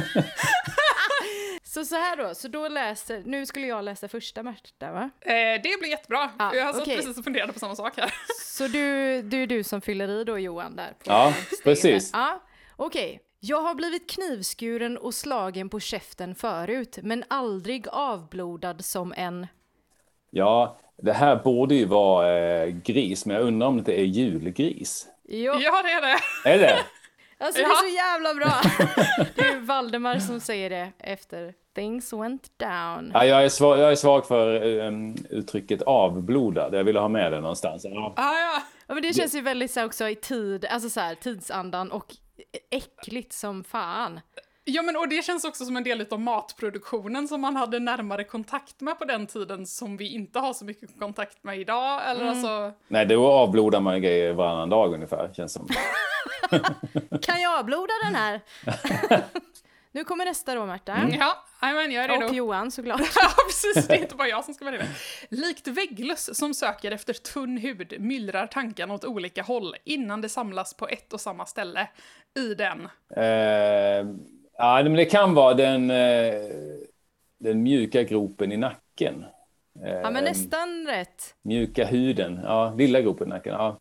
Så 1.64 1.84
så 1.84 1.94
här 1.96 2.16
då, 2.16 2.34
så 2.34 2.48
då 2.48 2.68
läser, 2.68 3.22
nu 3.26 3.46
skulle 3.46 3.66
jag 3.66 3.84
läsa 3.84 4.08
första 4.08 4.42
Märta 4.42 4.92
va? 4.92 5.10
eh, 5.20 5.32
det 5.62 5.78
blir 5.80 5.88
jättebra. 5.88 6.30
Ja, 6.38 6.54
jag 6.54 6.74
satt 6.74 6.82
okej. 6.82 6.96
precis 6.96 7.18
och 7.18 7.24
funderade 7.24 7.52
på 7.52 7.58
samma 7.58 7.76
sak 7.76 7.92
här. 7.96 8.14
Så 8.44 8.66
du, 8.68 9.22
du 9.22 9.42
är 9.42 9.46
du 9.46 9.62
som 9.62 9.80
fyller 9.80 10.08
i 10.08 10.24
då 10.24 10.38
Johan 10.38 10.76
där? 10.76 10.92
Ja, 11.04 11.34
precis. 11.64 12.10
Ja, 12.12 12.42
okej. 12.76 13.20
Jag 13.40 13.60
har 13.62 13.74
blivit 13.74 14.10
knivskuren 14.10 14.98
och 14.98 15.14
slagen 15.14 15.68
på 15.68 15.80
käften 15.80 16.34
förut, 16.34 16.98
men 17.02 17.24
aldrig 17.28 17.86
avblodad 17.88 18.84
som 18.84 19.14
en... 19.16 19.46
ja, 20.30 20.78
det 21.02 21.12
här 21.12 21.36
borde 21.36 21.74
ju 21.74 21.84
vara 21.84 22.38
eh, 22.38 22.66
gris, 22.68 23.26
men 23.26 23.36
jag 23.36 23.44
undrar 23.46 23.66
om 23.68 23.82
det 23.82 24.00
är 24.00 24.04
julgris. 24.04 25.06
Jo, 25.28 25.52
Ja, 25.60 25.82
det 25.82 25.90
är 25.90 26.00
det. 26.02 26.18
Är 26.50 26.58
det? 26.58 26.78
alltså 27.44 27.60
det 27.62 27.68
Ja. 27.68 27.72
är 27.72 27.88
så 27.90 27.94
jävla 27.96 28.34
bra! 28.34 28.52
Det 29.34 29.42
är 29.48 29.60
Valdemar 29.60 30.18
som 30.18 30.40
säger 30.40 30.70
det 30.70 30.92
efter 30.98 31.54
Things 31.74 32.12
went 32.12 32.58
down. 32.58 33.10
Ja, 33.14 33.24
jag, 33.24 33.44
är 33.44 33.48
svag, 33.48 33.78
jag 33.78 33.90
är 33.92 33.96
svag 33.96 34.26
för 34.26 34.54
eh, 34.80 34.92
uttrycket 35.30 35.82
avblodad. 35.82 36.74
Jag 36.74 36.84
ville 36.84 37.00
ha 37.00 37.08
med 37.08 37.32
det 37.32 37.40
någonstans. 37.40 37.84
Ja. 37.84 38.12
Ah, 38.16 38.32
ja. 38.38 38.62
Ja, 38.86 38.94
men 38.94 39.02
det 39.02 39.12
känns 39.12 39.34
ju 39.34 39.40
väldigt 39.40 39.70
så 39.70 39.80
här 39.80 39.86
också 39.86 40.08
i 40.08 40.14
tid, 40.14 40.64
alltså 40.64 40.90
så 40.90 41.00
här 41.00 41.14
tidsandan 41.14 41.90
och 41.92 42.14
äckligt 42.70 43.32
som 43.32 43.64
fan. 43.64 44.20
Ja, 44.68 44.82
men 44.82 44.96
och 44.96 45.08
det 45.08 45.24
känns 45.24 45.44
också 45.44 45.64
som 45.64 45.76
en 45.76 45.84
del 45.84 46.06
av 46.10 46.20
matproduktionen 46.20 47.28
som 47.28 47.40
man 47.40 47.56
hade 47.56 47.78
närmare 47.78 48.24
kontakt 48.24 48.80
med 48.80 48.98
på 48.98 49.04
den 49.04 49.26
tiden 49.26 49.66
som 49.66 49.96
vi 49.96 50.14
inte 50.14 50.38
har 50.38 50.52
så 50.52 50.64
mycket 50.64 50.98
kontakt 50.98 51.44
med 51.44 51.60
idag. 51.60 52.10
Eller 52.10 52.24
alltså, 52.26 52.72
Nej, 52.88 53.06
då 53.06 53.26
avblodar 53.26 53.80
man 53.80 54.02
grejer 54.02 54.32
varannan 54.32 54.70
dag 54.70 54.94
ungefär, 54.94 55.30
känns 55.34 55.52
som. 55.52 55.68
Kan 57.22 57.40
jag 57.40 57.58
avbloda 57.58 57.92
den 58.04 58.14
här? 58.14 58.40
nu 59.96 60.04
kommer 60.04 60.24
nästa 60.24 60.54
då 60.54 60.66
Märta. 60.66 61.08
ja, 61.18 61.44
amen, 61.60 61.92
jag 61.92 62.04
är 62.04 62.08
redo. 62.08 62.26
Och 62.26 62.34
Johan 62.34 62.70
såklart. 62.70 63.00
Ja, 63.16 63.30
precis. 63.46 63.86
Det 63.88 63.94
är 63.94 64.00
inte 64.00 64.14
bara 64.16 64.28
jag 64.28 64.44
som 64.44 64.54
ska 64.54 64.64
vara 64.64 64.76
det. 64.76 64.86
Likt 65.30 65.68
vägglöss 65.68 66.38
som 66.38 66.54
söker 66.54 66.90
efter 66.90 67.12
tunn 67.14 67.56
hud 67.56 67.94
myllrar 68.00 68.46
tankarna 68.46 68.94
åt 68.94 69.04
olika 69.04 69.42
håll 69.42 69.74
innan 69.84 70.20
det 70.20 70.28
samlas 70.28 70.74
på 70.74 70.88
ett 70.88 71.12
och 71.12 71.20
samma 71.20 71.46
ställe 71.46 71.88
i 72.38 72.54
den. 72.54 72.88
Eh, 73.16 74.06
ja, 74.58 74.82
men 74.82 74.94
det 74.94 75.04
kan 75.04 75.34
vara 75.34 75.54
den, 75.54 75.90
eh, 75.90 76.34
den 77.38 77.62
mjuka 77.62 78.02
gropen 78.02 78.52
i 78.52 78.56
nacken. 78.56 79.24
Eh, 79.84 79.92
Ja 79.92 80.10
men 80.10 80.24
nästan 80.24 80.86
rätt. 80.86 81.34
Mjuka 81.42 81.84
huden, 81.86 82.40
ja, 82.44 82.74
lilla 82.78 83.00
gropen 83.00 83.26
i 83.28 83.30
nacken. 83.30 83.52
Ja. 83.52 83.78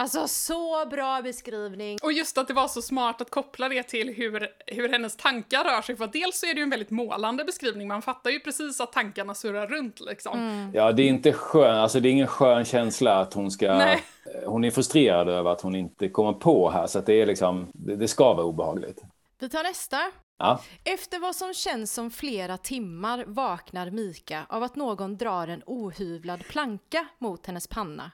Alltså 0.00 0.28
så 0.28 0.86
bra 0.86 1.22
beskrivning. 1.22 1.98
Och 2.02 2.12
just 2.12 2.38
att 2.38 2.48
det 2.48 2.54
var 2.54 2.68
så 2.68 2.82
smart 2.82 3.20
att 3.20 3.30
koppla 3.30 3.68
det 3.68 3.82
till 3.82 4.14
hur, 4.14 4.48
hur 4.66 4.88
hennes 4.88 5.16
tankar 5.16 5.64
rör 5.64 5.82
sig, 5.82 5.96
för 5.96 6.06
dels 6.06 6.40
så 6.40 6.46
är 6.46 6.54
det 6.54 6.58
ju 6.58 6.62
en 6.62 6.70
väldigt 6.70 6.90
målande 6.90 7.44
beskrivning, 7.44 7.88
man 7.88 8.02
fattar 8.02 8.30
ju 8.30 8.40
precis 8.40 8.80
att 8.80 8.92
tankarna 8.92 9.34
surrar 9.34 9.66
runt 9.66 10.00
liksom. 10.00 10.70
ja, 10.74 10.92
det 10.92 11.02
är 11.02 11.08
inte 11.08 11.32
skön, 11.32 11.76
alltså 11.76 12.00
det 12.00 12.08
är 12.08 12.10
ingen 12.10 12.26
skön 12.26 12.64
känsla 12.64 13.20
att 13.20 13.34
hon 13.34 13.50
ska... 13.50 13.74
Nej. 13.74 14.02
eh, 14.24 14.50
Hon 14.50 14.64
är 14.64 14.70
frustrerad 14.70 15.28
över 15.28 15.50
att 15.50 15.60
hon 15.60 15.74
inte 15.74 16.08
kommer 16.08 16.32
på 16.32 16.70
här, 16.70 16.86
så 16.86 16.98
att 16.98 17.06
det 17.06 17.20
är 17.20 17.26
liksom, 17.26 17.70
det, 17.74 17.96
det 17.96 18.08
ska 18.08 18.34
vara 18.34 18.46
obehagligt. 18.46 19.02
Vi 19.40 19.48
tar 19.48 19.62
nästa. 19.62 19.96
Ja, 20.38 20.60
Efter 20.84 21.18
vad 21.18 21.36
som 21.36 21.54
känns 21.54 21.94
som 21.94 22.10
flera 22.10 22.56
timmar 22.58 23.24
vaknar 23.26 23.90
Mika 23.90 24.46
av 24.48 24.62
att 24.62 24.76
någon 24.76 25.16
drar 25.16 25.48
en 25.48 25.62
ohyvlad 25.66 26.44
planka 26.48 27.06
mot 27.18 27.46
hennes 27.46 27.66
panna. 27.68 28.10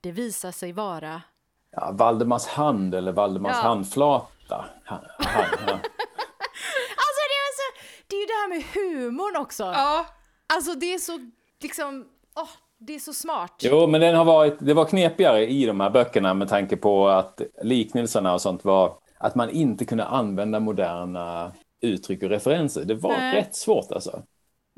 Det 0.00 0.12
visar 0.12 0.50
sig 0.52 0.72
vara... 0.72 1.22
ja, 1.70 1.90
Valdemars 1.92 2.46
hand 2.46 2.94
eller 2.94 3.12
Valdemars 3.12 3.56
Ja. 3.56 3.68
handflata. 3.68 4.64
Han, 4.84 4.98
han, 5.18 5.44
ja. 5.66 5.72
Alltså 7.04 7.22
det 7.30 7.38
är, 7.46 7.52
så, 7.56 7.82
det 8.06 8.16
är 8.16 8.20
ju 8.20 8.26
det 8.26 8.32
här 8.32 8.48
med 8.48 8.62
humorn 8.74 9.36
också. 9.36 9.62
Ja, 9.64 10.06
Alltså 10.54 10.74
det 10.74 10.94
är 10.94 10.98
så, 10.98 11.18
liksom, 11.62 12.06
åh, 12.36 12.48
det 12.78 12.94
är 12.94 12.98
så 12.98 13.12
smart. 13.12 13.54
Jo, 13.58 13.86
men 13.86 14.00
den 14.00 14.14
har 14.16 14.24
varit, 14.24 14.56
det 14.58 14.74
var 14.74 14.84
knepigare 14.84 15.46
i 15.46 15.66
de 15.66 15.80
här 15.80 15.90
böckerna 15.90 16.34
med 16.34 16.48
tanke 16.48 16.76
på 16.76 17.08
att 17.08 17.40
liknelserna 17.62 18.34
och 18.34 18.40
sånt 18.40 18.64
var 18.64 18.98
att 19.18 19.34
man 19.34 19.50
inte 19.50 19.84
kunde 19.84 20.04
använda 20.04 20.60
moderna 20.60 21.52
uttryck 21.80 22.22
och 22.22 22.28
referenser. 22.28 22.84
Det 22.84 22.94
var 22.94 23.10
Nej. 23.18 23.36
rätt 23.36 23.54
svårt 23.56 23.92
alltså. 23.92 24.22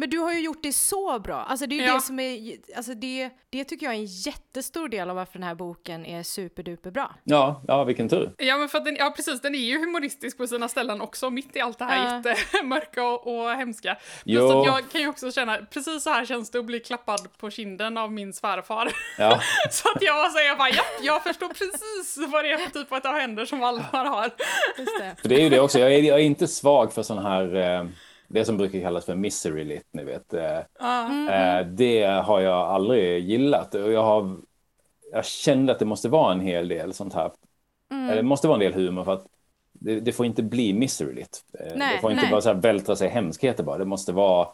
Men 0.00 0.10
du 0.10 0.18
har 0.18 0.32
ju 0.32 0.40
gjort 0.40 0.62
det 0.62 0.72
så 0.72 1.18
bra. 1.18 1.36
Alltså 1.36 1.66
det 1.66 1.74
är 1.74 1.80
ju 1.80 1.86
Ja. 1.86 1.94
det 1.94 2.00
som 2.00 2.20
är, 2.20 2.56
alltså 2.76 2.94
det, 2.94 3.30
det 3.50 3.64
tycker 3.64 3.86
jag 3.86 3.94
är 3.94 3.98
en 3.98 4.04
jättestor 4.06 4.88
del 4.88 5.10
av 5.10 5.16
varför 5.16 5.32
den 5.32 5.42
här 5.42 5.54
boken 5.54 6.06
är 6.06 6.22
superduper 6.22 6.90
bra. 6.90 7.14
Ja, 7.24 7.62
ja 7.68 7.84
vilken 7.84 8.08
tur. 8.08 8.32
Ja, 8.38 8.56
men 8.56 8.68
för 8.68 8.78
att 8.78 8.84
den, 8.84 8.96
ja, 8.98 9.12
precis, 9.16 9.40
den 9.40 9.54
är 9.54 9.58
ju 9.58 9.78
humoristisk 9.78 10.38
på 10.38 10.46
sina 10.46 10.68
ställen 10.68 11.00
också, 11.00 11.30
mitt 11.30 11.56
i 11.56 11.60
allt 11.60 11.78
det 11.78 11.84
här 11.84 12.20
Ja. 12.24 12.30
jättemörka 12.30 13.04
och, 13.04 13.26
och 13.44 13.50
hemska. 13.50 13.94
Plus 13.94 14.04
Jo. 14.24 14.60
att 14.60 14.66
jag 14.66 14.90
kan 14.90 15.00
ju 15.00 15.08
också 15.08 15.32
känna, 15.32 15.56
precis 15.70 16.02
så 16.02 16.10
här 16.10 16.24
känns 16.26 16.50
det 16.50 16.58
att 16.58 16.64
bli 16.64 16.80
klappad 16.80 17.28
på 17.38 17.50
kinden 17.50 17.96
av 17.98 18.12
min 18.12 18.32
svärfar. 18.32 18.92
Ja. 19.18 19.40
så 19.70 19.88
att 19.94 20.02
jag 20.02 20.32
säger 20.32 20.56
bara, 20.56 20.68
ja, 20.70 20.82
jag 21.02 21.22
förstår 21.22 21.48
precis 21.48 22.16
vad 22.32 22.44
det 22.44 22.52
är 22.52 22.58
för 22.58 22.70
typ 22.70 22.92
av 23.06 23.14
händer 23.14 23.44
som 23.44 23.58
Valdemar 23.58 24.04
har. 24.04 24.30
Just 24.78 24.98
det. 24.98 25.16
För 25.22 25.28
det 25.28 25.34
är 25.34 25.42
ju 25.42 25.48
det 25.48 25.60
också, 25.60 25.78
jag 25.78 25.94
är, 25.94 26.02
jag 26.02 26.20
är 26.20 26.24
inte 26.24 26.46
svag 26.48 26.92
för 26.92 27.02
sån 27.02 27.18
här, 27.18 27.56
eh, 27.56 27.86
det 28.32 28.44
som 28.44 28.56
brukar 28.56 28.80
kallas 28.80 29.04
för 29.04 29.14
misery 29.14 29.64
lit, 29.64 29.86
ni 29.92 30.04
vet. 30.04 30.34
Eh, 30.34 31.66
det 31.66 32.04
har 32.04 32.40
jag 32.40 32.58
aldrig 32.58 33.24
gillat 33.24 33.74
och 33.74 33.92
jag 33.92 34.02
har, 34.02 34.36
jag 35.12 35.24
kände 35.24 35.72
att 35.72 35.78
det 35.78 35.84
måste 35.84 36.08
vara 36.08 36.32
en 36.32 36.40
hel 36.40 36.68
del 36.68 36.92
sånt 36.94 37.14
här. 37.14 37.30
Eller 37.90 38.16
det 38.16 38.22
måste 38.22 38.48
vara 38.48 38.56
en 38.56 38.60
del 38.60 38.74
humor 38.74 39.04
för 39.04 39.12
att 39.12 39.26
det, 39.72 40.00
det 40.00 40.12
får 40.12 40.26
inte 40.26 40.42
bli 40.42 40.72
misery 40.72 41.14
lit. 41.14 41.44
Eh, 41.60 41.72
Nej, 41.76 41.94
det 41.94 42.00
får 42.00 42.10
inte 42.10 42.22
nej. 42.22 42.30
bara 42.30 42.40
så 42.40 42.48
här 42.48 42.56
vältra 42.60 42.96
sig 42.96 43.08
hemskheter 43.08 43.64
bara, 43.64 43.78
det 43.78 43.84
måste 43.84 44.12
vara 44.12 44.48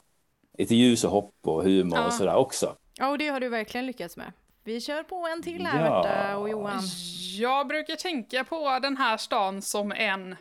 lite 0.59 0.75
ljus 0.75 1.05
och 1.05 1.11
hopp 1.11 1.35
och 1.43 1.62
humor 1.65 1.99
Ja. 1.99 2.07
och 2.07 2.12
sådär 2.12 2.35
också. 2.37 2.77
Ja, 2.99 3.09
och 3.11 3.19
det 3.19 3.29
har 3.29 3.41
du 3.41 3.49
verkligen 3.49 3.87
lyckats 3.87 4.17
med. 4.17 4.33
Vi 4.65 4.81
kör 4.81 5.03
på 5.03 5.27
en 5.37 5.43
till 5.43 5.67
här, 5.67 5.85
Ja. 5.85 6.03
Märta 6.03 6.37
och 6.37 6.49
Johan. 6.49 6.81
Jag 7.39 7.69
brukar 7.69 7.97
tänka 7.97 8.45
på 8.45 8.79
den 8.83 8.97
här 8.97 9.17
stan 9.17 9.62
som 9.62 9.93
en, 9.93 10.37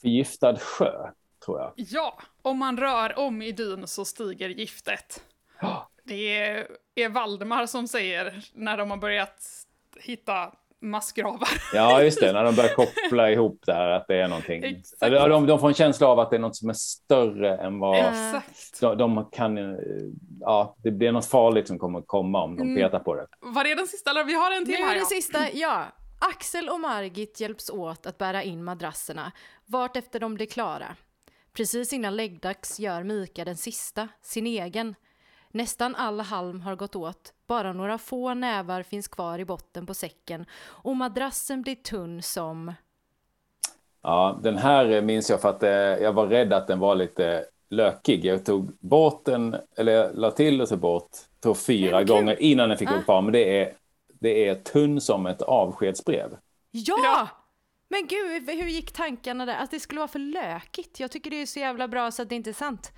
Förgiftad 0.00 0.56
sjö, 0.58 1.10
tror 1.44 1.60
jag. 1.60 1.72
ja, 1.76 2.18
om 2.42 2.58
man 2.58 2.76
rör 2.78 3.18
om 3.18 3.42
i 3.42 3.52
dyn 3.52 3.86
så 3.86 4.04
stiger 4.04 4.48
giftet. 4.48 5.24
Det 6.04 6.38
är, 6.38 6.66
är 6.94 7.08
Valdemar 7.08 7.66
som 7.66 7.88
säger 7.88 8.44
när 8.54 8.76
de 8.76 8.90
har 8.90 8.96
börjat 8.98 9.42
hitta 10.00 10.52
massgravar. 10.82 11.48
Ja, 11.74 12.02
just 12.02 12.20
det, 12.20 12.32
när 12.32 12.44
de 12.44 12.54
börjar 12.54 12.74
koppla 12.74 13.30
ihop 13.30 13.62
där 13.66 13.90
att 13.90 14.06
det 14.08 14.16
är 14.16 14.28
någonting. 14.28 14.64
Exakt. 14.64 15.02
Eller 15.02 15.28
de, 15.28 15.46
de 15.46 15.58
får 15.58 15.68
en 15.68 15.74
känsla 15.74 16.06
av 16.06 16.18
att 16.18 16.30
det 16.30 16.36
är 16.36 16.40
något 16.40 16.56
som 16.56 16.68
är 16.68 16.74
större 16.74 17.56
än 17.56 17.78
vad 17.78 17.98
Exakt. 17.98 18.80
de, 18.80 18.98
de 18.98 19.30
kan... 19.32 19.58
eh, 19.58 19.74
Ja, 20.40 20.76
det 20.78 20.90
blir 20.90 21.12
något 21.12 21.26
farligt 21.26 21.68
som 21.68 21.78
kommer 21.78 22.02
komma 22.02 22.42
om 22.42 22.56
de 22.56 22.76
petar 22.76 22.98
på 22.98 23.14
det. 23.14 23.26
Var 23.40 23.64
det 23.64 23.74
den 23.74 23.86
sista? 23.86 24.10
Eller 24.10 24.24
vi 24.24 24.34
har 24.34 24.52
en 24.52 24.64
till 24.64 24.74
Nu 24.74 24.80
här 24.80 24.90
är 24.90 24.94
det 24.94 25.00
ja. 25.00 25.06
sista, 25.06 25.38
ja. 25.52 25.84
Axel 26.20 26.68
och 26.68 26.80
Margit 26.80 27.40
hjälps 27.40 27.70
åt 27.70 28.06
att 28.06 28.18
bära 28.18 28.42
in 28.42 28.64
madrasserna 28.64 29.32
vart 29.66 29.96
efter 29.96 30.20
de 30.20 30.34
blir 30.34 30.46
klara. 30.46 30.86
Precis 31.52 31.92
innan 31.92 32.16
läggdags 32.16 32.80
gör 32.80 33.02
Mika 33.02 33.44
den 33.44 33.56
sista, 33.56 34.08
sin 34.22 34.46
egen. 34.46 34.94
Nästan 35.52 35.94
all 35.94 36.20
halm 36.20 36.60
har 36.60 36.76
gått 36.76 36.96
åt, 36.96 37.32
bara 37.46 37.72
några 37.72 37.98
få 37.98 38.34
nävar 38.34 38.82
finns 38.82 39.08
kvar 39.08 39.38
i 39.38 39.44
botten 39.44 39.86
på 39.86 39.94
säcken 39.94 40.46
och 40.62 40.96
madrassen 40.96 41.62
blir 41.62 41.74
tunn 41.74 42.22
som... 42.22 42.72
Ja, 44.02 44.40
den 44.42 44.56
här 44.56 44.90
eh, 44.90 45.02
minns 45.02 45.30
jag 45.30 45.40
för 45.40 45.48
att 45.48 45.62
eh, 45.62 45.70
jag 45.70 46.12
var 46.12 46.26
rädd 46.26 46.52
att 46.52 46.66
den 46.66 46.78
var 46.78 46.94
lite 46.94 47.44
lökig. 47.70 48.24
Jag 48.24 48.44
tog 48.44 48.78
bort 48.80 49.24
den, 49.24 49.56
eller 49.76 49.92
jag 49.92 50.10
la 50.14 50.30
till 50.30 50.60
och 50.60 50.68
tog 50.68 50.78
bort, 50.78 51.10
tror 51.42 51.54
fyra 51.54 52.04
gånger 52.04 52.42
innan 52.42 52.68
den 52.68 52.78
fick 52.78 52.90
Ah. 52.90 52.94
upp 52.94 53.04
kvar. 53.04 53.22
Men 53.22 53.32
det 53.32 53.60
är, 53.62 53.72
det 54.20 54.48
är 54.48 54.54
tunn 54.54 55.00
som 55.00 55.26
ett 55.26 55.42
avskedsbrev. 55.42 56.36
Ja! 56.70 57.28
Men 57.92 58.06
gud, 58.06 58.50
hur 58.50 58.68
gick 58.68 58.92
tankarna 58.92 59.46
där? 59.46 59.56
Att 59.56 59.70
det 59.70 59.80
skulle 59.80 60.00
vara 60.00 60.08
för 60.08 60.18
lökigt? 60.18 61.00
Jag 61.00 61.10
tycker 61.10 61.30
det 61.30 61.42
är 61.42 61.46
så 61.46 61.58
jävla 61.58 61.88
bra 61.88 62.10
så 62.10 62.22
att 62.22 62.28
det 62.28 62.34
inte 62.34 62.50
är 62.50 62.54
sant. 62.54 62.92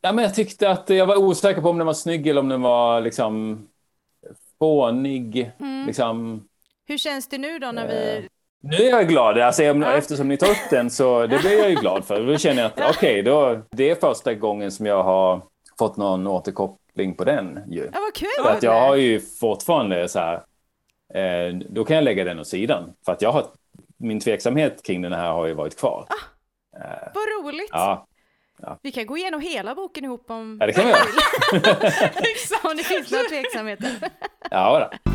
Ja, 0.00 0.12
men 0.12 0.24
jag 0.24 0.34
tyckte 0.34 0.70
att 0.70 0.90
jag 0.90 1.06
var 1.06 1.16
osäker 1.16 1.60
på 1.62 1.68
om 1.68 1.78
den 1.78 1.86
var 1.86 1.94
snygg 1.94 2.26
eller 2.26 2.40
om 2.40 2.48
den 2.48 2.62
var 2.62 3.00
liksom 3.00 3.66
fånig. 4.58 5.50
Mm. 5.60 5.86
Liksom, 5.86 6.44
Hur 6.88 6.98
känns 6.98 7.28
det 7.28 7.38
nu 7.38 7.58
då 7.58 7.72
när 7.72 7.84
Eh. 7.84 7.88
vi... 7.90 8.28
Nu 8.62 8.76
är 8.76 8.90
jag 8.90 9.08
glad. 9.08 9.38
Alltså, 9.38 9.62
jag- 9.62 9.98
eftersom 9.98 10.28
ni 10.28 10.36
tar 10.36 10.50
upp 10.50 10.70
den 10.70 10.90
så 10.90 11.26
det 11.26 11.38
blir 11.38 11.58
jag 11.58 11.70
ju 11.70 11.74
glad 11.76 12.04
för. 12.04 12.26
Då 12.26 12.38
känner 12.38 12.62
jag 12.62 12.72
att 12.80 12.96
okej, 12.96 13.22
då 13.22 13.62
det 13.70 13.90
är 13.90 13.94
första 13.94 14.34
gången 14.34 14.72
som 14.72 14.86
jag 14.86 15.02
har 15.02 15.42
fått 15.78 15.96
någon 15.96 16.26
återkoppling 16.26 17.14
på 17.14 17.24
den 17.24 17.60
ju. 17.70 17.90
Ja, 17.94 18.00
vad 18.00 18.14
kul! 18.14 18.28
För 18.44 18.50
att 18.50 18.62
jag 18.62 18.80
har 18.80 18.96
ju 18.96 19.20
fortfarande 19.20 20.08
så 20.08 20.18
här, 20.18 20.34
eh, 21.14 21.54
då 21.70 21.84
kan 21.84 21.96
jag 21.96 22.04
lägga 22.04 22.24
den 22.24 22.40
åt 22.40 22.48
sidan. 22.48 22.92
För 23.04 23.12
att 23.12 23.22
jag 23.22 23.32
har, 23.32 23.46
min 23.98 24.20
tveksamhet 24.20 24.82
kring 24.82 25.02
den 25.02 25.12
här 25.12 25.32
har 25.32 25.46
ju 25.46 25.54
varit 25.54 25.78
kvar. 25.78 26.06
Vad 27.14 27.44
roligt! 27.44 27.70
Ja, 27.72 28.06
Vi 28.82 28.92
kan 28.92 29.06
gå 29.06 29.16
igenom 29.16 29.40
hela 29.40 29.74
boken 29.74 30.04
ihop 30.04 30.30
om, 30.30 30.56
ja 30.60 30.66
det 30.66 30.72
kan 30.72 30.84
vi 30.84 30.90
göra. 30.90 31.00
om 32.70 32.76
det 32.76 32.82
finns 32.82 33.10
några 33.10 33.24
tveksamheter. 33.24 34.10
Ja, 34.50 34.90
då. 35.02 35.12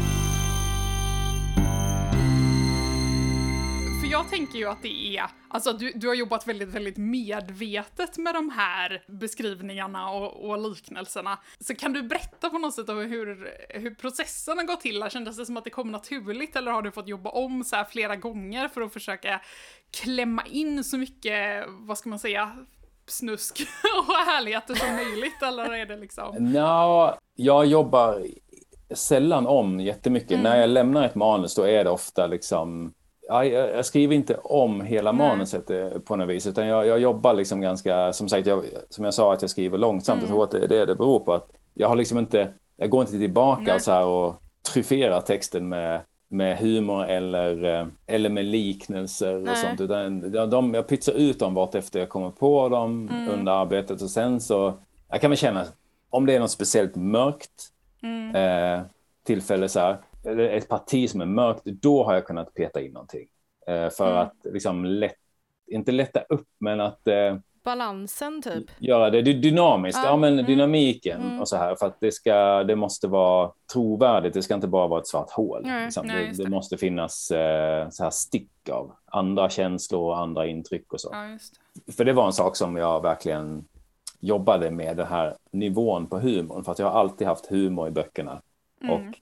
Jag 4.11 4.29
tänker 4.29 4.59
ju 4.59 4.65
att 4.65 4.81
det 4.81 5.17
är, 5.17 5.25
alltså 5.47 5.73
du, 5.73 5.91
du 5.95 6.07
har 6.07 6.15
jobbat 6.15 6.47
väldigt, 6.47 6.69
väldigt 6.69 6.97
medvetet 6.97 8.17
med 8.17 8.35
de 8.35 8.49
här 8.49 9.03
beskrivningarna 9.07 10.09
och, 10.09 10.49
och 10.49 10.69
liknelserna. 10.69 11.39
Så 11.59 11.75
kan 11.75 11.93
du 11.93 12.03
berätta 12.03 12.49
på 12.49 12.57
något 12.57 12.73
sätt 12.73 12.89
om 12.89 12.97
hur, 12.97 13.53
hur 13.69 13.95
processen 13.95 14.57
har 14.57 14.65
gått 14.65 14.81
till? 14.81 15.05
Kändes 15.09 15.37
det 15.37 15.45
som 15.45 15.57
att 15.57 15.63
det 15.63 15.69
kom 15.69 15.91
naturligt 15.91 16.55
eller 16.55 16.71
har 16.71 16.81
du 16.81 16.91
fått 16.91 17.07
jobba 17.07 17.29
om 17.29 17.63
så 17.63 17.75
här 17.75 17.83
flera 17.85 18.15
gånger 18.15 18.67
för 18.67 18.81
att 18.81 18.93
försöka 18.93 19.41
klämma 19.91 20.43
in 20.45 20.83
så 20.83 20.97
mycket, 20.97 21.65
vad 21.67 21.97
ska 21.97 22.09
man 22.09 22.19
säga, 22.19 22.51
snusk 23.07 23.61
och 24.07 24.13
härligheter 24.13 24.75
som 24.75 24.95
möjligt? 24.95 25.41
Eller 25.41 25.73
är 25.73 25.85
det 25.85 25.97
liksom... 25.97 26.35
Nå, 26.39 27.17
jag 27.35 27.65
jobbar 27.65 28.25
sällan 28.93 29.47
om 29.47 29.79
jättemycket. 29.79 30.39
När 30.39 30.59
jag 30.59 30.69
lämnar 30.69 31.05
ett 31.05 31.15
manus 31.15 31.55
då 31.55 31.63
är 31.63 31.83
det 31.83 31.89
ofta 31.89 32.27
liksom 32.27 32.93
ja, 33.31 33.45
jag, 33.45 33.85
skriver 33.85 34.15
inte 34.15 34.37
om 34.37 34.81
hela 34.81 35.11
manuset 35.11 35.69
eh, 35.69 35.89
på 35.89 36.15
något 36.15 36.29
vis, 36.29 36.47
utan 36.47 36.67
jag, 36.67 36.87
jag 36.87 36.99
jobbar 36.99 37.33
liksom 37.33 37.61
ganska, 37.61 38.13
som 38.13 38.29
sagt, 38.29 38.47
jag, 38.47 38.63
som 38.89 39.05
jag 39.05 39.13
sa 39.13 39.33
att 39.33 39.41
jag 39.41 39.51
skriver 39.51 39.77
långsamt, 39.77 40.21
jag 40.21 40.29
tror 40.29 40.43
att 40.43 40.51
det 40.51 40.63
är 40.63 40.67
det 40.67 40.85
det 40.85 40.95
beror 40.95 41.19
på. 41.19 41.33
Att 41.33 41.49
jag 41.73 41.87
har 41.87 41.95
liksom 41.95 42.17
inte, 42.17 42.53
jag 42.77 42.89
går 42.89 43.01
inte 43.01 43.17
tillbaka 43.17 43.61
Nej. 43.61 43.75
och 43.75 43.81
så 43.81 43.91
här 43.91 44.05
och 44.05 44.35
tryfferar 44.73 45.21
texten 45.21 45.69
med, 45.69 46.01
med 46.27 46.57
humor 46.57 47.05
eller, 47.05 47.79
eh, 47.79 47.87
eller 48.07 48.29
med 48.29 48.45
liknelser 48.45 49.35
och 49.35 49.41
Nej. 49.43 49.55
sånt, 49.55 49.81
utan 49.81 50.31
de, 50.31 50.49
de, 50.49 50.73
jag 50.73 50.87
pytsar 50.87 51.13
ut 51.13 51.39
dem 51.39 51.53
vart 51.53 51.75
efter 51.75 51.99
jag 51.99 52.09
kommer 52.09 52.29
på 52.29 52.69
dem 52.69 53.11
under 53.33 53.51
arbetet 53.51 54.01
och 54.01 54.09
sen 54.09 54.39
så, 54.39 54.73
jag 55.09 55.21
kan 55.21 55.29
väl 55.29 55.37
känna, 55.37 55.65
om 56.09 56.25
det 56.25 56.35
är 56.35 56.39
något 56.39 56.51
speciellt 56.51 56.95
mörkt 56.95 57.69
eh, 58.35 58.81
tillfälle 59.23 59.69
så 59.69 59.79
här, 59.79 59.97
eller 60.25 60.49
ett 60.49 60.69
parti 60.69 61.09
som 61.09 61.21
är 61.21 61.25
mörkt, 61.25 61.65
då 61.65 62.03
har 62.03 62.13
jag 62.13 62.25
kunnat 62.25 62.53
peta 62.53 62.81
in 62.81 62.91
någonting. 62.91 63.27
Eh, 63.67 63.89
för 63.89 64.13
att 64.15 64.35
liksom 64.43 64.85
lätt, 64.85 65.15
inte 65.67 65.91
lätta 65.91 66.21
upp, 66.21 66.47
men 66.59 66.81
att 66.81 67.07
eh, 67.07 67.35
Balansen 67.63 68.41
typ. 68.41 68.65
göra 68.79 69.09
det 69.09 69.21
dy- 69.21 69.41
dynamiskt. 69.41 69.99
Ja, 70.03 70.09
Ja, 70.09 70.17
men 70.17 70.33
mm, 70.33 70.45
dynamiken 70.45 71.21
mm. 71.21 71.41
och 71.41 71.47
så 71.47 71.57
här. 71.57 71.75
För 71.75 71.85
att 71.85 71.99
det, 71.99 72.11
ska, 72.11 72.63
det 72.63 72.75
måste 72.75 73.07
vara 73.07 73.51
trovärdigt. 73.73 74.33
Det 74.33 74.41
ska 74.41 74.53
inte 74.55 74.67
bara 74.67 74.87
vara 74.87 74.99
ett 74.99 75.07
svart 75.07 75.31
hål. 75.31 75.61
Nej, 75.65 75.85
liksom. 75.85 76.07
nej, 76.07 76.27
det, 76.27 76.37
det 76.37 76.43
det. 76.43 76.49
måste 76.49 76.77
finnas 76.77 77.31
eh, 77.31 77.89
så 77.89 78.03
här 78.03 78.09
stick 78.11 78.69
av 78.69 78.91
andra 79.05 79.49
känslor 79.49 80.01
och 80.01 80.17
andra 80.17 80.47
intryck 80.47 80.93
och 80.93 81.01
så. 81.01 81.09
Ja. 81.11 81.37
För 81.93 82.05
det 82.05 82.13
var 82.13 82.25
en 82.25 82.33
sak 82.33 82.55
som 82.55 82.75
jag 82.75 83.01
verkligen 83.01 83.65
jobbade 84.19 84.71
med, 84.71 84.97
den 84.97 85.07
här 85.07 85.35
nivån 85.51 86.07
på 86.07 86.19
humorn. 86.19 86.63
För 86.63 86.71
att 86.71 86.79
jag 86.79 86.89
har 86.89 86.99
alltid 86.99 87.27
haft 87.27 87.45
humor 87.45 87.87
i 87.87 87.91
böckerna. 87.91 88.41
Mm. 88.81 88.93
Och 88.93 89.15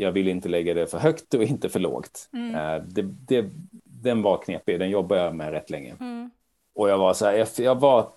jag 0.00 0.12
vill 0.12 0.28
inte 0.28 0.48
lägga 0.48 0.74
det 0.74 0.86
för 0.86 0.98
högt 0.98 1.34
och 1.34 1.42
inte 1.42 1.68
för 1.68 1.80
lågt. 1.80 2.28
Mm. 2.32 2.54
Eh, 2.54 2.84
det, 2.88 3.02
det, 3.02 3.50
den 3.84 4.22
var 4.22 4.42
knepig, 4.42 4.78
den 4.80 4.90
jobbade 4.90 5.20
jag 5.20 5.34
med 5.34 5.50
rätt 5.50 5.70
länge. 5.70 5.96
Mm. 6.00 6.30
Och 6.74 6.88
jag 6.88 6.98
var 6.98 7.14
så 7.14 7.26
här, 7.26 7.32
jag, 7.32 7.48
jag 7.56 7.80
var 7.80 8.12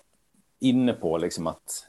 inne 0.60 0.92
på 0.92 1.18
liksom 1.18 1.46
att, 1.46 1.86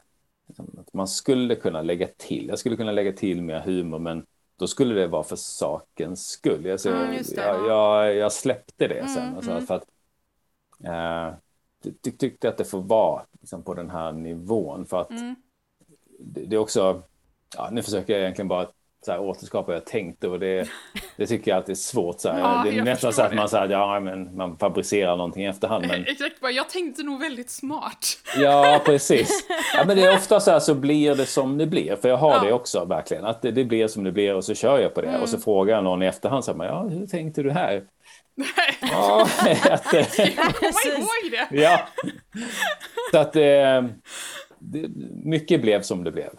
liksom 0.48 0.78
att 0.80 0.94
man 0.94 1.08
skulle 1.08 1.54
kunna 1.54 1.82
lägga 1.82 2.08
till, 2.16 2.46
jag 2.48 2.58
skulle 2.58 2.76
kunna 2.76 2.92
lägga 2.92 3.12
till 3.12 3.42
mer 3.42 3.60
humor, 3.60 3.98
men 3.98 4.26
då 4.56 4.66
skulle 4.66 4.94
det 4.94 5.06
vara 5.06 5.22
för 5.22 5.36
sakens 5.36 6.28
skull. 6.28 6.70
Alltså, 6.70 6.90
Mm, 6.90 7.22
jag, 7.36 7.66
jag, 7.68 8.16
jag 8.16 8.32
släppte 8.32 8.88
det 8.88 9.08
sen. 9.08 9.22
Mm, 9.22 9.36
alltså, 9.36 9.50
mm. 9.50 9.66
För 9.66 9.74
att, 9.74 9.86
eh, 10.84 11.34
ty, 12.02 12.10
tyckte 12.10 12.48
att 12.48 12.58
det 12.58 12.64
får 12.64 12.82
vara 12.82 13.22
liksom, 13.40 13.62
på 13.62 13.74
den 13.74 13.90
här 13.90 14.12
nivån. 14.12 14.86
För 14.86 15.00
att 15.00 15.10
Mm. 15.10 15.34
det, 16.18 16.40
det 16.40 16.56
är 16.56 16.60
också, 16.60 17.02
ja, 17.56 17.68
nu 17.72 17.82
försöker 17.82 18.12
jag 18.12 18.22
egentligen 18.22 18.48
bara 18.48 18.68
så 19.04 19.12
här, 19.12 19.20
återskapa 19.20 19.66
vad 19.66 19.76
jag 19.76 19.84
tänkte 19.86 20.28
och 20.28 20.40
det, 20.40 20.68
det 21.16 21.26
tycker 21.26 21.50
jag 21.50 21.56
alltid 21.56 21.70
är 21.72 21.76
svårt. 21.76 22.20
Så 22.20 22.28
här. 22.30 22.38
Ja, 22.40 22.62
det 22.64 22.78
är 22.78 22.82
nästan 22.82 23.12
så 23.12 23.22
att 23.22 23.34
man, 23.34 23.48
så 23.48 23.56
här, 23.56 23.68
ja, 23.68 24.00
men 24.00 24.36
man 24.36 24.58
fabricerar 24.58 25.16
någonting 25.16 25.42
i 25.44 25.46
efterhand. 25.46 25.86
Men, 25.86 26.04
Exakt, 26.06 26.40
bara, 26.40 26.50
jag 26.50 26.68
tänkte 26.70 27.02
nog 27.02 27.20
väldigt 27.20 27.50
smart. 27.50 28.06
ja, 28.36 28.80
precis. 28.84 29.46
Ja, 29.76 29.84
men 29.86 29.96
det 29.96 30.02
är 30.04 30.14
ofta 30.14 30.40
så 30.40 30.50
här 30.50 30.60
så 30.60 30.74
blir 30.74 31.14
det 31.14 31.26
som 31.26 31.58
det 31.58 31.66
blir. 31.66 31.96
För 31.96 32.08
jag 32.08 32.16
har 32.16 32.30
Ja. 32.34 32.40
det 32.44 32.52
också 32.52 32.84
verkligen. 32.84 33.24
Att 33.24 33.42
det, 33.42 33.50
det 33.50 33.64
blir 33.64 33.88
som 33.88 34.04
det 34.04 34.12
blir 34.12 34.34
och 34.34 34.44
så 34.44 34.54
kör 34.54 34.78
jag 34.78 34.94
på 34.94 35.00
det. 35.00 35.18
Och 35.22 35.28
så 35.28 35.38
frågar 35.38 35.74
jag 35.74 35.84
någon 35.84 36.02
i 36.02 36.06
efterhand, 36.06 36.44
så 36.44 36.56
här, 36.56 36.64
ja, 36.64 36.82
hur 36.82 37.06
tänkte 37.06 37.42
du 37.42 37.50
här? 37.50 37.82
Nej, 38.36 38.90
Ja, 38.92 39.22
att, 39.22 39.46
jag 39.62 39.82
kommer 39.82 40.02
Precis. 40.60 40.98
ihåg 40.98 41.30
det. 41.50 41.60
ja. 41.62 41.80
Så 43.10 43.18
att 43.18 43.36
eh, 43.36 43.42
det, 44.58 44.88
mycket 45.24 45.62
blev 45.62 45.82
som 45.82 46.04
det 46.04 46.10
blev. 46.10 46.30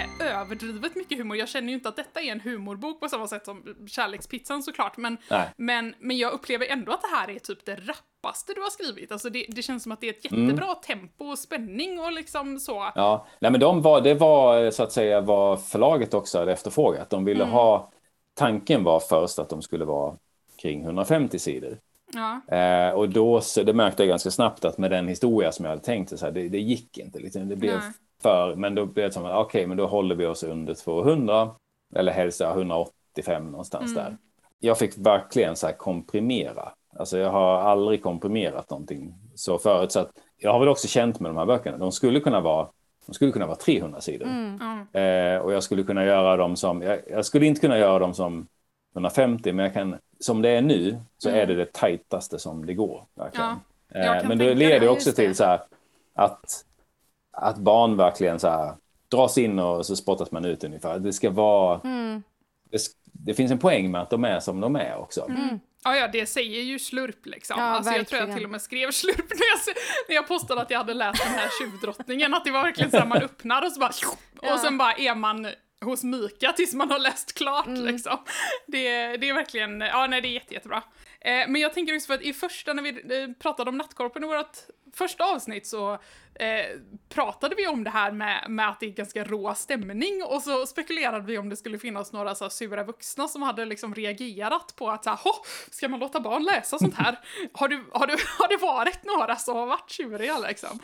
Inte 0.00 0.24
överdrivet 0.24 0.96
mycket 0.96 1.18
humor. 1.18 1.36
Jag 1.36 1.48
känner 1.48 1.68
ju 1.68 1.74
inte 1.74 1.88
att 1.88 1.96
detta 1.96 2.20
är 2.20 2.32
en 2.32 2.40
humorbok 2.40 3.00
på 3.00 3.08
samma 3.08 3.26
sätt 3.26 3.44
som 3.44 3.64
Kärlekspizzan 3.88 4.62
såklart. 4.62 4.96
Men, 4.96 5.16
Nej. 5.30 5.48
men, 5.56 5.94
men 5.98 6.18
jag 6.18 6.32
upplever 6.32 6.66
ändå 6.66 6.92
att 6.92 7.02
det 7.02 7.16
här 7.16 7.30
är 7.30 7.38
typ 7.38 7.64
det 7.64 7.74
rappaste 7.74 8.52
du 8.54 8.60
har 8.60 8.70
skrivit. 8.70 9.12
Alltså 9.12 9.30
det, 9.30 9.46
det 9.48 9.62
känns 9.62 9.82
som 9.82 9.92
att 9.92 10.00
det 10.00 10.06
är 10.08 10.12
ett 10.12 10.32
Mm. 10.32 10.44
jättebra 10.44 10.74
tempo 10.74 11.24
och 11.24 11.38
spänning 11.38 12.00
och 12.00 12.12
liksom 12.12 12.58
så. 12.60 12.92
Ja, 12.94 13.26
nej 13.40 13.50
men 13.50 13.60
de 13.60 13.82
var, 13.82 14.00
det 14.00 14.14
var 14.14 14.70
så 14.70 14.82
att 14.82 14.92
säga 14.92 15.20
vad 15.20 15.64
förlaget 15.64 16.14
också 16.14 16.38
hade 16.38 16.52
efterfrågat. 16.52 17.10
De 17.10 17.24
ville 17.24 17.44
ha, 17.44 17.90
tanken 18.34 18.84
var 18.84 19.00
först 19.00 19.38
att 19.38 19.48
de 19.48 19.62
skulle 19.62 19.84
vara 19.84 20.16
kring 20.62 20.82
150 20.82 21.38
sidor. 21.38 21.78
Ja. 22.14 22.56
Eh, 22.56 22.90
och 22.94 23.08
då, 23.08 23.40
så, 23.40 23.62
det 23.62 23.72
märkte 23.72 24.02
jag 24.02 24.08
ganska 24.08 24.30
snabbt 24.30 24.64
att 24.64 24.78
med 24.78 24.90
den 24.90 25.08
historia 25.08 25.52
som 25.52 25.64
jag 25.64 25.70
hade 25.70 25.82
tänkt, 25.82 26.18
så 26.18 26.24
här, 26.24 26.32
det, 26.32 26.48
det 26.48 26.58
gick 26.60 26.98
inte. 26.98 27.18
Liksom, 27.18 27.48
det 27.48 27.56
blev 27.56 27.78
Nej. 27.78 27.92
För, 28.22 28.54
men 28.54 28.74
då 28.74 28.86
blev 28.86 29.06
det 29.08 29.12
som 29.12 29.24
att 29.24 29.46
okej, 29.46 29.66
men 29.66 29.76
då 29.76 29.86
håller 29.86 30.14
vi 30.14 30.26
oss 30.26 30.42
under 30.42 30.74
200. 30.74 31.50
Eller 31.94 32.12
helst 32.12 32.40
ja, 32.40 32.50
185 32.50 33.50
någonstans 33.50 33.94
där. 33.94 34.16
Jag 34.58 34.78
fick 34.78 34.98
verkligen 34.98 35.56
så 35.56 35.66
här 35.66 35.74
komprimera. 35.74 36.72
Alltså 36.96 37.18
jag 37.18 37.30
har 37.30 37.58
aldrig 37.58 38.02
komprimerat 38.02 38.70
någonting 38.70 39.14
så 39.34 39.58
förut. 39.58 39.92
Så 39.92 40.00
att 40.00 40.10
jag 40.38 40.52
har 40.52 40.58
väl 40.58 40.68
också 40.68 40.88
känt 40.88 41.20
med 41.20 41.30
de 41.30 41.36
här 41.36 41.46
böckerna. 41.46 41.78
De 41.78 41.92
skulle 41.92 42.20
kunna 42.20 42.40
vara, 42.40 42.68
de 43.06 43.12
skulle 43.12 43.32
kunna 43.32 43.46
vara 43.46 43.56
300 43.56 44.00
sidor. 44.00 44.28
Ja. 44.60 45.00
Eh, 45.00 45.38
och 45.38 45.52
jag 45.52 45.62
skulle 45.62 45.82
kunna 45.82 46.04
göra 46.04 46.36
dem 46.36 46.56
som, 46.56 46.82
jag, 46.82 47.00
jag 47.10 47.24
skulle 47.24 47.46
inte 47.46 47.60
kunna 47.60 47.78
göra 47.78 47.98
dem 47.98 48.14
som 48.14 48.46
150, 48.94 49.52
men 49.52 49.64
jag 49.64 49.74
kan, 49.74 49.96
som 50.20 50.42
det 50.42 50.48
är 50.48 50.62
nu 50.62 51.00
så 51.18 51.28
är 51.28 51.46
det 51.46 51.54
det 51.54 51.72
tajtaste 51.72 52.38
som 52.38 52.66
det 52.66 52.74
går. 52.74 53.04
Verkligen. 53.14 53.46
Mm. 53.48 54.06
Ja, 54.06 54.16
eh, 54.16 54.28
men 54.28 54.38
det 54.38 54.54
leder 54.54 54.88
också 54.88 55.10
det. 55.10 55.16
till 55.16 55.34
så 55.34 55.44
här, 55.44 55.60
att, 56.14 56.64
att 57.42 57.56
barn 57.58 57.96
verkligen 57.96 58.40
så 58.40 58.48
här, 58.48 58.74
dras 59.08 59.38
in 59.38 59.58
och 59.58 59.86
så 59.86 59.96
spottas 59.96 60.30
man 60.30 60.44
ut 60.44 60.64
ungefär. 60.64 60.98
Det 60.98 61.12
ska 61.12 61.30
vara, 61.30 61.80
Mm. 61.84 62.22
det, 62.70 62.78
det 63.12 63.34
finns 63.34 63.52
en 63.52 63.58
poäng 63.58 63.90
med 63.90 64.00
att 64.02 64.10
de 64.10 64.24
är 64.24 64.40
som 64.40 64.60
de 64.60 64.76
är 64.76 64.96
också. 64.96 65.26
Ja, 65.84 65.96
ja, 65.96 66.08
det 66.08 66.26
säger 66.26 66.62
ju 66.62 66.78
slurp 66.78 67.26
liksom. 67.26 67.56
Ja, 67.60 67.64
alltså, 67.66 67.92
jag 67.92 68.06
tror 68.06 68.20
jag 68.20 68.34
till 68.36 68.44
och 68.44 68.50
med 68.50 68.62
skrev 68.62 68.90
slurp 68.90 69.16
när 69.30 69.46
jag, 69.66 69.74
när 70.08 70.14
jag 70.14 70.28
postade 70.28 70.60
att 70.62 70.70
jag 70.70 70.78
hade 70.78 70.94
läst 70.94 71.24
den 71.24 71.32
här 71.34 71.48
tjuvdrottningen. 71.60 72.34
Att 72.34 72.44
det 72.44 72.50
var 72.50 72.62
verkligen 72.62 72.90
så 72.90 72.96
här 72.96 73.06
man 73.06 73.22
öppnar 73.22 73.66
och 73.66 73.72
så 73.72 73.80
bara 73.80 73.90
Ja. 74.42 74.54
och 74.54 74.60
sen 74.60 74.78
bara 74.78 74.92
är 74.92 75.14
man 75.14 75.46
hos 75.84 76.04
Mika 76.04 76.52
tills 76.52 76.74
man 76.74 76.90
har 76.90 76.98
läst 76.98 77.32
klart 77.34 77.66
liksom. 77.68 78.16
Det, 78.66 79.16
det 79.16 79.28
är 79.28 79.34
verkligen, 79.34 79.80
ja 79.80 80.06
nej 80.06 80.20
det 80.20 80.28
är 80.28 80.32
jätte, 80.32 80.54
jättebra. 80.54 80.82
Eh, 81.20 81.48
men 81.48 81.56
jag 81.60 81.72
tänker 81.72 81.94
också 81.96 82.06
för 82.06 82.14
att 82.14 82.22
i 82.22 82.32
första, 82.32 82.72
när 82.72 82.82
vi 82.82 82.88
eh, 82.90 83.28
pratade 83.38 83.70
om 83.70 83.78
Nattkorpen 83.78 84.24
i 84.24 84.26
vårt 84.26 84.56
första 84.96 85.24
avsnitt 85.24 85.66
så 85.66 85.92
eh, 86.34 86.78
pratade 87.08 87.54
vi 87.54 87.66
om 87.66 87.84
det 87.84 87.90
här 87.90 88.12
med, 88.12 88.44
med 88.48 88.68
att 88.68 88.80
det 88.80 88.86
är 88.86 88.90
ganska 88.90 89.24
rå 89.24 89.54
stämning 89.54 90.22
och 90.26 90.42
så 90.42 90.66
spekulerade 90.66 91.26
vi 91.26 91.38
om 91.38 91.48
det 91.48 91.56
skulle 91.56 91.78
finnas 91.78 92.12
några 92.12 92.34
så 92.34 92.44
här 92.44 92.48
sura 92.50 92.84
vuxna 92.84 93.28
som 93.28 93.42
hade 93.42 93.64
liksom 93.64 93.94
reagerat 93.94 94.74
på 94.76 94.90
att 94.90 95.04
så 95.04 95.10
här, 95.10 95.18
"Hå, 95.24 95.30
ska 95.70 95.88
man 95.88 96.00
låta 96.00 96.20
barn 96.20 96.44
läsa 96.44 96.78
sånt 96.78 96.94
här? 96.94 97.18
har, 97.52 97.68
du, 97.68 97.84
har, 97.92 98.06
du, 98.06 98.16
har 98.38 98.48
det 98.48 98.56
varit 98.66 99.04
några 99.04 99.36
som 99.36 99.56
har 99.56 99.66
varit 99.66 99.90
tjuriga 99.90 100.38
liksom? 100.38 100.78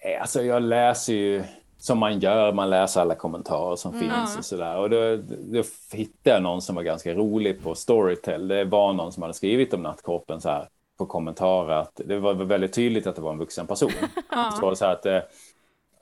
Eh, 0.00 0.20
Alltså 0.20 0.42
jag 0.42 0.62
läser 0.62 1.12
ju 1.12 1.44
som 1.78 1.98
man 1.98 2.20
gör, 2.20 2.52
man 2.52 2.70
läser 2.70 3.00
alla 3.00 3.14
kommentarer 3.14 3.76
som 3.76 3.92
finns 4.00 4.36
och 4.38 4.44
sådär. 4.44 4.76
Och 4.76 4.90
då, 4.90 5.16
då 5.26 5.62
hittade 5.92 6.36
jag 6.36 6.42
någon 6.42 6.62
som 6.62 6.74
var 6.76 6.82
ganska 6.82 7.14
rolig 7.14 7.62
på 7.62 7.74
Storytel. 7.74 8.48
Det 8.48 8.64
var 8.64 8.92
någon 8.92 9.12
som 9.12 9.22
hade 9.22 9.34
skrivit 9.34 9.74
om 9.74 9.82
nattkorpen 9.82 10.40
så 10.40 10.48
här 10.48 10.68
på 10.98 11.06
kommentarer 11.06 11.74
att 11.76 12.00
det 12.04 12.18
var 12.18 12.34
väldigt 12.34 12.72
tydligt 12.72 13.06
att 13.06 13.16
det 13.16 13.22
var 13.22 13.32
en 13.32 13.38
vuxen 13.38 13.66
person. 13.66 13.90
Så 14.56 14.60
var 14.62 14.70
det 14.70 14.76
så 14.76 14.84
här 14.84 14.92
att 14.92 15.06
eh, 15.06 15.18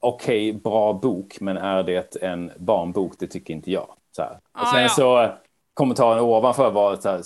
okej, 0.01 0.53
bra 0.53 0.93
bok, 0.93 1.37
men 1.41 1.57
är 1.57 1.83
det 1.83 2.17
en 2.23 2.51
barnbok? 2.57 3.13
Det 3.19 3.27
tycker 3.27 3.55
inte 3.55 3.71
jag. 3.71 3.87
Så 4.17 4.23
här. 4.23 4.31
Och 4.33 4.39
Ah, 4.53 4.73
sen 4.73 4.83
ja. 4.83 4.89
så 4.89 5.23
eh, 5.23 5.31
kommentaren 5.75 6.21
ovanför 6.21 6.71
var 6.71 6.97
så 6.97 7.09
här, 7.09 7.21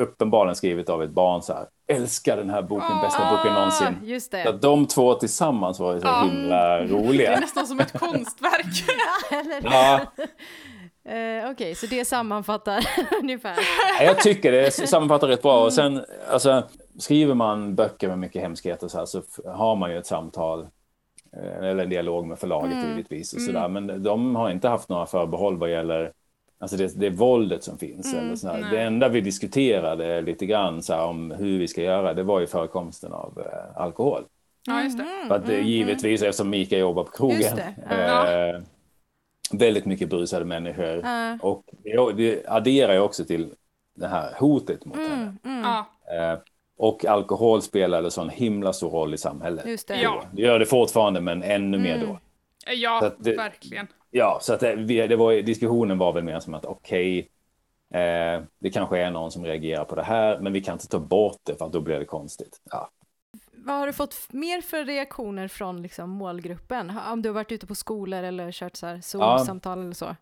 uppenbarligen 0.00 0.56
skrivet 0.56 0.88
av 0.88 1.02
ett 1.02 1.10
barn 1.10 1.42
så 1.42 1.52
här. 1.52 1.66
Älskar 1.88 2.36
den 2.36 2.50
här 2.50 2.62
boken, 2.62 3.00
bästa 3.02 3.36
boken 3.36 3.52
någonsin. 3.54 3.86
Ah, 4.02 4.04
just 4.06 4.30
Så 4.30 4.36
det. 4.36 4.48
att 4.48 4.62
de 4.62 4.86
två 4.86 5.14
tillsammans 5.14 5.80
var 5.80 5.94
ju 5.94 6.00
så 6.00 6.06
Ja. 6.06 6.22
himla 6.22 6.56
Det 6.78 6.82
är 6.82 6.86
roliga. 6.88 7.40
nästan 7.40 7.66
som 7.66 7.80
ett 7.80 7.98
konstverk. 7.98 8.66
Ja, 9.62 10.00
eh, 11.12 11.50
Okej, 11.50 11.74
så 11.74 11.86
det 11.86 12.04
sammanfattar 12.04 12.86
ungefär. 13.22 13.56
jag 14.00 14.20
tycker 14.20 14.52
det 14.52 14.70
sammanfattar 14.70 15.28
rätt 15.28 15.42
bra. 15.42 15.64
Och 15.64 15.72
sen, 15.72 16.04
alltså, 16.30 16.62
skriver 16.98 17.34
man 17.34 17.74
böcker 17.74 18.08
med 18.08 18.18
mycket 18.18 18.42
hemskheter 18.42 18.88
så 18.88 18.98
här 18.98 19.06
så 19.06 19.22
har 19.46 19.76
man 19.76 19.90
ju 19.90 19.98
ett 19.98 20.06
samtal 20.06 20.66
eh, 21.32 21.56
eller 21.68 21.82
en 21.82 21.90
dialog 21.90 22.26
med 22.26 22.38
förlaget 22.38 22.84
givetvis. 22.88 23.32
Och 23.32 23.40
sådär. 23.40 23.68
Men 23.68 24.02
de 24.02 24.36
har 24.36 24.50
inte 24.50 24.68
haft 24.68 24.88
några 24.88 25.06
förbehåll 25.06 25.56
vad 25.58 25.70
gäller 25.70 26.12
Alltså 26.58 26.76
det, 26.76 27.00
det 27.00 27.10
våldet 27.10 27.64
som 27.64 27.78
finns. 27.78 28.14
eller 28.14 28.36
sådär. 28.36 28.68
Det 28.70 28.80
enda 28.82 29.08
vi 29.08 29.20
diskuterade 29.20 30.20
lite 30.20 30.46
grann 30.46 30.82
så 30.82 30.94
här, 30.94 31.04
om 31.04 31.30
hur 31.30 31.58
vi 31.58 31.68
ska 31.68 31.82
göra, 31.82 32.14
det 32.14 32.22
var 32.22 32.40
ju 32.40 32.46
förekomsten 32.46 33.12
av 33.12 33.42
eh, 33.46 33.80
alkohol. 33.82 34.24
Ja, 34.66 34.82
just 34.82 34.98
det. 34.98 35.04
För 35.28 35.34
att 35.34 35.46
det, 35.46 35.60
givetvis, 35.60 36.22
eftersom 36.22 36.50
Mika 36.50 36.78
jobbar 36.78 37.04
på 37.04 37.10
krogen, 37.10 37.58
eh, 37.90 38.60
väldigt 39.52 39.86
mycket 39.86 40.08
brusade 40.08 40.44
människor. 40.44 41.00
Ja. 41.04 41.38
Och 41.42 41.64
det, 41.82 42.12
det 42.12 42.46
adderar 42.48 42.92
ju 42.92 43.00
också 43.00 43.24
till 43.24 43.50
det 43.94 44.08
här 44.08 44.34
hotet 44.38 44.84
mot 44.84 44.96
henne. 44.96 45.36
Ja. 45.42 45.86
Eh, 46.16 46.38
och 46.76 47.04
alkohol 47.04 47.62
spelade 47.62 48.10
så 48.10 48.20
en 48.22 48.30
himla 48.30 48.72
stor 48.72 48.90
roll 48.90 49.14
i 49.14 49.18
samhället. 49.18 49.66
Just 49.66 49.88
det. 49.88 50.00
Ja. 50.00 50.24
Det 50.32 50.42
gör 50.42 50.58
det 50.58 50.66
fortfarande, 50.66 51.20
men 51.20 51.42
ännu 51.42 51.78
mer 51.78 51.98
då. 52.06 52.18
Ja, 52.74 52.98
Så 53.00 53.06
att 53.06 53.14
det- 53.24 53.36
verkligen. 53.36 53.86
Ja, 54.10 54.38
så 54.42 54.52
att 54.52 54.60
det, 54.60 55.06
det 55.06 55.16
var, 55.16 55.32
diskussionen 55.32 55.98
var 55.98 56.12
väl 56.12 56.24
mer 56.24 56.40
som 56.40 56.54
att 56.54 56.64
okej, 56.64 57.18
eh, 57.94 58.42
det 58.58 58.70
kanske 58.72 58.98
är 58.98 59.10
någon 59.10 59.30
som 59.30 59.44
reagerar 59.44 59.84
på 59.84 59.94
det 59.94 60.02
här, 60.02 60.38
men 60.40 60.52
vi 60.52 60.60
kan 60.60 60.72
inte 60.72 60.88
ta 60.88 60.98
bort 60.98 61.40
det 61.42 61.56
för 61.58 61.64
att 61.66 61.72
då 61.72 61.80
blir 61.80 61.98
det 61.98 62.04
konstigt. 62.04 62.60
Ja. 62.70 62.90
Vad 63.52 63.76
har 63.76 63.86
du 63.86 63.92
fått 63.92 64.14
mer 64.32 64.60
för 64.60 64.84
reaktioner 64.84 65.48
från 65.48 65.82
liksom, 65.82 66.10
målgruppen? 66.10 66.92
Om 67.12 67.22
du 67.22 67.28
har 67.28 67.34
varit 67.34 67.52
ute 67.52 67.66
på 67.66 67.74
skolor 67.74 68.22
eller 68.22 68.52
kört 68.52 68.76
så 68.76 68.86
här 68.86 68.96
Zoom-samtal 69.00 69.80
eller 69.80 69.92
så? 69.94 70.16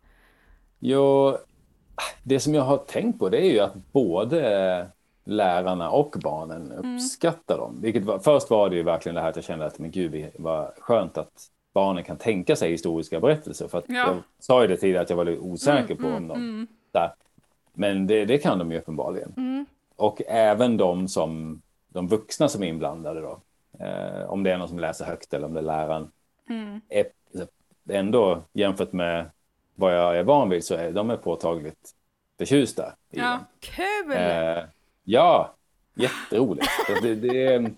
Jo, 0.78 1.36
det 2.22 2.40
som 2.40 2.54
jag 2.54 2.62
har 2.62 2.76
tänkt 2.78 3.18
på 3.18 3.28
det 3.28 3.38
är 3.46 3.50
ju 3.52 3.60
att 3.60 3.74
både 3.92 4.86
lärarna 5.24 5.90
och 5.90 6.16
barnen 6.22 6.72
uppskattar 6.72 7.58
dem. 7.58 7.78
Vilket 7.82 8.04
var, 8.04 8.18
först 8.18 8.50
var 8.50 8.70
det 8.70 8.76
ju 8.76 8.82
verkligen 8.82 9.14
det 9.14 9.20
här 9.20 9.28
att 9.28 9.36
jag 9.36 9.44
kände 9.44 9.66
att 9.66 9.78
men 9.78 9.90
gud 9.90 10.26
vad 10.38 10.70
skönt 10.78 11.18
att 11.18 11.50
barnen 11.72 12.04
kan 12.04 12.16
tänka 12.16 12.56
sig 12.56 12.70
historiska 12.70 13.20
berättelser. 13.20 13.68
För 13.68 13.78
att 13.78 13.84
Ja. 13.88 13.94
jag 14.06 14.16
sa 14.38 14.62
ju 14.62 14.68
det 14.68 14.76
tidigare 14.76 15.02
att 15.02 15.10
jag 15.10 15.16
var 15.16 15.24
lite 15.24 15.40
osäker 15.40 15.94
på 15.94 16.06
om 16.06 16.28
de... 16.28 16.66
Där. 16.92 17.12
Men 17.72 18.06
det, 18.06 18.24
det 18.24 18.38
kan 18.38 18.58
de 18.58 18.72
ju 18.72 18.78
uppenbarligen. 18.78 19.66
Och 19.96 20.22
även 20.28 20.76
de 20.76 21.08
som 21.08 21.62
de 21.88 22.08
vuxna 22.08 22.48
som 22.48 22.62
är 22.62 22.66
inblandade 22.66 23.20
då. 23.20 23.40
Eh, 23.84 24.30
om 24.30 24.42
det 24.42 24.52
är 24.52 24.58
någon 24.58 24.68
som 24.68 24.78
läser 24.78 25.04
högt 25.04 25.34
eller 25.34 25.46
om 25.46 25.54
det 25.54 25.60
är 25.60 25.64
läraren. 25.64 26.10
Är 26.88 27.06
ändå 27.88 28.42
jämfört 28.52 28.92
med 28.92 29.30
vad 29.74 29.94
jag 29.98 30.18
är 30.18 30.22
van 30.22 30.48
vid 30.48 30.64
så 30.64 30.74
är 30.74 30.92
de 30.92 31.10
är 31.10 31.16
påtagligt 31.16 31.90
förtjusta 32.38 32.92
i 33.10 33.18
Ja. 33.18 33.24
den. 33.24 33.40
Kul! 33.60 34.12
Eh, 34.12 34.64
ja, 35.04 35.54
jätteroligt. 35.94 36.68
Det, 37.02 37.14
det, 37.14 37.46
är- 37.46 37.70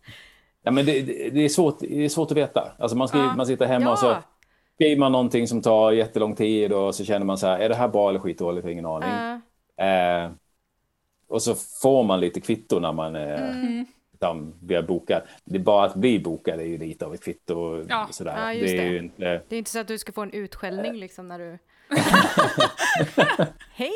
ja, 0.63 0.71
men 0.71 0.87
det, 0.87 1.03
det, 1.31 1.45
är 1.45 1.49
svårt, 1.49 1.79
det 1.81 2.05
är 2.05 2.09
svårt 2.09 2.31
att 2.31 2.37
veta. 2.37 2.73
Alltså 2.79 2.97
man, 2.97 3.09
skriver, 3.09 3.27
Ja. 3.27 3.35
man 3.37 3.47
sitter 3.47 3.67
hemma 3.67 3.91
och 3.93 3.99
så 3.99 4.07
Ja. 4.07 4.23
skriver 4.75 4.97
man 5.01 5.13
någonting 5.13 5.49
som 5.49 5.63
tar 5.63 5.93
jättelång 5.93 6.35
tid 6.35 6.73
och 6.73 6.95
så 6.95 7.05
känner 7.05 7.27
man 7.27 7.39
så 7.39 7.47
här, 7.47 7.59
är 7.59 7.69
det 7.69 7.75
här 7.75 7.89
bra 7.89 8.09
eller 8.11 8.19
skitdåligt? 8.21 8.65
Jag 8.65 8.69
har 8.69 8.73
ingen 8.73 8.87
aning. 8.87 9.41
Ja. 9.77 9.85
Eh, 9.85 10.31
och 11.29 11.43
så 11.43 11.55
får 11.83 12.03
man 12.05 12.21
lite 12.21 12.41
kvitto 12.41 12.79
när 12.79 12.93
man 12.93 13.17
eh, 13.17 13.51
Mm. 13.51 13.87
liksom 14.13 14.55
blir 14.61 14.83
bokad. 14.83 15.23
Det 15.45 15.57
är 15.57 15.61
bara 15.63 15.85
att 15.87 15.95
bli 15.95 16.19
bokad 16.19 16.61
är 16.61 16.65
ju 16.65 16.79
lite 16.79 17.07
av 17.07 17.15
ett 17.15 17.25
kvitto. 17.25 17.55
och 17.59 17.85
Ja. 17.89 18.09
Sådär. 18.11 18.35
Ja, 18.39 18.61
det 18.61 18.79
är 18.79 18.83
det. 18.83 18.89
ju 18.89 18.99
inte... 18.99 19.43
Det 19.49 19.55
är 19.57 19.59
inte 19.59 19.71
så 19.71 19.79
att 19.79 19.89
du 19.89 19.99
ska 19.99 20.13
få 20.13 20.23
en 20.23 20.31
utskällning 20.33 20.95
liksom 20.95 21.29
när 21.29 21.39
du... 21.39 21.59
Hej! 23.75 23.93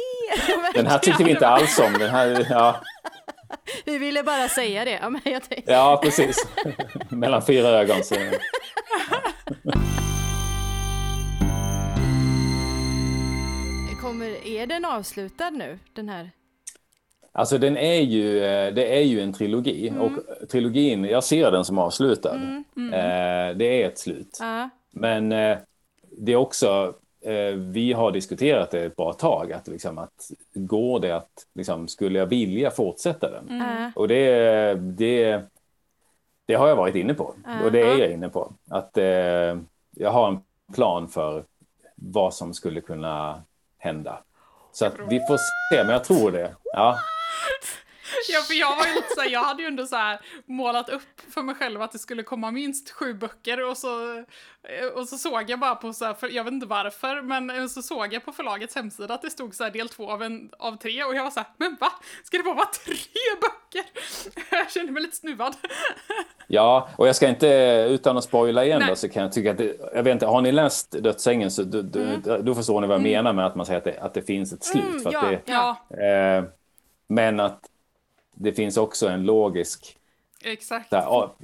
Den 0.75 0.87
här 0.87 0.99
tyckte 0.99 1.25
vi 1.25 1.31
inte 1.31 1.49
alls 1.49 1.79
om. 1.79 1.93
Den 1.99 2.11
här, 2.11 2.47
ja, 2.51 2.77
Vi 3.85 3.99
ville 3.99 4.23
bara 4.23 4.49
säga 4.49 4.85
det. 4.85 4.99
Ja, 5.03 5.11
men 5.11 5.21
jag 5.25 5.43
tänkte... 5.43 5.73
ja 5.73 6.01
precis. 6.03 6.49
Mellan 7.09 7.43
fyra 7.43 7.69
ögon. 7.69 8.05
Så... 8.05 8.15
Kommer, 14.01 14.47
är 14.47 14.67
den 14.67 14.85
avslutad 14.85 15.51
nu, 15.51 15.79
den 15.93 16.09
här? 16.09 16.31
Alltså 17.33 17.59
den 17.59 17.77
är 17.77 18.01
ju, 18.01 18.45
eh, 18.45 18.75
det 18.75 18.97
är 18.97 19.03
ju 19.03 19.21
en 19.21 19.33
trilogi 19.33 19.89
mm. 19.89 20.01
och 20.01 20.13
trilogin, 20.49 21.05
jag 21.05 21.25
ser 21.25 21.51
den 21.51 21.65
som 21.65 21.79
avslutad. 21.79 22.35
Mm. 22.35 22.65
Mm. 22.77 22.95
Eh, 22.95 23.57
det 23.57 23.83
är 23.83 23.89
ett 23.89 23.99
slut. 23.99 24.39
Men 24.91 25.33
eh, 25.33 25.59
det 26.19 26.33
är 26.33 26.37
också 26.37 26.95
vi 27.57 27.93
har 27.93 28.13
diskuterat 28.13 28.71
det 28.71 28.85
ett 28.85 28.97
bra 28.97 29.13
tag, 29.13 29.53
att, 29.53 29.69
liksom, 29.69 29.99
att 29.99 30.31
går 30.55 31.01
det 31.01 31.17
att, 31.17 31.47
liksom, 31.55 31.89
skulle 31.89 32.19
jag 32.19 32.27
vilja 32.27 32.71
fortsätta 32.71 33.31
den? 33.31 33.59
Ja. 33.59 33.93
Och 33.95 34.09
det, 34.09 34.75
det, 34.75 35.43
det 36.47 36.55
har 36.55 36.69
jag 36.69 36.77
varit 36.77 36.95
inne 36.95 37.15
på. 37.15 37.35
Och 37.65 37.73
det 37.73 37.81
är 37.81 37.99
jag 37.99 38.13
inne 38.13 38.29
på. 38.29 38.53
Att 38.71 38.99
eh, 38.99 39.59
jag 39.97 40.11
har 40.11 40.29
en 40.29 40.41
plan 40.75 41.09
för 41.09 41.45
vad 41.95 42.35
som 42.35 42.55
skulle 42.55 42.81
kunna 42.81 43.43
hända. 43.79 44.19
Så 44.73 44.87
att 44.87 44.95
vi 45.09 45.21
får 45.21 45.37
se, 45.37 45.85
men 45.85 45.89
jag 45.89 46.05
tror 46.05 46.31
det. 46.31 46.55
Ja, 46.73 46.99
Ja, 48.29 48.41
för 48.41 48.55
jag 48.55 48.77
var 48.77 48.87
ju 48.87 48.95
lite 48.95 49.15
så 49.15 49.21
här, 49.21 49.31
jag 49.31 49.41
hade 49.45 49.63
ju 49.63 49.69
ändå 49.69 49.87
så 49.87 49.97
här 49.97 50.21
målat 50.47 50.89
upp 50.89 51.21
för 51.31 51.43
mig 51.43 51.55
själv 51.55 51.83
att 51.83 51.93
det 51.93 51.99
skulle 51.99 52.23
komma 52.23 52.51
minst 52.51 52.91
sju 52.91 53.15
böcker 53.15 53.69
och 53.69 53.77
så, 53.77 54.17
eh, 54.17 54.87
och 54.95 55.09
så 55.09 55.19
såg 55.19 55.51
jag 55.51 55.61
bara 55.61 55.75
på 55.75 55.93
så 55.93 56.05
här, 56.05 56.15
för 56.15 56.29
jag 56.29 56.45
vet 56.45 56.53
inte 56.53 56.67
varför, 56.67 57.23
men 57.23 57.51
eh, 57.51 57.67
så 57.67 57.83
såg 57.83 58.13
jag 58.13 58.25
på 58.25 58.33
förlagets 58.33 58.75
hemsida 58.75 59.15
att 59.15 59.23
det 59.23 59.31
stod 59.31 59.55
så 59.55 59.65
här 59.65 59.71
del 59.71 59.89
två 59.89 60.11
av, 60.11 60.23
en, 60.23 60.51
av 60.59 60.77
tre 60.77 61.05
och 61.05 61.15
jag 61.15 61.25
var 61.25 61.31
så 61.31 61.41
här, 61.41 61.49
men 61.57 61.77
va? 61.81 61.93
Ska 62.25 62.37
det 62.37 62.43
bara 62.43 62.55
vara 62.55 62.71
tre 62.85 62.95
böcker? 63.41 63.91
Jag 64.51 64.71
kände 64.71 64.93
mig 64.93 65.03
lite 65.03 65.17
snuvad. 65.17 65.57
ja, 66.47 66.89
och 66.97 67.09
jag 67.09 67.17
ska 67.17 67.29
inte, 67.29 67.47
utan 67.91 68.17
att 68.17 68.25
spoila 68.25 68.65
igen 68.65 68.81
Nej. 68.81 68.89
då, 68.89 68.97
så 68.97 69.09
kan 69.09 69.23
jag 69.23 69.33
tycka 69.33 69.51
att, 69.51 69.59
det, 69.59 69.77
jag 69.95 70.03
vet 70.03 70.13
inte, 70.13 70.27
har 70.27 70.41
ni 70.41 70.53
läst 70.53 70.91
Dödsängen 70.91 71.51
så 71.51 71.63
då, 71.63 71.83
då, 71.83 72.39
då 72.39 72.55
förstår 72.55 72.81
ni 72.81 72.87
vad 72.87 72.95
jag 72.95 73.03
menar 73.03 73.33
med 73.33 73.47
att 73.47 73.55
man 73.55 73.67
säger 73.67 73.79
att 73.79 73.85
det, 73.85 74.01
att 74.01 74.15
det 74.15 74.23
finns 74.23 74.53
ett 74.53 74.65
slut. 74.65 74.85
Mm, 74.85 75.13
ja. 75.13 75.23
det, 75.23 75.41
Ja, 75.45 75.97
eh, 76.05 76.45
men 77.07 77.41
att 77.41 77.71
det 78.41 78.53
finns 78.53 78.77
också 78.77 79.09
en 79.09 79.23
logisk 79.23 79.97
exakt. 80.43 80.93
Här, 80.93 81.03
ja, 81.03 81.37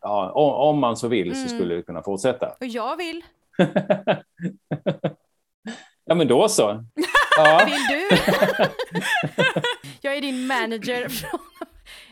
ja, 0.00 0.30
om, 0.34 0.78
man 0.78 0.96
så 0.96 1.08
vill 1.08 1.42
så 1.42 1.48
skulle 1.48 1.74
det 1.74 1.82
kunna 1.82 2.02
fortsätta. 2.02 2.56
Och 2.60 2.66
jag 2.66 2.96
vill. 2.96 3.24
Ja, 6.04 6.14
men 6.14 6.28
då 6.28 6.48
så. 6.48 6.84
Ja, 7.36 7.64
Vill 7.70 7.86
du? 7.88 8.16
jag 10.00 10.16
är 10.16 10.20
din 10.20 10.46
manager. 10.46 11.12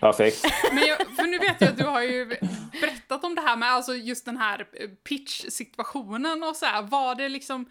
perfekt. 0.00 0.44
Men 0.72 0.86
jag, 0.86 0.98
för 0.98 1.26
nu 1.26 1.38
vet 1.38 1.60
jag 1.60 1.70
att 1.70 1.78
du 1.78 1.84
har 1.84 2.02
ju 2.02 2.26
berättat 2.80 3.24
om 3.24 3.34
det 3.34 3.40
här 3.40 3.56
med 3.56 3.68
alltså 3.68 3.94
just 3.94 4.24
den 4.24 4.36
här 4.36 4.66
pitch-situationen 5.08 6.42
och 6.42 6.56
så 6.56 6.66
här. 6.66 6.82
Var 6.82 7.14
det 7.14 7.28
liksom 7.28 7.70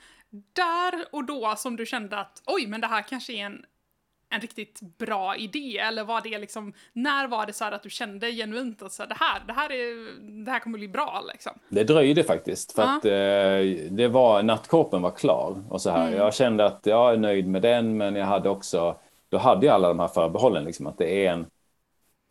där 0.53 1.05
och 1.11 1.23
då 1.23 1.55
som 1.57 1.75
du 1.75 1.85
kände 1.85 2.19
att 2.19 2.41
oj, 2.45 2.67
men 2.67 2.81
det 2.81 2.87
här 2.87 3.01
kanske 3.01 3.33
är 3.33 3.45
en, 3.45 3.65
en 4.29 4.41
riktigt 4.41 4.79
bra 4.97 5.35
idé? 5.35 5.77
Eller 5.77 6.03
var 6.03 6.21
det 6.21 6.37
liksom, 6.39 6.73
när 6.93 7.27
var 7.27 7.45
det 7.45 7.53
så 7.53 7.63
här 7.63 7.71
att 7.71 7.83
du 7.83 7.89
kände 7.89 8.31
genuint 8.31 8.81
att 8.81 8.91
så 8.91 9.03
här, 9.03 9.09
det, 9.09 9.15
här, 9.19 9.41
det, 9.47 9.53
här 9.53 9.71
är, 9.71 10.19
det 10.45 10.51
här 10.51 10.59
kommer 10.59 10.77
bli 10.77 10.87
bra 10.87 11.23
liksom? 11.33 11.51
Det 11.69 11.83
dröjde 11.83 12.23
faktiskt 12.23 12.71
för 12.71 12.81
Ja. 12.81 12.97
att 12.97 13.05
eh, 13.05 13.91
det 13.91 14.07
var, 14.07 14.43
nattkorpen 14.43 15.01
var 15.01 15.11
klar 15.11 15.63
och 15.69 15.81
så 15.81 15.89
här. 15.89 16.11
Jag 16.11 16.33
kände 16.33 16.65
att 16.65 16.79
jag 16.83 17.13
är 17.13 17.17
nöjd 17.17 17.47
med 17.47 17.61
den, 17.61 17.97
men 17.97 18.15
jag 18.15 18.25
hade 18.25 18.49
också, 18.49 18.95
då 19.29 19.37
hade 19.37 19.65
jag 19.65 19.75
alla 19.75 19.87
de 19.87 19.99
här 19.99 20.07
förbehållen, 20.07 20.63
liksom 20.63 20.87
att 20.87 20.97
det 20.97 21.25
är 21.25 21.31
en 21.31 21.45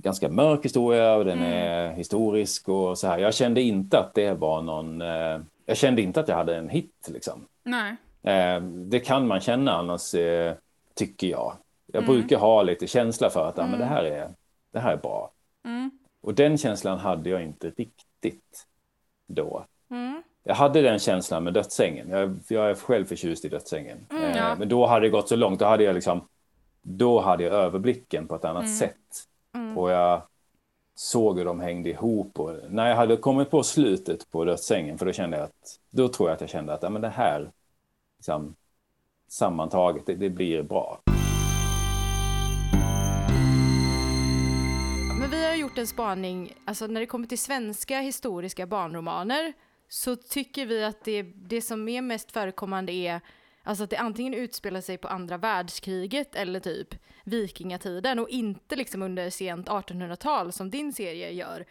ganska 0.02 0.28
mörk 0.28 0.64
historia 0.64 1.14
och 1.14 1.24
den 1.24 1.42
är 1.42 1.92
historisk 1.92 2.68
och 2.68 2.98
så 2.98 3.06
här. 3.06 3.18
Jag 3.18 3.34
kände 3.34 3.60
inte 3.62 3.98
att 3.98 4.14
det 4.14 4.32
var 4.32 4.62
någon, 4.62 5.02
eh, 5.02 5.38
jag 5.66 5.76
kände 5.76 6.02
inte 6.02 6.20
att 6.20 6.28
jag 6.28 6.36
hade 6.36 6.56
en 6.56 6.68
hit 6.68 7.08
liksom. 7.08 7.44
Nej. 7.64 7.96
Eh, 8.22 8.60
det 8.62 9.00
kan 9.00 9.26
man 9.26 9.40
känna 9.40 9.72
annars, 9.72 10.14
eh, 10.14 10.54
tycker 10.94 11.26
jag. 11.26 11.52
Jag 11.92 12.06
brukar 12.06 12.38
ha 12.38 12.62
lite 12.62 12.86
känsla 12.86 13.30
för 13.30 13.48
att 13.48 13.56
ja, 13.56 13.66
men 13.66 13.78
det, 13.78 13.84
här 13.84 14.04
är, 14.04 14.30
det 14.72 14.78
här 14.78 14.92
är 14.92 14.96
bra. 14.96 15.30
Mm. 15.64 15.90
Och 16.20 16.34
den 16.34 16.58
känslan 16.58 16.98
hade 16.98 17.30
jag 17.30 17.42
inte 17.42 17.70
riktigt 17.70 18.66
då. 19.26 19.64
Mm. 19.90 20.22
Jag 20.42 20.54
hade 20.54 20.82
den 20.82 20.98
känslan 20.98 21.44
med 21.44 21.54
dödsängen. 21.54 22.10
Jag, 22.10 22.38
jag 22.48 22.70
är 22.70 22.74
själv 22.74 23.04
förtjust 23.04 23.44
i 23.44 23.48
dödsängen. 23.48 24.06
eh, 24.10 24.36
ja. 24.36 24.56
Men 24.58 24.68
då 24.68 24.86
hade 24.86 25.06
det 25.06 25.10
gått 25.10 25.28
så 25.28 25.36
långt. 25.36 25.58
Då 25.60 25.66
hade 25.66 25.84
jag 25.84 25.94
liksom, 25.94 26.28
då 26.82 27.20
hade 27.20 27.44
jag 27.44 27.52
överblicken 27.52 28.28
på 28.28 28.34
ett 28.34 28.44
annat 28.44 28.76
sätt. 28.76 29.26
Och 29.76 29.90
jag 29.90 30.22
såg 30.94 31.38
hur 31.38 31.44
de 31.44 31.60
hängde 31.60 31.90
ihop. 31.90 32.40
Och 32.40 32.56
när 32.68 32.88
jag 32.88 32.96
hade 32.96 33.16
kommit 33.16 33.50
på 33.50 33.62
slutet 33.62 34.30
på 34.30 34.44
dödsängen, 34.44 34.98
för 34.98 35.06
då 35.06 35.12
kände 35.12 35.36
jag 35.36 35.44
att, 35.44 35.78
då 35.90 36.08
tror 36.08 36.28
jag 36.28 36.34
att 36.34 36.40
jag 36.40 36.50
kände 36.50 36.74
att 36.74 36.82
ja, 36.82 36.90
men 36.90 37.02
det 37.02 37.08
här, 37.08 37.50
liksom, 38.18 38.54
sammantaget, 39.28 40.06
det, 40.06 40.14
det 40.14 40.30
blir 40.30 40.62
bra. 40.62 41.00
Gjort 45.68 45.78
en 45.78 45.86
spaning, 45.86 46.52
alltså 46.64 46.86
när 46.86 47.00
det 47.00 47.06
kommer 47.06 47.26
till 47.26 47.38
svenska 47.38 48.00
historiska 48.00 48.66
barnromaner 48.66 49.52
så 49.88 50.16
tycker 50.16 50.66
vi 50.66 50.84
att 50.84 51.04
det, 51.04 51.22
det 51.22 51.62
som 51.62 51.88
är 51.88 52.02
mest 52.02 52.32
förekommande 52.32 52.92
är 52.92 53.20
alltså 53.62 53.84
att 53.84 53.90
det 53.90 53.96
antingen 53.96 54.34
utspelar 54.34 54.80
sig 54.80 54.98
på 54.98 55.08
andra 55.08 55.36
världskriget 55.36 56.34
eller 56.34 56.60
typ 56.60 56.94
vikingatiden 57.24 58.18
och 58.18 58.28
inte 58.28 58.76
liksom 58.76 59.02
under 59.02 59.30
sent 59.30 59.68
1800-tal 59.68 60.52
som 60.52 60.70
din 60.70 60.92
serie 60.92 61.30
gör. 61.30 61.64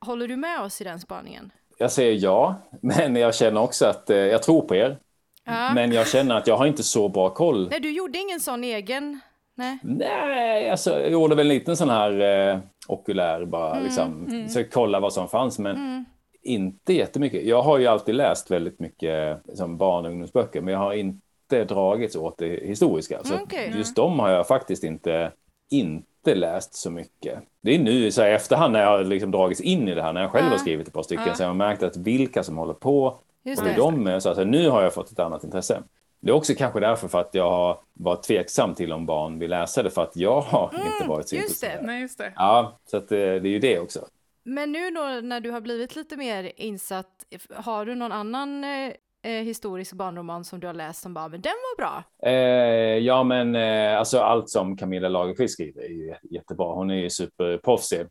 Håller 0.00 0.28
du 0.28 0.36
med 0.36 0.60
oss 0.60 0.80
i 0.80 0.84
den 0.84 1.00
spaningen? 1.00 1.50
Jag 1.78 1.92
säger 1.92 2.24
ja, 2.24 2.62
men 2.80 3.16
jag 3.16 3.34
känner 3.34 3.60
också 3.60 3.86
att 3.86 4.10
eh, 4.10 4.16
jag 4.16 4.42
tror 4.42 4.62
på 4.62 4.76
er. 4.76 4.98
Ja. 5.44 5.74
Men 5.74 5.92
jag 5.92 6.08
känner 6.08 6.34
att 6.34 6.46
jag 6.46 6.56
har 6.56 6.66
inte 6.66 6.82
så 6.82 7.08
bra 7.08 7.30
koll. 7.30 7.68
Nej, 7.70 7.80
du 7.80 7.90
gjorde 7.90 8.18
ingen 8.18 8.40
sån 8.40 8.64
egen? 8.64 9.20
Nej. 9.54 9.78
Nej, 9.82 10.70
alltså, 10.70 11.00
jag 11.00 11.10
gjorde 11.10 11.34
väl 11.34 11.46
en 11.46 11.54
liten 11.54 11.76
sån 11.76 11.90
här 11.90 12.20
eh, 12.20 12.58
okulär 12.92 13.44
bara, 13.44 13.80
liksom, 13.80 14.26
så 14.48 14.64
kolla 14.72 15.00
vad 15.00 15.12
som 15.12 15.28
fanns, 15.28 15.58
men 15.58 16.04
inte 16.42 16.92
jättemycket. 16.92 17.44
Jag 17.44 17.62
har 17.62 17.78
ju 17.78 17.86
alltid 17.86 18.14
läst 18.14 18.50
väldigt 18.50 18.80
mycket 18.80 19.38
som 19.54 19.76
barn 19.76 20.04
och 20.04 20.10
ungdomsböcker, 20.10 20.60
men 20.60 20.74
jag 20.74 20.80
har 20.80 20.92
inte 20.92 21.64
dragits 21.64 22.16
åt 22.16 22.38
det 22.38 22.66
historiska. 22.66 23.20
Så 23.24 23.32
Mm, 23.34 23.44
okej. 23.44 23.72
just 23.76 23.96
de 23.96 24.18
har 24.18 24.30
jag 24.30 24.46
faktiskt 24.46 24.84
inte, 24.84 25.32
inte 25.70 26.34
läst 26.34 26.74
så 26.74 26.90
mycket. 26.90 27.38
Det 27.62 27.74
är 27.74 27.78
nu 27.78 28.10
så 28.10 28.22
här, 28.22 28.30
efterhand 28.30 28.72
när 28.72 28.80
jag 28.80 28.88
har 28.88 29.04
liksom 29.04 29.30
dragits 29.30 29.60
in 29.60 29.88
i 29.88 29.94
det 29.94 30.02
här, 30.02 30.12
när 30.12 30.20
jag 30.20 30.30
själv 30.30 30.48
har 30.50 30.58
skrivit 30.58 30.88
ett 30.88 30.94
par 30.94 31.02
stycken, 31.02 31.36
så 31.36 31.42
jag 31.42 31.48
har 31.48 31.54
märkt 31.54 31.82
att 31.82 31.96
vilka 31.96 32.42
som 32.42 32.56
håller 32.58 32.74
på 32.74 33.18
Just 33.44 33.62
och 33.62 33.68
hur 33.68 33.74
det. 33.74 33.80
de 33.80 34.06
är. 34.06 34.20
Så 34.20 34.28
alltså, 34.28 34.44
nu 34.44 34.68
har 34.68 34.82
jag 34.82 34.94
fått 34.94 35.10
ett 35.12 35.18
annat 35.18 35.44
intresse. 35.44 35.82
Det 36.20 36.30
är 36.30 36.34
också 36.34 36.54
kanske 36.54 36.80
därför 36.80 37.08
för 37.08 37.20
att 37.20 37.34
jag 37.34 37.50
har 37.50 37.80
varit 37.92 38.22
tveksam 38.22 38.74
till 38.74 38.92
om 38.92 39.06
barn 39.06 39.38
vill 39.38 39.50
läsa 39.50 39.82
det, 39.82 39.90
för 39.90 40.02
att 40.02 40.16
jag 40.16 40.40
har 40.40 40.64
inte 40.74 41.08
varit 41.08 41.28
så 41.28 41.34
Mm, 41.36 41.42
just 41.42 41.62
intresserad. 41.62 41.82
det. 41.82 41.86
Nej, 41.86 42.00
just 42.00 42.18
det. 42.18 42.32
Ja, 42.36 42.78
så 42.84 42.96
att, 42.96 43.12
eh, 43.12 43.16
det 43.18 43.24
är 43.24 43.46
ju 43.46 43.58
det 43.58 43.80
också. 43.80 44.06
Men 44.44 44.72
nu 44.72 44.90
då 44.90 45.00
när 45.22 45.40
du 45.40 45.50
har 45.50 45.60
blivit 45.60 45.96
lite 45.96 46.16
mer 46.16 46.52
insatt, 46.56 47.24
har 47.54 47.84
du 47.86 47.94
någon 47.94 48.12
annan 48.12 48.64
eh, 48.64 48.92
eh, 49.22 49.30
historisk 49.44 49.92
barnroman 49.92 50.44
som 50.44 50.60
du 50.60 50.66
har 50.66 50.74
läst 50.74 51.02
som 51.02 51.14
bara, 51.14 51.28
men 51.28 51.40
den 51.40 51.52
var 51.52 51.76
bra? 51.76 52.02
Eh, 52.22 52.98
ja, 52.98 53.22
men 53.22 53.54
eh, 53.56 53.98
alltså 53.98 54.18
allt 54.18 54.50
som 54.50 54.76
Camilla 54.76 55.08
Lagerqvist 55.08 55.54
skriver 55.54 55.82
är 55.82 55.88
ju 55.88 56.14
jättebra. 56.30 56.74
Hon 56.74 56.90
är 56.90 56.94
ju 56.94 57.10
superproffsig. 57.10 58.06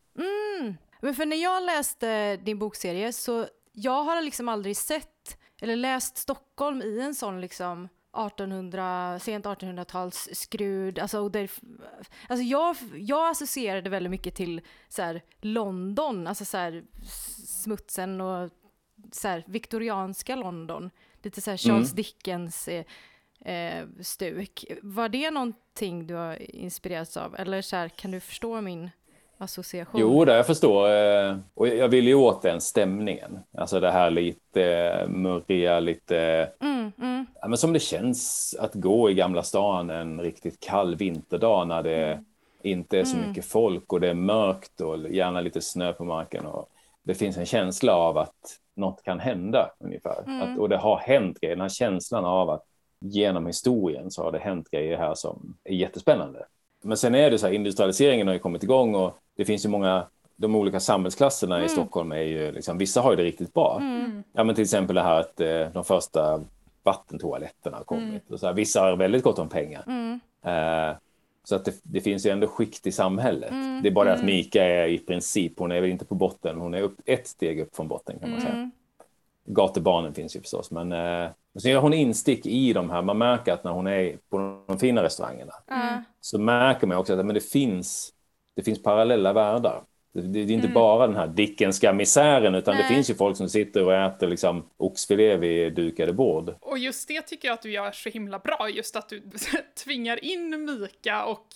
Men 1.02 1.16
för 1.16 1.26
när 1.26 1.38
jag 1.38 1.64
läste 1.64 2.36
din 2.38 2.60
bokserie 2.60 3.14
så 3.14 3.46
jag 3.72 4.04
har 4.04 4.22
liksom 4.22 4.50
aldrig 4.50 4.78
sett 4.78 5.38
eller 5.62 5.76
läst 5.76 6.18
Stockholm 6.18 6.82
i 6.82 7.02
en 7.02 7.16
sån 7.16 7.42
liksom 7.42 7.90
1800, 8.14 9.20
sent 9.20 9.46
1800-tals 9.46 10.30
skrud, 10.34 11.00
alltså, 11.00 11.30
där, 11.30 11.50
alltså 12.28 12.44
jag, 12.44 12.76
jag 12.94 13.30
associerade 13.30 13.90
väldigt 13.90 14.12
mycket 14.12 14.36
till 14.36 14.62
så 14.90 15.02
här, 15.02 15.22
London, 15.42 16.28
alltså 16.28 16.46
så 16.46 16.58
här, 16.58 16.84
smutsen 17.46 18.22
och 18.22 18.50
så 19.12 19.28
här, 19.28 19.44
viktorianska 19.48 20.36
London, 20.36 20.90
lite 21.22 21.42
så 21.42 21.50
här 21.50 21.58
Charles 21.58 21.92
Dickens 21.92 22.68
eh, 22.68 22.86
eh, 23.54 23.88
stuk. 24.02 24.66
Var 24.82 25.10
det 25.10 25.32
någonting 25.32 26.08
du 26.08 26.14
har 26.14 26.52
inspirerats 26.52 27.18
av, 27.18 27.36
eller 27.36 27.62
så 27.62 27.76
här, 27.76 27.90
kan 27.90 28.12
du 28.12 28.20
förstå 28.20 28.62
min 28.62 28.90
association? 29.40 30.02
Jo, 30.02 30.26
det 30.26 30.36
jag 30.36 30.48
förstår. 30.48 30.90
Eh, 30.90 31.38
och 31.54 31.68
jag 31.68 31.88
vill 31.88 32.08
ju 32.08 32.16
åt 32.16 32.42
den 32.42 32.62
stämningen. 32.62 33.40
Alltså 33.58 33.80
det 33.80 33.92
här 33.92 34.10
lite 34.10 34.64
eh, 34.64 35.08
murriga, 35.10 35.80
lite... 35.80 36.50
Mm, 36.62 36.92
mm. 37.02 37.26
Ja, 37.42 37.48
men 37.48 37.58
som 37.58 37.74
det 37.74 37.80
känns 37.80 38.56
att 38.60 38.74
gå 38.74 39.10
i 39.10 39.14
Gamla 39.14 39.44
stan 39.44 39.90
en 39.90 40.22
riktigt 40.22 40.60
kall 40.60 40.96
vinterdag 40.96 41.68
när 41.68 41.84
det 41.84 42.24
inte 42.62 43.00
är 43.00 43.04
så 43.04 43.18
mycket 43.18 43.46
folk 43.46 43.94
och 43.94 44.00
det 44.00 44.10
är 44.10 44.14
mörkt 44.14 44.82
och 44.82 45.10
gärna 45.10 45.42
lite 45.42 45.62
snö 45.62 45.94
på 45.94 46.06
marken. 46.06 46.46
Och 46.46 46.70
det 47.04 47.16
finns 47.16 47.38
en 47.38 47.46
känsla 47.46 47.96
av 47.96 48.18
att 48.18 48.60
något 48.76 49.04
kan 49.04 49.20
hända 49.20 49.72
ungefär. 49.80 50.24
Att, 50.42 50.58
och 50.58 50.70
det 50.70 50.78
har 50.78 50.98
hänt 50.98 51.40
grejer. 51.40 51.56
Den 51.56 51.62
här 51.62 51.70
känslan 51.70 52.26
av 52.26 52.50
att 52.50 52.64
genom 53.00 53.48
historien 53.48 54.12
så 54.12 54.24
har 54.24 54.32
det 54.32 54.40
hänt 54.40 54.72
grejer 54.72 54.98
här 54.98 55.16
som 55.16 55.58
är 55.64 55.74
jättespännande. 55.74 56.46
Men 56.82 56.98
sen 56.98 57.16
är 57.16 57.32
det 57.32 57.38
så 57.38 57.48
här, 57.48 57.54
industrialiseringen 57.54 58.28
har 58.28 58.34
ju 58.34 58.40
kommit 58.40 58.64
igång 58.64 58.96
och 58.96 59.18
det 59.36 59.46
finns 59.46 59.66
ju 59.66 59.70
många, 59.70 60.08
de 60.36 60.56
olika 60.56 60.80
samhällsklasserna 60.80 61.66
i 61.66 61.70
Stockholm 61.70 62.12
är 62.12 62.22
ju 62.22 62.52
liksom, 62.52 62.78
vissa 62.78 63.02
har 63.02 63.12
ju 63.12 63.16
det 63.16 63.24
riktigt 63.24 63.54
bra. 63.54 63.82
Ja 64.34 64.44
men 64.44 64.56
till 64.56 64.64
exempel 64.64 64.96
det 64.96 65.02
här 65.02 65.20
att 65.20 65.42
eh, 65.42 65.68
de 65.74 65.84
första 65.84 66.42
vattentoaletterna 66.84 67.78
har 67.78 67.84
kommit. 67.84 68.32
Och 68.32 68.40
så 68.40 68.46
här, 68.46 68.54
vissa 68.54 68.82
har 68.82 68.96
väldigt 68.96 69.24
gott 69.24 69.40
om 69.40 69.50
pengar. 69.50 69.84
Mm. 69.88 70.20
Eh, 70.44 70.98
så 71.44 71.56
att 71.56 71.66
det, 71.66 71.76
det 71.84 72.02
finns 72.02 72.26
ju 72.26 72.30
ändå 72.30 72.48
skikt 72.48 72.88
i 72.88 72.92
samhället. 72.92 73.52
Mm. 73.52 73.82
Det 73.82 73.90
är 73.90 73.92
bara 73.92 74.10
det 74.10 74.14
att 74.14 74.24
Mika 74.24 74.64
är 74.64 74.88
i 74.88 74.98
princip, 74.98 75.60
hon 75.60 75.72
är 75.72 75.82
väl 75.82 75.90
inte 75.90 76.06
på 76.06 76.16
botten, 76.16 76.58
hon 76.58 76.74
är 76.74 76.82
upp, 76.82 76.98
ett 77.06 77.28
steg 77.28 77.60
upp 77.60 77.76
från 77.76 77.88
botten 77.88 78.20
kan 78.20 78.32
man 78.32 78.42
säga. 78.42 78.54
Mm. 78.54 78.72
Gatubarnen 79.46 80.14
finns 80.14 80.36
ju 80.36 80.42
förstås, 80.42 80.72
men 80.72 80.92
eh, 80.92 81.30
sen 81.62 81.72
gör 81.72 81.80
hon 81.80 81.94
instick 81.94 82.46
i 82.46 82.74
de 82.74 82.90
här. 82.90 83.02
Man 83.02 83.18
märker 83.18 83.54
att 83.54 83.64
när 83.64 83.72
hon 83.72 83.88
är 83.88 84.18
på 84.30 84.64
de 84.68 84.80
fina 84.80 85.04
restaurangerna 85.04 85.54
Ja. 85.68 86.04
så 86.22 86.40
märker 86.40 86.88
man 86.88 86.98
också 86.98 87.14
att 87.20 87.26
men 87.26 87.34
det, 87.36 87.52
finns, 87.52 88.14
det 88.56 88.64
finns 88.64 88.84
parallella 88.84 89.34
världar. 89.34 89.84
Det, 90.14 90.22
det, 90.22 90.46
det 90.46 90.54
är 90.54 90.56
inte 90.56 90.68
bara 90.68 91.08
den 91.08 91.16
här 91.16 91.28
Dickenska 91.28 91.94
misären 91.94 92.56
utan 92.56 92.76
det 92.76 92.82
Nej. 92.82 92.96
finns 92.96 93.10
ju 93.10 93.16
folk 93.16 93.38
som 93.38 93.50
sitter 93.50 93.86
och 93.86 93.94
äter 93.94 94.28
liksom, 94.28 94.70
oxfilé 94.78 95.38
vid 95.38 95.74
dukade 95.74 96.14
bord. 96.14 96.56
Och 96.60 96.78
just 96.78 97.08
det 97.08 97.22
tycker 97.22 97.48
jag 97.48 97.54
att 97.54 97.62
du 97.62 97.72
gör 97.72 97.92
så 97.92 98.10
himla 98.10 98.40
bra, 98.40 98.70
just 98.70 98.96
att 98.96 99.10
du 99.10 99.22
tvingar 99.84 100.24
in 100.24 100.66
Mika 100.66 101.26
och 101.26 101.48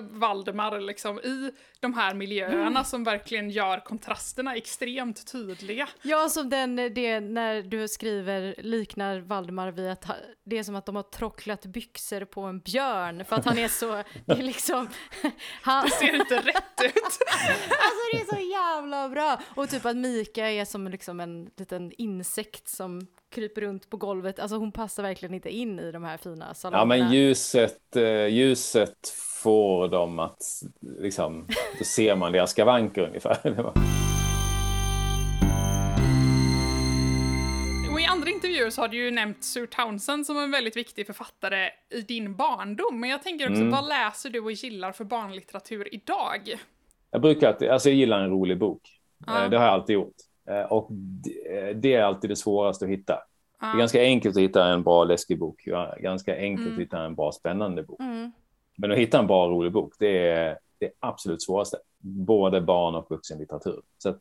Valdemar 0.00 0.80
liksom 0.80 1.18
i 1.18 1.50
de 1.80 1.94
här 1.94 2.14
miljöerna 2.14 2.84
som 2.84 3.04
verkligen 3.04 3.50
gör 3.50 3.84
kontrasterna 3.84 4.56
extremt 4.56 5.32
tydliga. 5.32 5.88
Ja, 6.02 6.28
som 6.28 6.50
den, 6.50 6.76
det 6.76 7.20
när 7.20 7.62
du 7.62 7.88
skriver 7.88 8.54
liknar 8.58 9.18
Valdemar 9.20 9.70
vid 9.70 9.90
att 9.90 10.06
det 10.44 10.58
är 10.58 10.62
som 10.62 10.74
att 10.74 10.86
de 10.86 10.96
har 10.96 11.02
trocklat 11.02 11.66
byxor 11.66 12.24
på 12.24 12.40
en 12.40 12.60
björn 12.60 13.24
för 13.24 13.36
att 13.36 13.44
han 13.44 13.58
är 13.58 13.68
så, 13.68 14.02
det 14.26 14.32
är 14.32 14.42
liksom, 14.42 14.88
han, 15.62 15.88
Ser 15.90 16.14
inte 16.14 16.36
rätt 16.36 16.80
ut. 16.84 16.94
alltså 17.84 18.02
det 18.12 18.20
är 18.20 18.36
så 18.36 18.50
jävla 18.50 19.08
bra! 19.08 19.40
Och 19.56 19.68
typ 19.70 19.84
att 19.86 19.96
Mika 19.96 20.50
är 20.50 20.64
som 20.64 20.88
liksom 20.88 21.20
en 21.20 21.50
liten 21.56 21.92
insekt 21.98 22.68
som 22.68 23.06
kryper 23.34 23.60
runt 23.60 23.90
på 23.90 23.96
golvet, 23.96 24.38
alltså 24.38 24.56
hon 24.56 24.72
passar 24.72 25.02
verkligen 25.02 25.34
inte 25.34 25.50
in 25.56 25.78
i 25.80 25.92
de 25.92 26.04
här 26.04 26.16
fina 26.16 26.44
Ja, 26.48 26.54
salongerna. 26.54 26.84
men 27.04 27.12
ljuset, 27.12 27.96
eh, 27.96 28.26
ljuset 28.26 29.08
får 29.42 29.88
dem 29.88 30.18
att, 30.18 30.42
liksom, 30.98 31.46
då 31.78 31.84
ser 31.84 32.16
man 32.16 32.32
deras 32.32 32.50
skavanker 32.50 33.02
ungefär. 33.02 33.64
Och 37.92 38.00
i 38.00 38.04
andra 38.04 38.30
intervjuer 38.30 38.70
så 38.70 38.80
har 38.80 38.88
du 38.88 38.96
ju 38.96 39.10
nämnt 39.10 39.44
Sir 39.44 39.66
Townsend 39.66 40.26
som 40.26 40.38
en 40.38 40.50
väldigt 40.50 40.76
viktig 40.76 41.06
författare 41.06 41.70
i 41.90 42.00
din 42.00 42.36
barndom. 42.36 43.00
Men 43.00 43.10
jag 43.10 43.22
tänker 43.22 43.50
också, 43.50 43.64
vad 43.64 43.88
läser 43.88 44.30
du 44.30 44.40
och 44.40 44.52
gillar 44.52 44.92
för 44.92 45.04
barnlitteratur 45.04 45.94
idag? 45.94 46.58
Jag 47.14 47.20
brukar 47.22 47.68
alltså 47.70 47.88
jag 47.88 47.96
gillar 47.96 48.20
en 48.20 48.30
rolig 48.30 48.58
bok. 48.58 48.80
Ja. 49.26 49.44
Eh, 49.44 49.50
Det 49.50 49.56
har 49.56 49.64
jag 49.64 49.72
alltid 49.74 49.94
gjort. 49.94 50.14
Eh, 50.50 50.72
Och 50.72 50.88
det- 50.90 51.58
eh, 51.68 51.76
det 51.76 51.94
är 51.94 52.02
alltid 52.02 52.30
det 52.30 52.36
svåraste 52.36 52.84
att 52.84 52.90
hitta. 52.90 53.18
Det 53.60 53.66
är 53.66 53.78
ganska 53.78 54.00
enkelt 54.02 54.36
att 54.36 54.42
hitta 54.42 54.66
en 54.66 54.82
bra 54.82 55.04
läskig 55.04 55.38
bok. 55.38 55.68
Ganska 56.00 56.36
enkelt 56.36 56.72
att 56.72 56.78
hitta 56.80 56.98
en 57.04 57.14
bra 57.14 57.32
spännande 57.32 57.82
bok. 57.82 58.00
Mm. 58.00 58.32
Men 58.78 58.92
att 58.92 58.98
hitta 58.98 59.18
en 59.18 59.26
bra 59.26 59.48
rolig 59.48 59.72
bok, 59.72 59.92
det 59.98 60.28
är 60.28 60.58
det 60.80 60.90
absolut 61.00 61.42
svåraste. 61.42 61.76
Både 61.98 62.60
barn 62.60 62.94
och 62.94 63.10
vuxenlitteratur. 63.10 63.80
Så 63.98 64.08
att, 64.08 64.18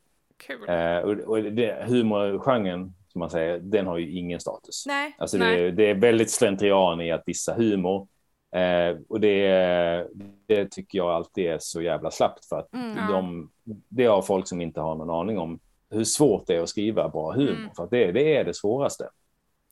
Kul. 0.47 0.69
eh, 0.69 0.97
och, 1.27 1.43
det, 1.43 1.83
humorgenren, 1.87 2.93
som 3.07 3.19
man 3.19 3.29
säger, 3.29 3.59
den 3.59 3.87
har 3.87 3.97
ju 3.97 4.11
ingen 4.11 4.39
status. 4.39 4.83
Nej, 4.87 5.15
Alltså 5.17 5.37
Nej. 5.37 5.61
det, 5.61 5.71
det 5.71 5.89
är 5.89 5.93
väldigt 5.95 6.31
slentrian 6.31 7.01
i 7.01 7.11
att 7.11 7.25
dissa 7.25 7.53
humor. 7.53 8.07
Eh, 8.53 8.97
och 9.09 9.19
det, 9.19 10.07
det 10.47 10.71
tycker 10.71 10.97
jag 10.97 11.09
alltid 11.09 11.45
är 11.45 11.57
så 11.61 11.81
jävla 11.81 12.11
slappt 12.11 12.45
för 12.45 12.59
att 12.59 12.73
Mm. 12.73 13.07
de, 13.11 13.49
det 13.89 14.05
har 14.05 14.21
folk 14.21 14.47
som 14.47 14.61
inte 14.61 14.81
har 14.81 14.95
någon 14.95 15.09
aning 15.09 15.37
om 15.39 15.59
hur 15.89 16.03
svårt 16.03 16.47
det 16.47 16.55
är 16.55 16.61
att 16.61 16.69
skriva 16.69 17.09
bra 17.09 17.31
humor. 17.31 17.49
Mm. 17.55 17.69
För 17.75 17.87
det, 17.91 18.11
det 18.11 18.37
är 18.37 18.43
det 18.43 18.53
svåraste. 18.53 19.09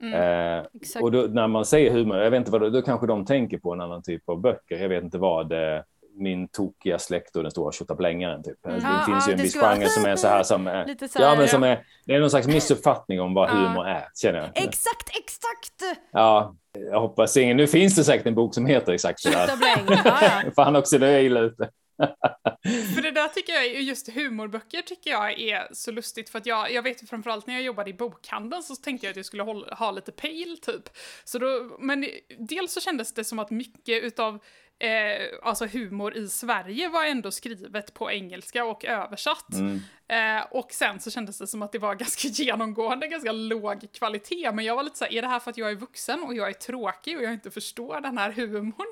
Mm. 0.01 0.13
Eh, 0.59 0.65
och 1.01 1.11
då, 1.11 1.21
när 1.21 1.47
man 1.47 1.65
säger 1.65 1.91
humor, 1.91 2.17
jag 2.17 2.31
vet 2.31 2.37
inte 2.37 2.51
vad, 2.51 2.73
då, 2.73 2.81
kanske 2.81 3.07
de 3.07 3.25
tänker 3.25 3.57
på 3.57 3.73
en 3.73 3.81
annan 3.81 4.03
typ 4.03 4.29
av 4.29 4.41
böcker. 4.41 4.77
Jag 4.77 4.89
vet 4.89 5.03
inte 5.03 5.17
vad. 5.17 5.51
Eh, 5.51 5.81
min 6.13 6.47
tokiga 6.47 6.99
släkt 6.99 7.35
och 7.35 7.43
den 7.43 7.51
stora 7.51 7.71
tjottablängaren. 7.71 8.43
Typ. 8.43 8.65
Mm. 8.65 8.79
Det 8.79 8.85
Ja, 8.85 9.03
finns 9.05 9.29
ju 9.29 9.31
en 9.33 9.39
viss 9.39 9.55
genre 9.55 9.85
som 9.89 10.05
är 10.05 10.15
så 10.15 10.27
här 10.27 10.43
som... 10.43 10.67
är- 10.67 10.85
Lite 10.85 11.07
så 11.07 11.19
här, 11.19 11.25
Ja, 11.25 11.35
men 11.37 11.47
som 11.47 11.63
är, 11.63 11.85
det 12.05 12.13
är 12.15 12.19
någon 12.19 12.29
slags 12.29 12.47
missuppfattning 12.47 13.21
om 13.21 13.33
vad 13.33 13.49
humor 13.49 13.87
är, 13.87 14.03
känner 14.15 14.39
jag. 14.39 14.47
Exakt, 14.47 15.09
exakt! 15.19 15.99
Ja, 16.11 16.55
jag 16.79 16.99
hoppas 16.99 17.37
ingen. 17.37 17.57
Nu 17.57 17.67
finns 17.67 17.95
det 17.95 18.03
säkert 18.03 18.27
en 18.27 18.35
bok 18.35 18.53
som 18.53 18.65
heter 18.65 18.93
exakt 18.93 19.19
så 19.19 19.29
där. 19.29 19.47
Tjottabläng, 19.47 19.99
ja, 20.05 20.41
ja. 20.45 20.51
Fan 20.55 20.75
också, 20.75 20.97
det 20.97 21.07
är 21.07 21.11
jag 21.11 21.23
illa 21.23 21.39
ute. 21.39 21.69
För 22.95 23.01
det 23.01 23.11
där 23.11 23.27
tycker 23.27 23.53
jag, 23.53 23.81
just 23.81 24.09
humorböcker 24.09 24.81
tycker 24.81 25.11
jag 25.11 25.39
är 25.39 25.67
så 25.71 25.91
lustigt 25.91 26.29
för 26.29 26.39
att 26.39 26.45
jag, 26.45 26.71
jag 26.71 26.81
vet 26.81 27.03
ju 27.03 27.07
framförallt 27.07 27.47
när 27.47 27.53
jag 27.53 27.63
jobbade 27.63 27.89
i 27.89 27.93
bokhandeln 27.93 28.63
så 28.63 28.75
tänkte 28.75 29.05
jag 29.05 29.11
att 29.11 29.17
jag 29.17 29.25
skulle 29.25 29.43
hålla, 29.43 29.75
ha 29.75 29.91
lite 29.91 30.11
pejl 30.11 30.57
typ. 30.61 30.89
Så 31.23 31.39
då, 31.39 31.77
men 31.79 32.07
dels 32.37 32.73
så 32.73 32.79
kändes 32.79 33.13
det 33.13 33.23
som 33.23 33.39
att 33.39 33.49
mycket 33.49 34.03
utav 34.03 34.39
eh, 34.81 35.27
alltså 35.41 35.65
humor 35.65 36.17
i 36.17 36.27
Sverige 36.27 36.89
var 36.89 37.05
ändå 37.05 37.31
skrivet 37.31 37.93
på 37.93 38.11
engelska 38.11 38.65
och 38.65 38.85
översatt. 38.85 39.53
Mm. 39.53 39.79
Eh, 40.07 40.45
och 40.51 40.71
sen 40.71 40.99
så 40.99 41.11
kändes 41.11 41.37
det 41.37 41.47
som 41.47 41.61
att 41.61 41.71
det 41.71 41.79
var 41.79 41.95
ganska 42.05 42.27
genomgående, 42.27 43.07
ganska 43.07 43.31
låg 43.31 43.87
kvalitet. 43.93 44.51
Men 44.51 44.65
jag 44.65 44.75
var 44.75 44.83
lite 44.83 44.97
så 44.97 45.05
här, 45.05 45.13
är 45.13 45.21
det 45.21 45.27
här 45.27 45.39
för 45.39 45.51
att 45.51 45.57
jag 45.57 45.71
är 45.71 45.75
vuxen 45.75 46.23
och 46.23 46.35
jag 46.35 46.49
är 46.49 46.53
tråkig 46.53 47.17
och 47.17 47.23
jag 47.23 47.33
inte 47.33 47.51
förstår 47.51 48.01
den 48.01 48.17
här 48.17 48.31
humorn? 48.31 48.87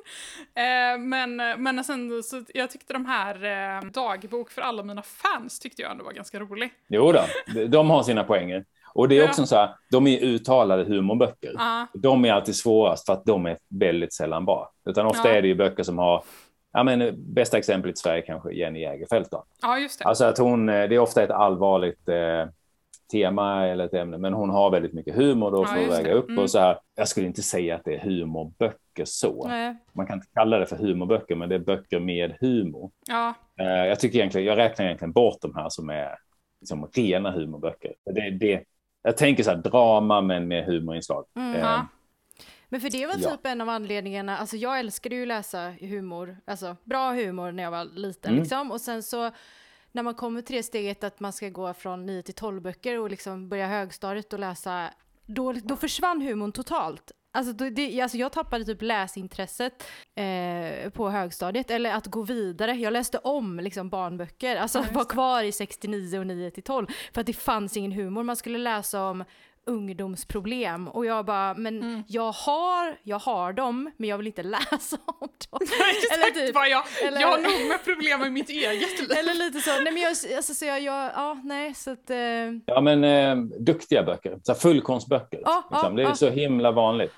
Eh, 0.56 1.00
men, 1.00 1.36
men 1.64 1.84
sen 1.84 2.24
så 2.24 2.44
jag 2.54 2.72
tyckte 2.72 2.94
de 2.94 3.06
här 3.06 3.44
eh, 3.44 3.92
dagbok 3.92 4.52
för 4.52 4.62
alla 4.62 4.84
mina 4.84 5.02
fans 5.02 5.60
tyckte 5.60 5.82
jag 5.82 5.92
ändå 5.92 6.04
var 6.04 6.14
ganska 6.14 6.40
rolig. 6.40 6.72
Jo 6.88 7.12
då, 7.12 7.22
de 7.68 7.90
har 7.90 8.04
sina 8.04 8.24
poänger. 8.24 8.66
Och 8.94 9.10
det 9.10 9.18
är 9.20 9.26
också 9.30 9.46
så 9.46 9.56
här, 9.56 9.70
de 9.92 10.08
är 10.08 10.20
uttalade 10.20 10.84
humorböcker. 10.84 11.52
Ja. 11.58 11.88
De 11.94 12.26
är 12.26 12.34
alltid 12.34 12.56
svårast 12.56 13.06
för 13.06 13.14
att 13.14 13.26
de 13.26 13.46
är 13.46 13.58
väldigt 13.70 14.14
sällan 14.14 14.46
bra. 14.46 14.72
Utan 14.90 15.06
ofta 15.06 15.30
Ja. 15.30 15.36
är 15.36 15.42
det 15.42 15.48
ju 15.48 15.56
böcker 15.56 15.84
som 15.84 15.98
har, 15.98 16.24
ja 16.74 16.84
men 16.84 17.14
bästa 17.34 17.58
exemplet 17.58 17.96
i 17.96 18.00
Sverige 18.00 18.22
kanske 18.22 18.54
Jenny 18.54 18.80
Jägerfeld 18.82 19.28
då. 19.32 19.44
ja, 19.62 19.80
just 19.80 20.00
det. 20.00 20.06
Alltså 20.06 20.26
att 20.26 20.38
hon, 20.38 20.70
eh, 20.70 20.90
det 20.90 20.96
är 20.96 21.00
ofta 21.00 21.24
ett 21.24 21.32
allvarligt 21.32 22.10
eh, 22.10 22.46
tema 23.12 23.68
eller 23.68 23.86
ett 23.86 23.94
ämne, 23.94 24.18
men 24.18 24.34
hon 24.34 24.50
har 24.50 24.70
väldigt 24.72 24.94
mycket 24.94 25.16
humor 25.16 25.52
då 25.52 25.62
Ja, 25.62 25.66
för 25.66 25.84
att 25.84 26.00
väga 26.00 26.14
upp 26.14 26.30
Mm. 26.30 26.44
och 26.44 26.50
så 26.52 26.60
här. 26.60 26.78
Jag 26.96 27.08
skulle 27.08 27.28
inte 27.28 27.42
säga 27.42 27.76
att 27.76 27.86
det 27.86 27.96
är 27.96 28.00
humorböcker 28.00 29.06
så. 29.06 29.48
Nej. 29.48 29.76
Man 29.94 30.08
kan 30.08 30.16
inte 30.16 30.28
kalla 30.34 30.58
det 30.60 30.66
för 30.66 30.76
humorböcker, 30.76 31.36
men 31.36 31.50
det 31.50 31.56
är 31.56 31.60
böcker 31.60 32.00
med 32.00 32.36
humor. 32.42 32.92
Ja, 33.08 33.34
Eh, 33.62 33.86
jag 33.86 34.00
tycker 34.00 34.20
egentligen, 34.20 34.48
jag 34.48 34.58
räknar 34.58 34.86
egentligen 34.86 35.12
bort 35.12 35.38
de 35.42 35.56
här 35.56 35.70
som 35.70 35.90
är 35.90 36.16
liksom 36.62 36.90
rena 36.96 37.32
humorböcker. 37.32 37.94
Det, 38.16 38.30
det, 38.30 38.64
jag 39.02 39.18
tänker 39.18 39.43
så 39.43 39.50
här, 39.50 39.58
drama 39.58 40.22
men 40.22 40.47
med 40.47 40.66
humorinslag. 40.66 41.26
Mm. 41.36 41.56
Eh, 41.56 41.60
ja. 41.62 41.88
Men 42.70 42.82
för 42.82 42.89
det 42.89 43.06
var 43.08 43.16
Ja. 43.20 43.30
typ 43.32 43.45
en 43.45 43.62
av 43.62 43.70
anledningarna, 43.70 44.38
alltså 44.38 44.58
jag 44.58 44.80
älskade 44.80 45.16
ju 45.16 45.26
läsa 45.26 45.70
humor, 45.80 46.38
alltså 46.47 46.76
bra 46.84 47.12
humor 47.12 47.52
när 47.52 47.64
jag 47.64 47.72
var 47.72 47.86
liten 47.86 48.32
Mm. 48.32 48.41
liksom. 48.43 48.72
Och 48.72 48.82
sen 48.82 49.04
så 49.04 49.32
när 49.91 50.04
man 50.04 50.14
kommer 50.14 50.41
till 50.41 50.56
det 50.56 50.64
steget 50.64 51.04
att 51.04 51.20
man 51.20 51.34
ska 51.34 51.50
gå 51.50 51.74
från 51.74 52.06
9 52.06 52.22
till 52.22 52.34
12 52.34 52.62
böcker 52.62 53.00
och 53.00 53.10
liksom 53.10 53.50
börja 53.50 53.68
högstadiet 53.68 54.34
och 54.34 54.39
läsa, 54.39 54.89
då, 55.26 55.54
då 55.54 55.76
försvann 55.76 56.22
humorn 56.22 56.52
totalt. 56.52 57.12
Alltså, 57.32 57.54
det, 57.54 58.02
alltså 58.02 58.18
jag 58.18 58.32
tappade 58.32 58.66
typ 58.66 58.82
läsintresset 58.82 59.88
eh, 60.16 60.90
på 60.90 61.10
högstadiet, 61.10 61.72
eller 61.72 61.94
att 61.94 62.08
gå 62.08 62.22
vidare. 62.22 62.74
Jag 62.74 62.94
läste 62.94 63.18
om 63.18 63.60
liksom 63.60 63.90
barnböcker, 63.90 64.56
alltså 64.56 64.80
Ja, 64.80 64.86
var 64.94 65.06
kvar 65.06 65.44
i 65.44 65.52
69 65.52 66.20
och 66.20 66.28
9 66.28 66.52
till 66.52 66.64
12. 66.64 66.88
För 67.14 67.22
att 67.22 67.28
det 67.28 67.34
fanns 67.34 67.78
ingen 67.78 67.92
humor, 67.92 68.24
man 68.24 68.36
skulle 68.36 68.58
läsa 68.58 69.04
om 69.04 69.24
ungdomsproblem 69.70 70.88
och 70.88 71.05
jag 71.05 71.26
bara, 71.26 71.53
men 71.53 71.78
Mm. 71.82 72.03
jag 72.07 72.32
har, 72.32 72.95
jag 73.03 73.20
har 73.20 73.53
dem, 73.53 73.91
men 73.97 74.09
jag 74.09 74.17
vill 74.17 74.28
inte 74.28 74.43
läsa 74.55 74.97
om 75.05 75.28
dem. 75.51 75.59
Exakt 75.61 76.36
typ- 76.36 76.55
vad 76.55 76.70
jag, 76.70 76.84
eller- 77.07 77.22
jag 77.22 77.28
har 77.28 77.38
nog 77.38 77.67
med 77.70 77.84
problem 77.86 78.20
med 78.20 78.32
mitt 78.32 78.49
eget 78.49 78.99
liv. 78.99 79.11
Eller 79.11 79.34
lite 79.34 79.59
så, 79.61 79.72
nej 79.84 79.93
men 79.93 80.01
jag, 80.01 80.09
alltså, 80.38 80.53
så 80.53 80.65
jag, 80.65 80.82
jag 80.82 81.11
ja 81.15 81.38
nej 81.43 81.74
så 81.74 81.91
att, 81.91 82.09
eh, 82.09 82.17
Ja, 82.65 82.82
men 82.82 83.03
eh, 83.03 83.36
duktiga 83.59 84.03
böcker. 84.03 84.39
Så 84.43 84.53
fullkonstböcker. 84.55 85.39
Ja, 85.45 85.63
liksom. 85.72 85.89
ja, 85.97 86.03
det 86.03 86.03
är 86.03 86.07
ja. 86.09 86.15
så 86.15 86.30
himla 86.30 86.72
vanligt. 86.72 87.13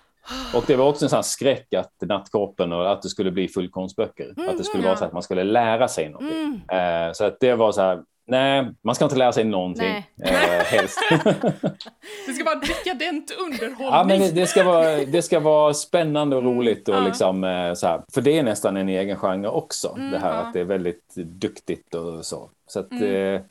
Och 0.55 0.63
det 0.67 0.75
var 0.75 0.87
också 0.89 1.05
en 1.05 1.09
sån 1.09 1.17
här 1.17 1.23
skräck 1.23 1.73
att 1.73 1.93
Nattkroppen 2.01 2.71
och 2.71 2.91
att 2.91 3.01
det 3.01 3.09
skulle 3.09 3.31
bli 3.31 3.47
fullkonstböcker. 3.47 4.29
att 4.29 4.57
det 4.57 4.63
skulle 4.63 4.79
mm, 4.79 4.83
vara 4.83 4.93
ja. 4.93 4.97
så 4.97 5.05
att 5.05 5.13
man 5.13 5.23
skulle 5.23 5.43
lära 5.43 5.87
sig 5.87 6.09
någonting. 6.09 6.61
mm, 6.69 7.07
Eh, 7.07 7.13
så 7.13 7.25
att 7.25 7.39
det 7.39 7.55
var 7.55 7.71
så 7.71 7.81
här, 7.81 8.01
nej, 8.27 8.65
man 8.81 8.95
ska 8.95 9.05
inte 9.05 9.17
lära 9.17 9.31
sig 9.31 9.43
någonting. 9.43 10.05
Eh, 10.23 10.31
helst. 10.65 10.99
Det 12.27 12.33
ska 12.33 12.43
vara 12.43 12.59
dekadent 12.59 13.31
underhållning. 13.31 13.87
ja, 13.87 14.03
men 14.07 14.19
det, 14.19 14.31
det, 14.31 14.47
ska 14.47 14.63
vara, 14.63 14.97
det 15.05 15.21
ska 15.21 15.39
vara 15.39 15.73
spännande 15.73 16.35
och 16.35 16.43
roligt. 16.43 16.89
Och 16.89 16.95
ja. 16.95 17.05
liksom, 17.05 17.43
eh, 17.43 17.73
så 17.73 17.87
här. 17.87 18.01
För 18.13 18.21
det 18.21 18.37
är 18.39 18.43
nästan 18.43 18.77
en 18.77 18.89
egen 18.89 19.17
genre 19.17 19.47
också. 19.47 19.93
det 20.11 20.19
här 20.19 20.33
ja. 20.33 20.39
att 20.39 20.53
det 20.53 20.59
är 20.59 20.63
väldigt 20.65 21.15
duktigt 21.15 21.95
och 21.95 22.25
så. 22.25 22.49
Så 22.67 22.79
att, 22.79 22.91
Mm. 22.91 23.35
eh, 23.35 23.41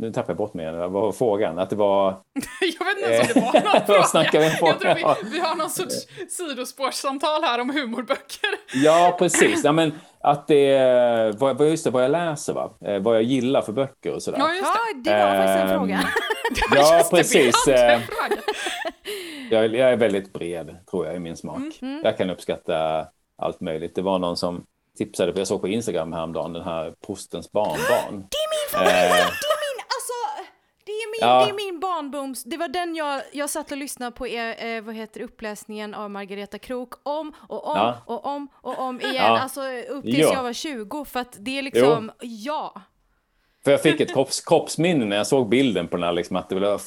nu 0.00 0.12
tappade 0.12 0.30
jag 0.32 0.36
bort 0.36 0.54
mig. 0.54 0.72
Vad 0.72 0.90
var 0.92 1.12
frågan? 1.12 1.58
Att 1.58 1.70
det 1.70 1.76
var... 1.76 2.10
Jag 2.78 2.84
vet 2.86 2.96
inte 2.98 3.10
ens 3.10 3.36
om 3.36 3.40
det 3.40 3.46
var 3.46 3.52
någon 3.52 3.72
Vad 3.74 3.86
fråga. 3.86 4.02
snackar 4.02 4.38
vi 4.40 4.44
Jag 4.46 4.80
tror 4.80 4.94
vi, 4.94 5.30
vi 5.30 5.38
har 5.40 5.54
någon 5.54 5.70
sorts 5.70 5.94
sidospårssamtal 6.28 7.42
här 7.42 7.60
om 7.60 7.70
humorböcker. 7.70 8.50
Ja, 8.74 9.16
precis. 9.18 9.64
Ja, 9.64 9.72
men 9.72 9.92
att 10.20 10.46
det 10.48 10.66
är, 10.72 11.32
vad, 11.32 11.58
vad- 11.58 11.68
just 11.68 11.84
det, 11.84 11.90
vad 11.90 12.04
jag 12.04 12.10
läser, 12.10 12.52
va? 12.52 12.70
Eh, 12.86 12.98
vad 12.98 13.14
jag 13.16 13.22
gillar 13.22 13.62
för 13.62 13.72
böcker 13.72 14.14
och 14.14 14.22
sådär. 14.22 14.38
Ja, 14.38 14.52
just 14.54 14.64
det. 15.04 15.10
ja 15.10 15.16
det 15.16 15.24
var 15.24 15.36
faktiskt 15.46 15.58
en 15.58 15.68
Ehm, 15.68 15.78
fråga. 15.78 16.00
Ja, 16.74 17.08
precis. 17.10 17.68
eh, 17.68 18.00
fråga. 18.00 18.42
Jag, 19.50 19.74
jag 19.76 19.92
är 19.92 19.96
väldigt 19.96 20.32
bred, 20.32 20.76
tror 20.90 21.06
jag, 21.06 21.16
i 21.16 21.18
min 21.18 21.36
smak. 21.36 21.60
Mm. 21.82 22.00
Jag 22.04 22.18
kan 22.18 22.30
uppskatta 22.30 23.06
allt 23.38 23.60
möjligt. 23.60 23.94
Det 23.94 24.02
var 24.02 24.18
någon 24.18 24.36
som 24.36 24.64
tipsade, 24.98 25.32
för 25.32 25.40
jag 25.40 25.46
såg 25.48 25.60
på 25.60 25.68
Instagram 25.68 26.12
häromdagen, 26.12 26.52
den 26.52 26.62
här 26.64 26.94
Prostens 27.06 27.52
barnbarn. 27.52 28.26
Det 28.30 28.36
är 28.44 28.50
min 28.54 28.68
favorit! 28.72 28.94
Eh. 28.94 29.26
Det 29.40 29.50
är 29.54 29.60
min, 29.66 29.80
alltså, 29.96 30.18
det 30.86 30.92
är 30.92 31.06
min, 31.09 31.09
Ja. 31.20 31.44
det 31.44 31.50
är 31.50 31.72
min 31.72 31.80
barnboms. 31.80 32.44
Det 32.44 32.56
var 32.56 32.68
den 32.68 32.94
jag, 32.94 33.22
jag 33.32 33.50
satt 33.50 33.70
och 33.72 33.78
lyssnade 33.78 34.12
på, 34.12 34.28
er, 34.28 34.64
eh, 34.76 34.82
vad 34.82 34.94
heter 34.94 35.20
uppläsningen 35.20 35.94
av 35.94 36.10
Margareta 36.10 36.58
Krook 36.58 36.94
om 37.02 37.32
och 37.48 37.66
om 37.68 37.76
Ja. 37.76 37.96
och 38.06 38.26
om 38.26 38.48
och 38.54 38.78
om 38.78 39.00
igen. 39.00 39.14
Ja. 39.16 39.38
Alltså 39.38 39.60
upp 39.88 40.04
tills 40.04 40.18
Ja. 40.18 40.32
jag 40.34 40.42
var 40.42 40.52
20 40.52 41.04
för 41.04 41.20
att 41.20 41.36
det 41.38 41.58
är 41.58 41.62
liksom, 41.62 42.10
ja. 42.20 42.82
För 43.64 43.70
jag 43.70 43.82
fick 43.82 44.00
ett 44.00 44.12
kropps, 44.12 44.40
kroppsminne 44.40 45.04
när 45.04 45.16
jag 45.16 45.26
såg 45.26 45.48
bilden 45.48 45.88
på 45.88 45.96
den 45.96 46.04
här, 46.04 46.12
liksom, 46.12 46.36
att 46.36 46.48
det 46.48 46.54
var, 46.60 46.80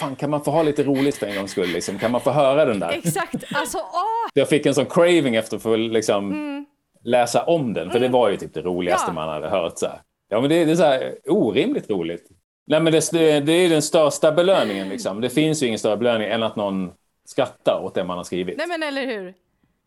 fan 0.00 0.16
kan 0.16 0.30
man 0.30 0.44
få 0.44 0.50
ha 0.50 0.62
lite 0.62 0.82
roligt 0.82 1.16
för 1.16 1.26
en 1.26 1.36
gångs 1.36 1.50
skull, 1.50 1.68
liksom? 1.68 1.98
kan 1.98 2.10
man 2.10 2.20
få 2.20 2.30
höra 2.30 2.64
den 2.64 2.80
där? 2.80 2.90
Exakt, 2.90 3.34
alltså 3.54 3.78
åh! 3.78 4.30
Jag 4.34 4.48
fick 4.48 4.66
en 4.66 4.74
sån 4.74 4.86
craving 4.86 5.34
efter 5.36 5.56
att 5.56 5.62
få 5.62 5.76
liksom, 5.76 6.66
läsa 7.04 7.44
om 7.44 7.72
den, 7.74 7.90
för 7.90 8.00
det 8.00 8.08
var 8.08 8.28
ju 8.28 8.36
typ 8.36 8.54
det 8.54 8.60
roligaste 8.62 9.10
Mm. 9.10 9.16
Ja. 9.16 9.26
man 9.26 9.34
hade 9.34 9.48
hört. 9.56 9.78
Så 9.78 9.86
här. 9.86 10.00
Ja, 10.28 10.40
men 10.40 10.50
det, 10.50 10.64
det 10.64 10.72
är 10.72 10.76
så 10.76 10.82
här 10.82 11.14
orimligt 11.26 11.90
roligt. 11.90 12.28
Nej, 12.72 12.80
men 12.80 12.92
det, 12.92 13.40
det, 13.40 13.52
är 13.52 13.68
den 13.68 13.82
största 13.82 14.32
belöningen. 14.32 14.88
Liksom. 14.88 15.20
Det 15.20 15.30
finns 15.30 15.62
ju 15.62 15.66
ingen 15.66 15.78
större 15.78 15.96
belöning 15.96 16.28
än 16.28 16.42
att 16.42 16.56
någon 16.56 16.92
skrattar 17.24 17.80
åt 17.82 17.94
det 17.94 18.04
man 18.04 18.16
har 18.16 18.24
skrivit. 18.24 18.58
Nej 18.58 18.66
men 18.66 18.82
eller 18.82 19.06
hur? 19.06 19.34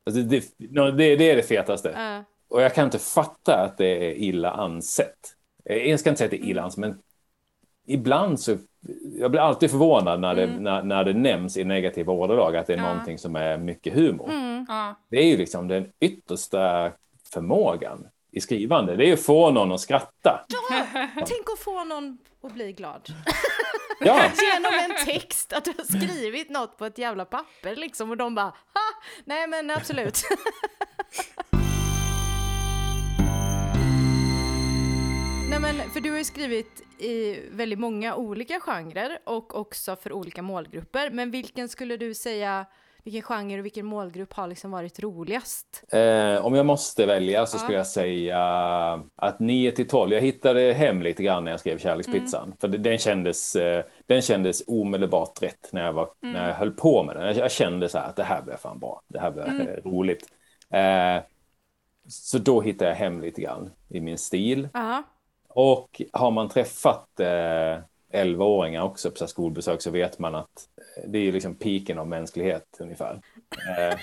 Alltså, 0.05 0.21
det, 0.21 0.43
det, 0.57 1.15
det, 1.15 1.31
är 1.31 1.36
det 1.36 1.43
fetaste. 1.43 1.93
Ja. 1.95 2.23
Och 2.47 2.61
jag 2.61 2.73
kan 2.73 2.86
inte 2.86 2.99
fatta 2.99 3.55
att 3.55 3.77
det 3.77 4.11
är 4.11 4.13
illa 4.13 4.51
ansett. 4.51 5.36
Eh, 5.65 5.77
Jag 5.77 5.99
ska 5.99 6.09
inte 6.09 6.17
säga 6.17 6.25
att 6.25 6.31
det 6.31 6.45
är 6.45 6.49
illa 6.49 6.61
ansett, 6.61 6.77
men 6.77 6.97
ibland 7.88 8.39
så... 8.39 8.57
Jag 9.19 9.31
blir 9.31 9.41
alltid 9.41 9.71
förvånad 9.71 10.19
när 10.19 10.36
det, 10.36 10.47
när, 10.47 10.83
när 10.83 11.03
det 11.03 11.13
nämns 11.13 11.57
i 11.57 11.63
negativa 11.63 12.13
ordalag 12.13 12.55
att 12.55 12.67
det 12.67 12.73
är 12.73 12.77
Ja. 12.77 12.83
någonting 12.89 13.17
som 13.17 13.36
är 13.36 13.57
mycket 13.57 13.93
humor. 13.93 14.29
Ja. 14.67 14.95
Det 15.09 15.17
är 15.17 15.25
ju 15.25 15.38
liksom 15.38 15.67
den 15.67 15.91
yttersta 15.99 16.91
förmågan 17.33 18.07
i 18.36 18.41
skrivande. 18.41 18.95
Det 18.95 19.03
är 19.03 19.07
ju 19.07 19.13
att 19.13 19.21
få 19.21 19.51
någon 19.51 19.71
att 19.71 19.81
skratta. 19.81 20.45
Tänk 21.15 21.49
att 21.53 21.59
få 21.59 21.83
någon 21.83 22.17
att 22.43 22.53
bli 22.53 22.71
glad. 22.71 23.09
Ja, 23.99 24.31
Genom 24.53 24.73
en 24.73 25.05
text, 25.05 25.53
att 25.53 25.65
du 25.65 25.73
har 25.77 25.97
skrivit 25.97 26.49
något 26.49 26.77
på 26.77 26.86
ett 26.86 26.97
jävla 26.97 27.25
papper 27.25 27.75
liksom 27.75 28.09
och 28.09 28.17
de 28.17 28.36
bara 28.36 28.45
ha! 28.45 28.53
Nej 29.25 29.47
men 29.47 29.71
absolut. 29.71 30.21
Nej 35.49 35.59
men 35.59 35.89
för 35.91 35.99
du 35.99 36.11
har 36.11 36.17
ju 36.17 36.23
skrivit 36.23 36.81
i 36.99 37.39
väldigt 37.51 37.79
många 37.79 38.15
olika 38.15 38.59
genrer 38.59 39.19
och 39.23 39.55
också 39.55 39.95
för 39.95 40.13
olika 40.13 40.41
målgrupper. 40.41 41.09
Men 41.09 41.31
vilken 41.31 41.69
skulle 41.69 41.97
du 41.97 42.13
säga, 42.13 42.65
vilken 43.06 43.22
genre 43.22 43.60
och 43.60 43.66
vilken 43.66 43.86
målgrupp 43.86 44.34
har 44.34 44.47
liksom 44.47 44.72
varit 44.72 44.99
roligast? 44.99 45.84
eh, 45.89 46.45
om 46.45 46.56
jag 46.56 46.66
måste 46.66 47.06
välja 47.06 47.45
så 47.45 47.58
skulle 47.58 47.78
jag 47.78 47.88
säga 47.88 48.39
att 49.16 49.39
9 49.39 49.72
till 49.72 49.88
12. 49.88 50.14
Jag 50.14 50.22
hittade 50.22 50.74
hem 50.74 51.01
lite 51.01 51.24
grann 51.24 51.43
när 51.43 51.51
jag 51.51 51.60
skrev 51.60 51.78
Kärlekspizzan. 51.78 52.53
För 52.62 52.68
det- 52.68 52.78
den 52.78 52.97
kändes, 52.97 53.56
eh, 53.56 53.86
den 54.06 54.22
kändes 54.22 54.64
omedelbart 54.68 55.41
rätt 55.43 55.70
när 55.72 55.86
jag, 55.86 55.93
var, 55.93 56.10
när 56.20 56.47
jag 56.47 56.56
höll 56.56 56.72
på 56.72 57.03
med 57.03 57.16
den. 57.16 57.36
Jag, 57.38 57.51
kände 57.51 57.89
så 57.89 57.97
här 57.97 58.10
att 58.10 58.16
det 58.16 58.24
här 58.24 58.41
blir 58.41 58.56
fan 58.58 58.80
bra. 58.80 59.01
Det 59.08 59.20
här 59.20 59.32
blir 59.32 59.43
eh, 59.84 59.89
roligt. 59.91 60.26
Eh, 60.74 61.24
så 62.08 62.38
då 62.38 62.62
hittade 62.62 62.89
jag 62.91 62.97
hem 62.97 63.22
lite 63.22 63.41
grann 63.41 63.72
i 63.89 64.01
min 64.01 64.18
stil. 64.18 64.70
Ja. 64.74 65.03
Och 65.49 66.01
har 66.14 66.32
man 66.32 66.49
träffat 66.49 67.20
eh, 67.20 67.78
11-åringar 68.14 68.82
också 68.82 69.12
på 69.12 69.28
skolbesök 69.28 69.82
så 69.82 69.91
vet 69.91 70.20
man 70.20 70.36
att 70.36 70.70
det 71.08 71.18
är 71.18 71.24
ju 71.24 71.32
liksom 71.32 71.56
piken 71.56 72.00
av 72.00 72.08
mänsklighet 72.08 72.78
ungefär. 72.80 73.22
Eh, 73.78 74.00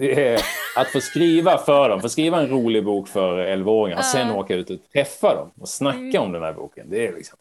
är 0.00 0.40
att 0.76 0.88
få 0.88 1.00
skriva 1.00 1.58
för 1.58 1.88
dem, 1.88 2.00
få 2.00 2.08
skriva 2.08 2.40
en 2.40 2.48
rolig 2.48 2.84
bok 2.84 3.08
för 3.08 3.46
11-åringar 3.46 3.98
och 3.98 4.04
sen 4.04 4.30
åka 4.30 4.54
ut 4.54 4.70
och 4.70 4.78
träffa 4.92 5.34
dem 5.34 5.50
och 5.60 5.68
snacka 5.68 6.20
om 6.20 6.32
den 6.32 6.42
här 6.42 6.52
boken. 6.52 6.90
Det 6.90 7.06
är 7.06 7.12
liksom, 7.12 7.38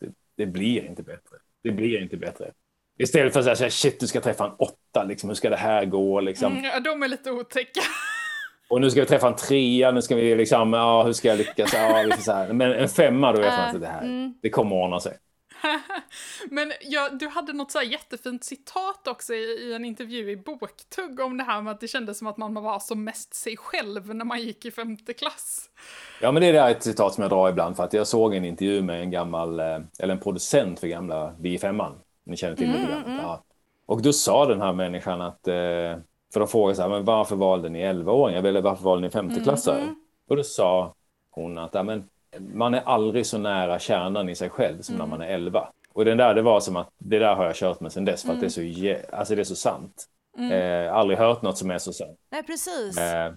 det, 0.00 0.08
det 0.36 0.46
blir 0.46 0.86
inte 0.86 1.02
bättre. 1.02 1.36
Det 1.62 1.70
blir 1.70 2.02
inte 2.02 2.16
bättre. 2.16 2.50
Istället 2.98 3.32
för 3.32 3.50
att 3.50 3.58
säga 3.58 3.70
shit 3.70 4.00
du 4.00 4.06
ska 4.06 4.20
träffa 4.20 4.44
en 4.44 4.52
åtta, 4.58 5.04
liksom, 5.04 5.30
hur 5.30 5.34
ska 5.34 5.50
det 5.50 5.56
här 5.56 5.84
gå? 5.84 6.20
Liksom. 6.20 6.52
Mm, 6.52 6.64
ja, 6.64 6.80
de 6.80 7.02
är 7.02 7.08
lite 7.08 7.30
otäcka. 7.30 7.80
Och 8.68 8.80
nu 8.80 8.90
ska 8.90 9.00
vi 9.00 9.06
träffa 9.06 9.28
en 9.28 9.36
trea, 9.36 9.90
nu 9.90 10.02
ska 10.02 10.16
vi 10.16 10.34
liksom, 10.34 10.72
ja 10.72 11.02
hur 11.02 11.12
ska 11.12 11.28
jag 11.28 11.38
lyckas? 11.38 11.74
Ja, 11.74 12.02
vi 12.04 12.12
får 12.12 12.22
så 12.22 12.32
här. 12.32 12.52
Men 12.52 12.72
en 12.72 12.88
femma 12.88 13.32
då 13.32 13.40
vet 13.40 13.52
man 13.52 13.74
att 13.74 13.80
det 13.80 13.86
här, 13.86 14.32
det 14.42 14.50
kommer 14.50 14.76
att 14.76 14.84
ordna 14.84 15.00
sig. 15.00 15.16
Men 16.50 16.72
ja, 16.80 17.08
du 17.08 17.28
hade 17.28 17.52
något 17.52 17.70
så 17.70 17.78
här 17.78 17.86
jättefint 17.86 18.44
citat 18.44 19.08
också 19.08 19.34
i, 19.34 19.36
i 19.36 19.74
en 19.74 19.84
intervju 19.84 20.30
i 20.30 20.36
Boktugg 20.36 21.20
om 21.20 21.36
det 21.36 21.44
här 21.44 21.62
med 21.62 21.70
att 21.72 21.80
det 21.80 21.88
kändes 21.88 22.18
som 22.18 22.26
att 22.26 22.36
man 22.36 22.54
var 22.54 22.78
som 22.78 23.04
mest 23.04 23.34
sig 23.34 23.56
själv 23.56 24.14
när 24.14 24.24
man 24.24 24.40
gick 24.40 24.64
i 24.64 24.70
femte 24.70 25.12
klass. 25.12 25.70
Ja, 26.20 26.32
men 26.32 26.42
det 26.42 26.48
är 26.48 26.70
ett 26.70 26.82
citat 26.82 27.14
som 27.14 27.22
jag 27.22 27.30
drar 27.30 27.48
ibland 27.48 27.76
för 27.76 27.84
att 27.84 27.92
jag 27.92 28.06
såg 28.06 28.34
en 28.34 28.44
intervju 28.44 28.82
med 28.82 29.00
en 29.00 29.10
gammal, 29.10 29.60
eh, 29.60 29.78
eller 29.98 30.14
en 30.14 30.20
producent 30.20 30.80
för 30.80 30.86
gamla 30.86 31.34
Vi 31.38 31.58
5 31.58 31.82
Ni 32.24 32.36
känner 32.36 32.56
till 32.56 32.72
det 32.72 32.78
programmet. 32.78 33.20
Ja. 33.22 33.42
Och 33.86 34.02
då 34.02 34.12
sa 34.12 34.46
den 34.46 34.60
här 34.60 34.72
människan 34.72 35.20
att, 35.20 35.48
eh, 35.48 35.54
för 36.32 36.40
de 36.40 36.48
frågade 36.48 36.76
så 36.76 36.82
här, 36.82 36.88
men 36.88 37.04
varför 37.04 37.36
valde 37.36 37.68
ni 37.68 37.82
11-åringar? 37.82 38.44
Eller 38.44 38.62
varför 38.62 38.84
valde 38.84 39.06
ni 39.06 39.10
femteklassare? 39.10 39.94
Och 40.28 40.36
då 40.36 40.42
sa 40.42 40.94
hon 41.30 41.58
att 41.58 41.74
ja, 41.74 41.82
men, 41.82 42.08
man 42.40 42.74
är 42.74 42.80
aldrig 42.84 43.26
så 43.26 43.38
nära 43.38 43.78
kärnan 43.78 44.28
i 44.28 44.34
sig 44.34 44.50
själv 44.50 44.80
som 44.80 44.94
när 44.94 45.06
man 45.06 45.20
är 45.20 45.26
11. 45.26 45.68
Och 45.92 46.04
den 46.04 46.16
där, 46.16 46.34
det 46.34 46.42
var 46.42 46.60
som 46.60 46.76
att 46.76 46.88
det 46.98 47.18
där 47.18 47.34
har 47.34 47.44
jag 47.44 47.54
kört 47.56 47.80
med 47.80 47.92
sedan 47.92 48.04
dess 48.04 48.22
för 48.22 48.32
att 48.32 48.40
det 48.40 48.46
är 48.46 48.50
så, 48.50 48.60
jä- 48.60 49.10
alltså 49.12 49.34
det 49.34 49.42
är 49.42 49.44
så 49.44 49.56
sant. 49.56 50.04
Eh, 50.52 50.94
aldrig 50.94 51.18
hört 51.18 51.42
något 51.42 51.58
som 51.58 51.70
är 51.70 51.78
så 51.78 51.92
sant. 51.92 52.18
Nej 52.32 52.42
precis. 52.42 52.98
Eh, 52.98 53.32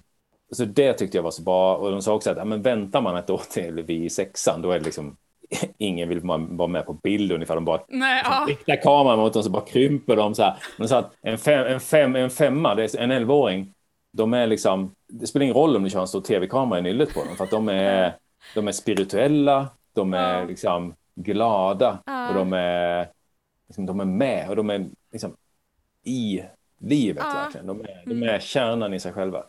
så 0.52 0.66
det 0.66 0.94
tyckte 0.94 1.18
jag 1.18 1.24
var 1.24 1.32
så 1.32 1.42
bra. 1.42 1.76
Och 1.76 1.92
de 1.92 2.02
sa 2.02 2.14
också 2.14 2.32
att 2.32 2.38
ja, 2.38 2.46
men 2.46 2.62
väntar 2.62 3.02
man 3.02 3.18
ett 3.18 3.30
år 3.30 3.42
till 3.52 3.84
vi 3.84 4.06
i 4.06 4.10
sexan, 4.10 4.62
då 4.62 4.72
är 4.72 4.80
det 4.80 4.86
liksom 4.86 5.18
ingen 5.78 6.10
vill 6.10 6.20
vara 6.50 6.68
med 6.68 6.86
på 6.86 6.94
bild 6.94 7.32
ungefär. 7.32 7.56
De 7.56 7.66
bara 7.66 7.82
Nej, 7.88 8.22
ja. 8.26 8.46
riktar 8.50 8.82
kameran 8.82 9.20
mot 9.20 9.34
dem 9.34 9.44
så 9.44 9.50
bara 9.50 9.66
krymper 9.66 10.16
de 10.16 10.36
så 10.36 10.44
här. 10.44 10.56
Men 10.78 10.84
de 10.84 10.88
sa 10.88 10.98
att 10.98 11.12
en, 11.22 11.38
fem, 11.38 11.68
en, 11.68 11.80
fem, 11.80 12.16
en 12.16 12.30
femma, 12.30 12.76
det 12.76 12.84
är 12.96 12.98
en 13.00 13.12
11-åring, 13.12 13.74
de 14.14 14.34
är 14.34 14.48
liksom, 14.48 14.92
det 15.08 15.28
spelar 15.28 15.44
ingen 15.44 15.56
roll 15.56 15.76
om 15.76 15.84
du 15.84 15.90
kör 15.90 16.02
en 16.02 16.08
stor 16.08 16.22
tv-kamera 16.22 16.80
i 16.80 16.82
nyllet 16.82 17.14
på 17.14 17.20
dem, 17.24 17.36
för 17.38 17.44
att 17.44 17.52
de 17.52 17.70
är, 17.70 18.16
de 18.56 18.68
är 18.68 18.72
spirituella, 18.72 19.70
de 19.94 20.14
är 20.14 20.46
liksom 20.46 20.96
glada 21.16 22.04
och 22.30 22.36
de 22.36 22.54
är, 22.54 23.10
liksom, 23.68 23.86
de 23.86 24.00
är 24.00 24.06
med 24.06 24.50
och 24.50 24.56
de 24.56 24.70
är 24.70 24.90
liksom 25.12 25.36
i 26.04 26.44
livet 26.80 27.24
verkligen. 27.24 27.68
De 27.68 27.82
är, 27.82 28.04
de 28.06 28.24
är 28.24 28.40
kärnan 28.40 28.94
i 28.94 29.00
sig 29.00 29.14
själva. 29.14 29.44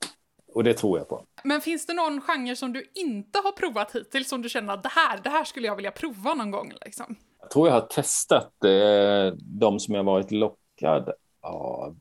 Och 0.55 0.65
det 0.65 0.75
tror 0.75 0.99
jag 0.99 1.09
på. 1.09 1.25
Men 1.45 1.61
finns 1.61 1.87
det 1.87 1.95
någon 1.95 2.21
genre 2.21 2.57
som 2.57 2.73
du 2.73 2.91
inte 2.95 3.39
har 3.39 3.53
provat 3.53 3.95
hittills 3.95 4.29
som 4.29 4.43
du 4.43 4.49
känner 4.49 4.75
att 4.75 4.83
det 4.83 4.89
här, 4.89 5.21
det 5.25 5.31
här 5.31 5.45
skulle 5.45 5.67
jag 5.67 5.77
vilja 5.77 5.91
prova 5.91 6.35
någon 6.35 6.51
gång 6.51 6.73
liksom? 6.85 7.17
Jag 7.41 7.51
tror 7.51 7.69
jag 7.69 7.75
har 7.75 7.81
testat 7.81 8.65
eh, 8.65 9.39
de 9.39 9.81
som 9.81 9.95
jag 9.95 10.05
varit 10.05 10.31
lockad 10.31 11.11
av. 11.41 11.97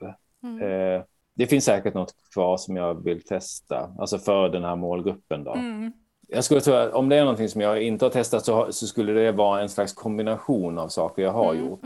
Eh, 0.61 1.03
det 1.35 1.47
finns 1.47 1.65
säkert 1.65 1.93
något 1.93 2.13
kvar 2.33 2.57
som 2.57 2.75
jag 2.75 3.03
vill 3.03 3.23
testa, 3.23 3.95
alltså 3.99 4.17
för 4.17 4.49
den 4.49 4.63
här 4.63 4.75
målgruppen. 4.75 5.43
Då. 5.43 5.53
Jag 6.31 6.43
skulle 6.43 6.61
tro 6.61 6.73
att 6.73 6.93
om 6.93 7.09
det 7.09 7.15
är 7.15 7.21
någonting 7.21 7.49
som 7.49 7.61
jag 7.61 7.81
inte 7.81 8.05
har 8.05 8.09
testat 8.09 8.45
så, 8.45 8.71
så 8.71 8.87
skulle 8.87 9.13
det 9.13 9.31
vara 9.31 9.61
en 9.61 9.69
slags 9.69 9.93
kombination 9.93 10.79
av 10.79 10.87
saker 10.87 11.21
jag 11.21 11.31
har 11.31 11.53
gjort. 11.53 11.79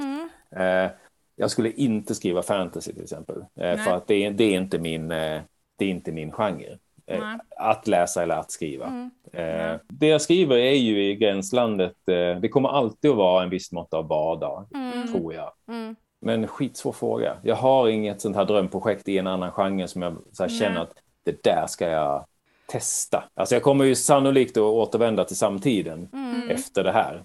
Eh, 0.56 0.92
jag 1.36 1.52
skulle 1.52 1.72
inte 1.72 2.16
skriva 2.16 2.42
fantasy 2.42 2.94
till 2.94 3.04
exempel, 3.04 3.46
eh, 3.60 3.78
för 3.78 3.92
att 3.92 4.08
det, 4.08 4.26
är- 4.26 4.32
det, 4.32 4.44
är 4.44 4.58
inte 4.58 4.80
min, 4.80 5.12
eh, 5.12 5.42
det 5.78 5.86
är 5.86 5.90
inte 5.90 6.12
min 6.12 6.32
genre. 6.32 6.78
Eh, 7.06 7.20
att 7.58 7.88
läsa 7.88 8.24
eller 8.24 8.36
att 8.36 8.52
skriva. 8.52 8.86
Eh, 9.34 9.76
det 9.88 10.08
jag 10.08 10.22
skriver 10.22 10.56
är 10.58 10.74
ju 10.76 11.04
i 11.04 11.16
gränslandet, 11.16 11.96
eh, 12.10 12.40
det 12.40 12.50
kommer 12.50 12.70
alltid 12.70 13.12
att 13.12 13.18
vara 13.18 13.44
en 13.44 13.50
viss 13.50 13.72
mått 13.72 13.94
av 13.94 14.08
vardag, 14.08 14.66
tror 15.12 15.34
jag. 15.34 15.52
Mm. 15.68 15.96
Men 16.22 16.48
skitsvår 16.48 16.92
fråga. 16.92 17.38
Jag 17.44 17.56
har 17.56 17.88
inget 17.88 18.22
sånt 18.22 18.36
här 18.36 18.46
drömprojekt 18.46 19.08
i 19.08 19.18
en 19.18 19.28
annan 19.28 19.52
genre 19.52 19.88
som 19.88 20.02
jag 20.02 20.52
känner 20.52 20.82
att 20.82 20.94
det 21.26 21.44
där 21.44 21.66
ska 21.68 21.90
jag 21.90 22.26
testa. 22.74 23.24
Alltså 23.34 23.56
jag 23.56 23.64
kommer 23.64 23.86
ju 23.86 23.96
sannolikt 23.96 24.58
att 24.58 24.64
återvända 24.64 25.26
till 25.26 25.38
samtiden 25.38 26.10
efter 26.50 26.84
det 26.84 26.92
här. 26.92 27.24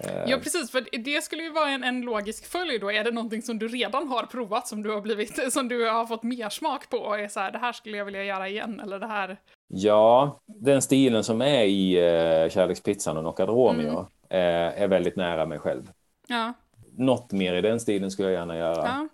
Eh, 0.00 0.30
Ja, 0.30 0.36
precis, 0.36 0.70
för 0.70 1.04
det 1.04 1.24
skulle 1.24 1.42
ju 1.42 1.50
vara 1.50 1.68
en, 1.68 1.84
en 1.84 2.00
logisk 2.00 2.46
följd 2.46 2.80
då. 2.80 2.92
Är 2.92 3.04
det 3.04 3.10
någonting 3.10 3.42
som 3.42 3.58
du 3.58 3.68
redan 3.68 4.08
har 4.08 4.22
provat, 4.22 4.68
som 4.68 4.82
du 4.82 4.90
har 4.90 5.00
blivit, 5.00 5.52
som 5.52 5.68
du 5.68 5.90
har 5.90 6.06
fått 6.06 6.22
mer 6.22 6.48
smak 6.48 6.90
på 6.90 6.96
och 6.96 7.18
är 7.18 7.28
så 7.28 7.40
här, 7.40 7.52
det 7.52 7.58
här 7.58 7.72
skulle 7.72 7.96
jag 7.96 8.04
vilja 8.04 8.24
göra 8.24 8.48
igen, 8.48 8.80
eller 8.80 8.98
det 8.98 9.06
här... 9.06 9.36
Ja, 9.68 10.40
den 10.46 10.82
stilen 10.82 11.24
som 11.24 11.42
är 11.42 11.64
i 11.64 11.96
uh, 11.96 12.50
Kärlekspizzan 12.50 13.16
och 13.16 13.22
Knockad 13.22 13.48
Romeo 13.48 13.98
eh, 14.30 14.82
är 14.82 14.88
väldigt 14.88 15.16
nära 15.16 15.46
mig 15.46 15.58
själv. 15.58 15.90
Ja, 16.26 16.52
Något 16.96 17.32
mer 17.32 17.54
i 17.54 17.60
den 17.60 17.80
stilen 17.80 18.10
skulle 18.10 18.28
jag 18.28 18.38
gärna 18.38 18.56
göra. 18.56 18.84
ja. 18.84 19.08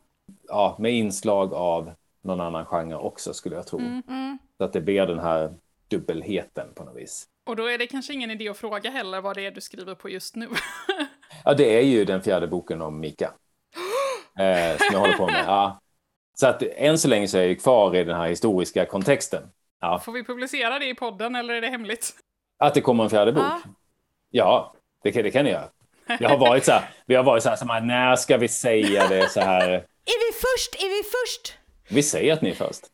Ja, 0.49 0.77
med 0.79 0.93
inslag 0.93 1.55
av 1.55 1.91
någon 2.23 2.41
annan 2.41 2.65
genre 2.65 2.97
också 2.97 3.35
skulle 3.35 3.57
jag 3.57 3.67
tro. 3.67 3.79
Mm. 3.79 4.39
Så 4.59 4.65
att 4.65 4.73
det 4.73 4.81
blir 4.81 5.07
den 5.07 5.19
här 5.19 5.55
dubbelheten 5.95 6.75
på 6.75 6.85
något 6.85 6.97
vis. 6.97 7.27
Och 7.47 7.57
då 7.57 7.67
är 7.67 7.79
det 7.79 7.87
kanske 7.87 8.13
ingen 8.13 8.31
idé 8.31 8.49
att 8.49 8.57
fråga 8.57 8.91
heller 8.91 9.21
vad 9.21 9.37
det 9.37 9.47
är 9.47 9.51
du 9.51 9.61
skriver 9.61 9.95
på 9.95 10.09
just 10.11 10.37
nu. 10.37 10.49
Ja, 11.45 11.55
det 11.55 11.79
är 11.79 11.83
ju 11.83 12.05
den 12.05 12.23
fjärde 12.23 12.47
boken 12.47 12.83
om 12.83 13.01
Mika. 13.01 13.33
Eh, 14.39 14.77
som 14.77 14.87
jag 14.93 14.99
håller 14.99 15.17
på 15.17 15.27
med. 15.27 15.45
Ja. 15.47 15.81
Så 16.35 16.47
att 16.47 16.63
än 16.63 16.99
så 16.99 17.09
länge 17.09 17.29
så 17.29 17.39
är 17.39 17.47
jag 17.47 17.61
kvar 17.61 17.97
i 17.97 18.05
den 18.05 18.17
här 18.17 18.29
historiska 18.29 18.87
kontexten. 18.87 19.43
Ja. 19.81 19.99
Får 19.99 20.13
vi 20.13 20.25
publicera 20.25 20.79
det 20.79 20.89
i 20.89 20.95
podden 20.95 21.35
eller 21.35 21.55
är 21.55 21.61
det 21.61 21.69
hemligt? 21.69 22.11
Att 22.59 22.75
det 22.75 22.81
kommer 22.81 23.05
en 23.05 23.11
fjärde 23.11 23.33
bok? 23.33 23.43
Ja. 23.43 23.61
Ja, 24.31 24.75
det 25.03 25.13
kan, 25.13 25.23
det 25.23 25.31
kan 25.31 25.45
ni 25.45 25.51
göra. 25.51 25.69
Jag 26.21 26.29
har 26.29 26.39
varit 26.39 26.65
så 26.65 26.73
här, 26.73 26.91
vi 27.07 27.15
har 27.15 27.25
varit 27.25 27.43
så 27.43 27.49
här, 27.49 27.57
så 27.57 27.67
här, 27.67 27.81
när 27.81 28.17
ska 28.17 28.37
vi 28.37 28.49
säga 28.49 29.09
det 29.09 29.29
så 29.29 29.41
här? 29.41 29.69
Är 30.05 30.33
vi 30.33 30.33
först? 30.33 30.83
Är 30.83 30.89
vi 30.89 31.03
först? 31.03 31.59
Vi 31.89 32.03
säger 32.03 32.33
att 32.33 32.43
ni 32.43 32.51
är 32.51 32.55
först. 32.55 32.85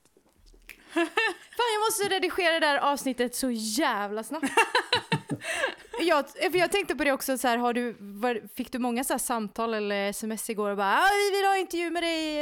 Fan, 1.60 1.74
jag 1.74 1.86
måste 1.86 2.14
redigera 2.14 2.52
det 2.52 2.66
där 2.66 2.78
avsnittet 2.78 3.34
så 3.34 3.50
jävla 3.50 4.22
snabbt. 4.22 4.46
jag, 6.00 6.28
för 6.28 6.58
jag 6.58 6.72
tänkte 6.72 6.94
på 6.94 7.04
det 7.04 7.12
också, 7.12 7.38
så 7.38 7.48
här, 7.48 7.56
har 7.58 7.72
du, 7.72 7.96
var, 8.00 8.40
fick 8.54 8.72
du 8.72 8.78
många 8.78 9.04
så 9.04 9.12
här 9.12 9.18
samtal 9.18 9.74
eller 9.74 10.08
sms 10.08 10.50
igår 10.50 10.70
och 10.70 10.76
bara 10.76 10.94
ah, 10.98 11.08
vi 11.30 11.36
vill 11.36 11.46
ha 11.46 11.56
intervju 11.56 11.90
med 11.90 12.02
dig? 12.02 12.34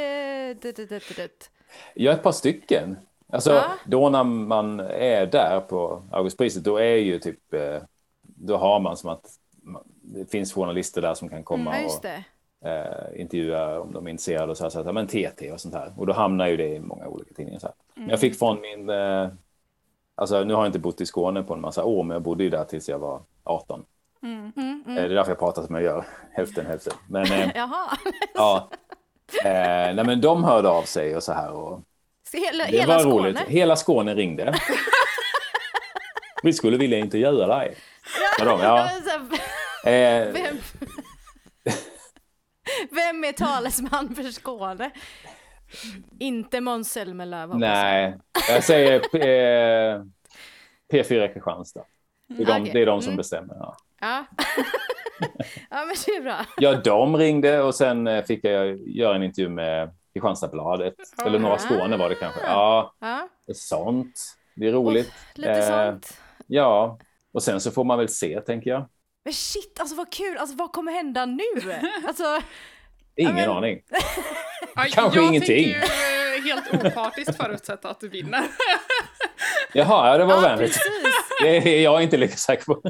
det, 0.55 0.75
det, 0.75 1.15
det. 1.15 1.49
Ja, 1.93 2.11
ett 2.11 2.23
par 2.23 2.31
stycken. 2.31 2.97
Alltså, 3.31 3.51
Ja. 3.51 3.71
då 3.85 4.09
när 4.09 4.23
man 4.23 4.79
är 4.79 5.25
där 5.25 5.59
på 5.59 6.03
Augustpriset, 6.11 6.63
då 6.63 6.77
är 6.77 6.95
ju 6.95 7.19
typ, 7.19 7.53
eh, 7.53 7.81
då 8.21 8.57
har 8.57 8.79
man 8.79 8.97
som 8.97 9.09
att 9.09 9.25
det 10.01 10.31
finns 10.31 10.53
journalister 10.53 11.01
där 11.01 11.13
som 11.13 11.29
kan 11.29 11.43
komma 11.43 11.81
just 11.81 11.99
och. 11.99 12.09
Eh, 12.65 13.21
intervjua 13.21 13.79
om 13.79 13.91
de 13.93 14.05
är 14.07 14.11
intresserade 14.11 14.51
och 14.51 14.57
så 14.57 14.63
här, 14.63 14.69
så 14.69 14.83
ja, 14.85 14.91
men 14.91 15.07
TT 15.07 15.51
och 15.51 15.61
sånt 15.61 15.75
här. 15.75 15.93
Och 15.97 16.07
då 16.07 16.13
hamnar 16.13 16.47
ju 16.47 16.57
det 16.57 16.67
i 16.75 16.79
många 16.79 17.07
olika 17.07 17.33
tidningar. 17.33 17.59
Så 17.59 17.67
här. 17.67 17.75
Men 17.95 18.09
Jag 18.09 18.19
fick 18.19 18.39
från 18.39 18.61
min, 18.61 18.89
eh, 18.89 19.27
alltså 20.15 20.43
nu 20.43 20.53
har 20.53 20.61
jag 20.61 20.67
inte 20.69 20.79
bott 20.79 21.01
i 21.01 21.05
Skåne 21.05 21.43
på 21.43 21.53
en 21.53 21.61
massa 21.61 21.83
år, 21.83 22.03
men 22.03 22.15
jag 22.15 22.21
bodde 22.21 22.43
ju 22.43 22.49
där 22.49 22.63
tills 22.63 22.89
jag 22.89 22.99
var 22.99 23.21
18. 23.43 23.85
Mm, 24.23 24.51
Eh, 24.87 24.93
Det 24.95 25.01
är 25.01 25.09
därför 25.09 25.31
jag 25.31 25.39
pratar 25.39 25.61
som 25.63 25.75
jag 25.75 25.83
gör, 25.83 26.05
hälften 26.33 26.65
hälften. 26.65 26.93
Men 27.07 27.31
eh, 27.31 27.49
Jaha. 27.55 27.97
ja, 28.33 28.69
eh, 29.45 29.95
nej, 29.95 30.05
men 30.05 30.21
de 30.21 30.43
hörde 30.43 30.69
av 30.69 30.83
sig 30.83 31.15
och 31.15 31.23
så 31.23 31.33
här. 31.33 31.51
Och, 31.51 31.81
Så 32.31 32.37
hela, 32.37 32.65
det 32.65 32.71
hela 32.77 32.93
var 32.93 32.99
Skåne? 32.99 33.27
roligt. 33.27 33.39
Hela 33.47 33.75
Skåne 33.75 34.15
ringde. 34.15 34.53
Vi 36.43 36.53
skulle 36.53 36.77
vilja 36.77 36.97
intervjua 36.97 37.47
dig. 37.47 37.75
Ja, 38.39 38.45
de, 38.45 38.59
ja. 38.59 38.75
Här, 38.75 38.99
Eh, 39.85 40.33
Vem, 42.91 43.23
är 43.23 43.31
talesman 43.31 44.15
för 44.15 44.23
Skåne? 44.23 44.91
Inte 46.19 46.61
Måns 46.61 46.91
Zelmerlöw. 46.91 47.57
nej, 47.59 48.17
jag 48.49 48.63
säger 48.63 48.99
P- 48.99 49.29
eh, 49.29 50.01
P4 50.93 51.33
Kristianstad. 51.33 51.83
Det 52.27 52.43
är 52.43 52.45
de, 52.45 52.61
Okej. 52.61 52.73
det 52.73 52.81
är 52.81 52.85
de 52.85 53.01
som 53.01 53.09
Mm. 53.09 53.17
bestämmer. 53.17 53.55
Ja. 53.59 53.75
Ja. 54.01 54.25
ja, 55.69 55.85
men 55.85 55.95
det 56.05 56.11
är 56.15 56.21
bra. 56.21 56.45
ja, 56.57 56.75
de 56.75 57.17
ringde 57.17 57.61
och 57.61 57.75
sen 57.75 58.07
eh, 58.07 58.23
fick 58.25 58.43
jag 58.43 58.77
göra 58.87 59.15
en 59.15 59.23
intervju 59.23 59.49
med 59.49 59.95
Kristianstadsbladet. 60.13 60.95
Eller 61.25 61.39
Norra 61.39 61.57
Skåne 61.57 61.97
var 61.97 62.09
det 62.09 62.15
kanske. 62.15 62.39
Ja, 62.43 62.93
Ja, 62.99 63.27
sånt. 63.53 64.35
Det 64.55 64.67
är 64.67 64.71
roligt. 64.71 65.13
lite 65.35 65.51
Eh, 65.51 65.67
sånt. 65.91 66.17
Ja, 66.47 66.99
och 67.33 67.43
sen 67.43 67.59
så 67.61 67.71
får 67.71 67.83
man 67.83 67.97
väl 67.97 68.09
se, 68.09 68.41
tänker 68.41 68.69
jag. 68.69 68.85
Men 69.25 69.33
shit, 69.33 69.79
alltså 69.79 69.95
vad 69.95 70.11
kul! 70.11 70.37
Alltså 70.37 70.55
vad 70.55 70.71
kommer 70.71 70.91
hända 70.91 71.25
nu? 71.25 71.43
Alltså, 72.07 72.41
Ingen 73.15 73.35
men- 73.35 73.49
aning. 73.49 73.79
Kanske 74.91 75.19
jag 75.19 75.27
ingenting. 75.29 75.73
tänker 75.73 75.87
ju 75.87 76.35
eh, 76.37 76.43
helt 76.43 76.73
opartiskt 76.85 77.37
förutsätta 77.37 77.89
att 77.89 77.99
du 77.99 78.09
vinner. 78.09 78.43
Jaha, 79.73 80.07
ja, 80.11 80.17
det 80.17 80.25
var 80.25 80.33
ja 80.35 80.39
vänligt. 80.41 80.67
precis. 80.73 80.83
Det 81.41 81.57
är 81.79 81.81
jag 81.83 82.03
inte 82.03 82.17
lika 82.17 82.35
säker 82.37 82.65
på. 82.65 82.81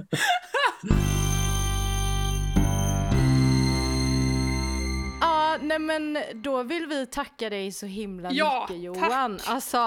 Men 5.89 6.17
då 6.41 6.63
vill 6.63 6.87
vi 6.87 7.05
tacka 7.05 7.49
dig 7.49 7.71
så 7.71 7.85
himla 7.85 8.29
Ja, 8.31 8.67
mycket 8.69 8.83
Johan. 8.83 9.39
Alltså, 9.45 9.77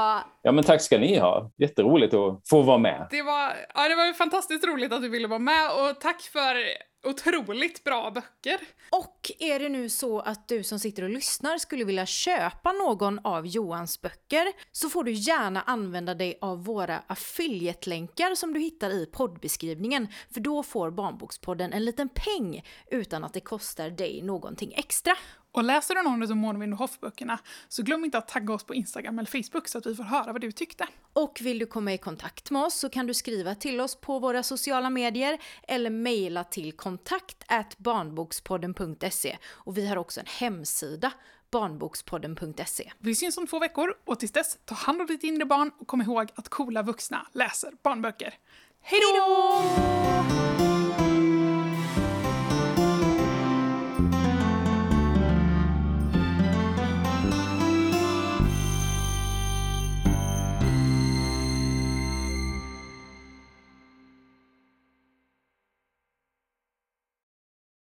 Ja, 0.42 0.52
men 0.52 0.64
tack 0.64 0.82
ska 0.82 0.98
ni 0.98 1.18
ha. 1.18 1.50
Jätteroligt 1.58 2.14
att 2.14 2.48
få 2.48 2.62
vara 2.62 2.78
med. 2.78 3.08
Det 3.10 3.22
var, 3.22 3.52
ja, 3.74 3.88
det 3.88 3.94
var 3.94 4.06
ju 4.06 4.14
fantastiskt 4.14 4.64
roligt 4.64 4.92
att 4.92 5.02
du 5.02 5.08
ville 5.08 5.28
vara 5.28 5.38
med 5.38 5.70
och 5.70 6.00
tack 6.00 6.22
för 6.22 6.56
otroligt 7.04 7.84
bra 7.84 8.10
böcker. 8.10 8.58
och 8.90 9.30
är 9.38 9.58
det 9.58 9.68
nu 9.68 9.88
så 9.88 10.20
att 10.20 10.48
du 10.48 10.62
som 10.62 10.78
sitter 10.78 11.02
och 11.02 11.10
lyssnar 11.10 11.58
skulle 11.58 11.84
vilja 11.84 12.06
köpa 12.06 12.72
någon 12.72 13.18
av 13.24 13.46
Johans 13.46 14.00
böcker 14.02 14.46
så 14.72 14.88
får 14.88 15.04
du 15.04 15.12
gärna 15.12 15.62
använda 15.62 16.14
dig 16.14 16.38
av 16.40 16.64
våra 16.64 17.02
affiliate-länkar 17.06 18.34
som 18.34 18.52
du 18.54 18.60
hittar 18.60 18.90
i 18.90 19.06
poddbeskrivningen. 19.06 20.08
För 20.34 20.40
då 20.40 20.62
får 20.62 20.90
Barnbokspodden 20.90 21.72
en 21.72 21.84
liten 21.84 22.08
peng 22.08 22.62
utan 22.90 23.24
att 23.24 23.34
det 23.34 23.40
kostar 23.40 23.90
dig 23.90 24.22
någonting 24.22 24.72
extra. 24.76 25.12
Och 25.52 25.64
läser 25.64 25.94
du 25.94 26.02
någon 26.02 26.22
av 26.22 26.36
Månvind 26.36 26.72
och 26.72 26.78
Hoff-böckerna 26.78 27.38
så 27.68 27.82
glöm 27.82 28.04
inte 28.04 28.18
att 28.18 28.28
tagga 28.28 28.54
oss 28.54 28.64
på 28.64 28.74
Instagram 28.74 29.18
eller 29.18 29.42
Facebook 29.42 29.68
så 29.68 29.78
att 29.78 29.86
vi 29.86 29.94
får 29.94 30.04
höra 30.04 30.32
vad 30.32 30.40
du 30.40 30.52
tyckte. 30.52 30.86
Och 31.12 31.38
vill 31.42 31.58
du 31.58 31.66
komma 31.66 31.92
i 31.92 31.98
kontakt 31.98 32.50
med 32.50 32.62
oss 32.62 32.74
så 32.74 32.88
kan 32.88 33.06
du 33.06 33.14
skriva 33.14 33.54
till 33.54 33.80
oss 33.80 33.94
på 33.94 34.18
våra 34.18 34.42
sociala 34.42 34.90
medier 34.90 35.38
eller 35.68 35.90
mejla 35.90 36.44
till 36.44 36.72
kontakt 36.72 37.44
barnbokspodden.se. 37.78 39.38
Och 39.50 39.78
vi 39.78 39.88
har 39.88 39.96
också 39.96 40.20
en 40.20 40.26
hemsida, 40.26 41.12
barnbokspodden.se. 41.50 42.92
Vi 42.98 43.14
syns 43.14 43.36
om 43.36 43.46
två 43.46 43.58
veckor 43.58 43.94
och 44.04 44.20
tills 44.20 44.32
dess, 44.32 44.58
ta 44.64 44.74
hand 44.74 45.00
om 45.00 45.06
ditt 45.06 45.24
inre 45.24 45.44
barn 45.44 45.70
och 45.78 45.86
kom 45.86 46.02
ihåg 46.02 46.28
att 46.34 46.48
coola 46.48 46.82
vuxna 46.82 47.26
läser 47.32 47.72
barnböcker. 47.82 48.34
Hej 48.80 49.00
då! 49.00 50.81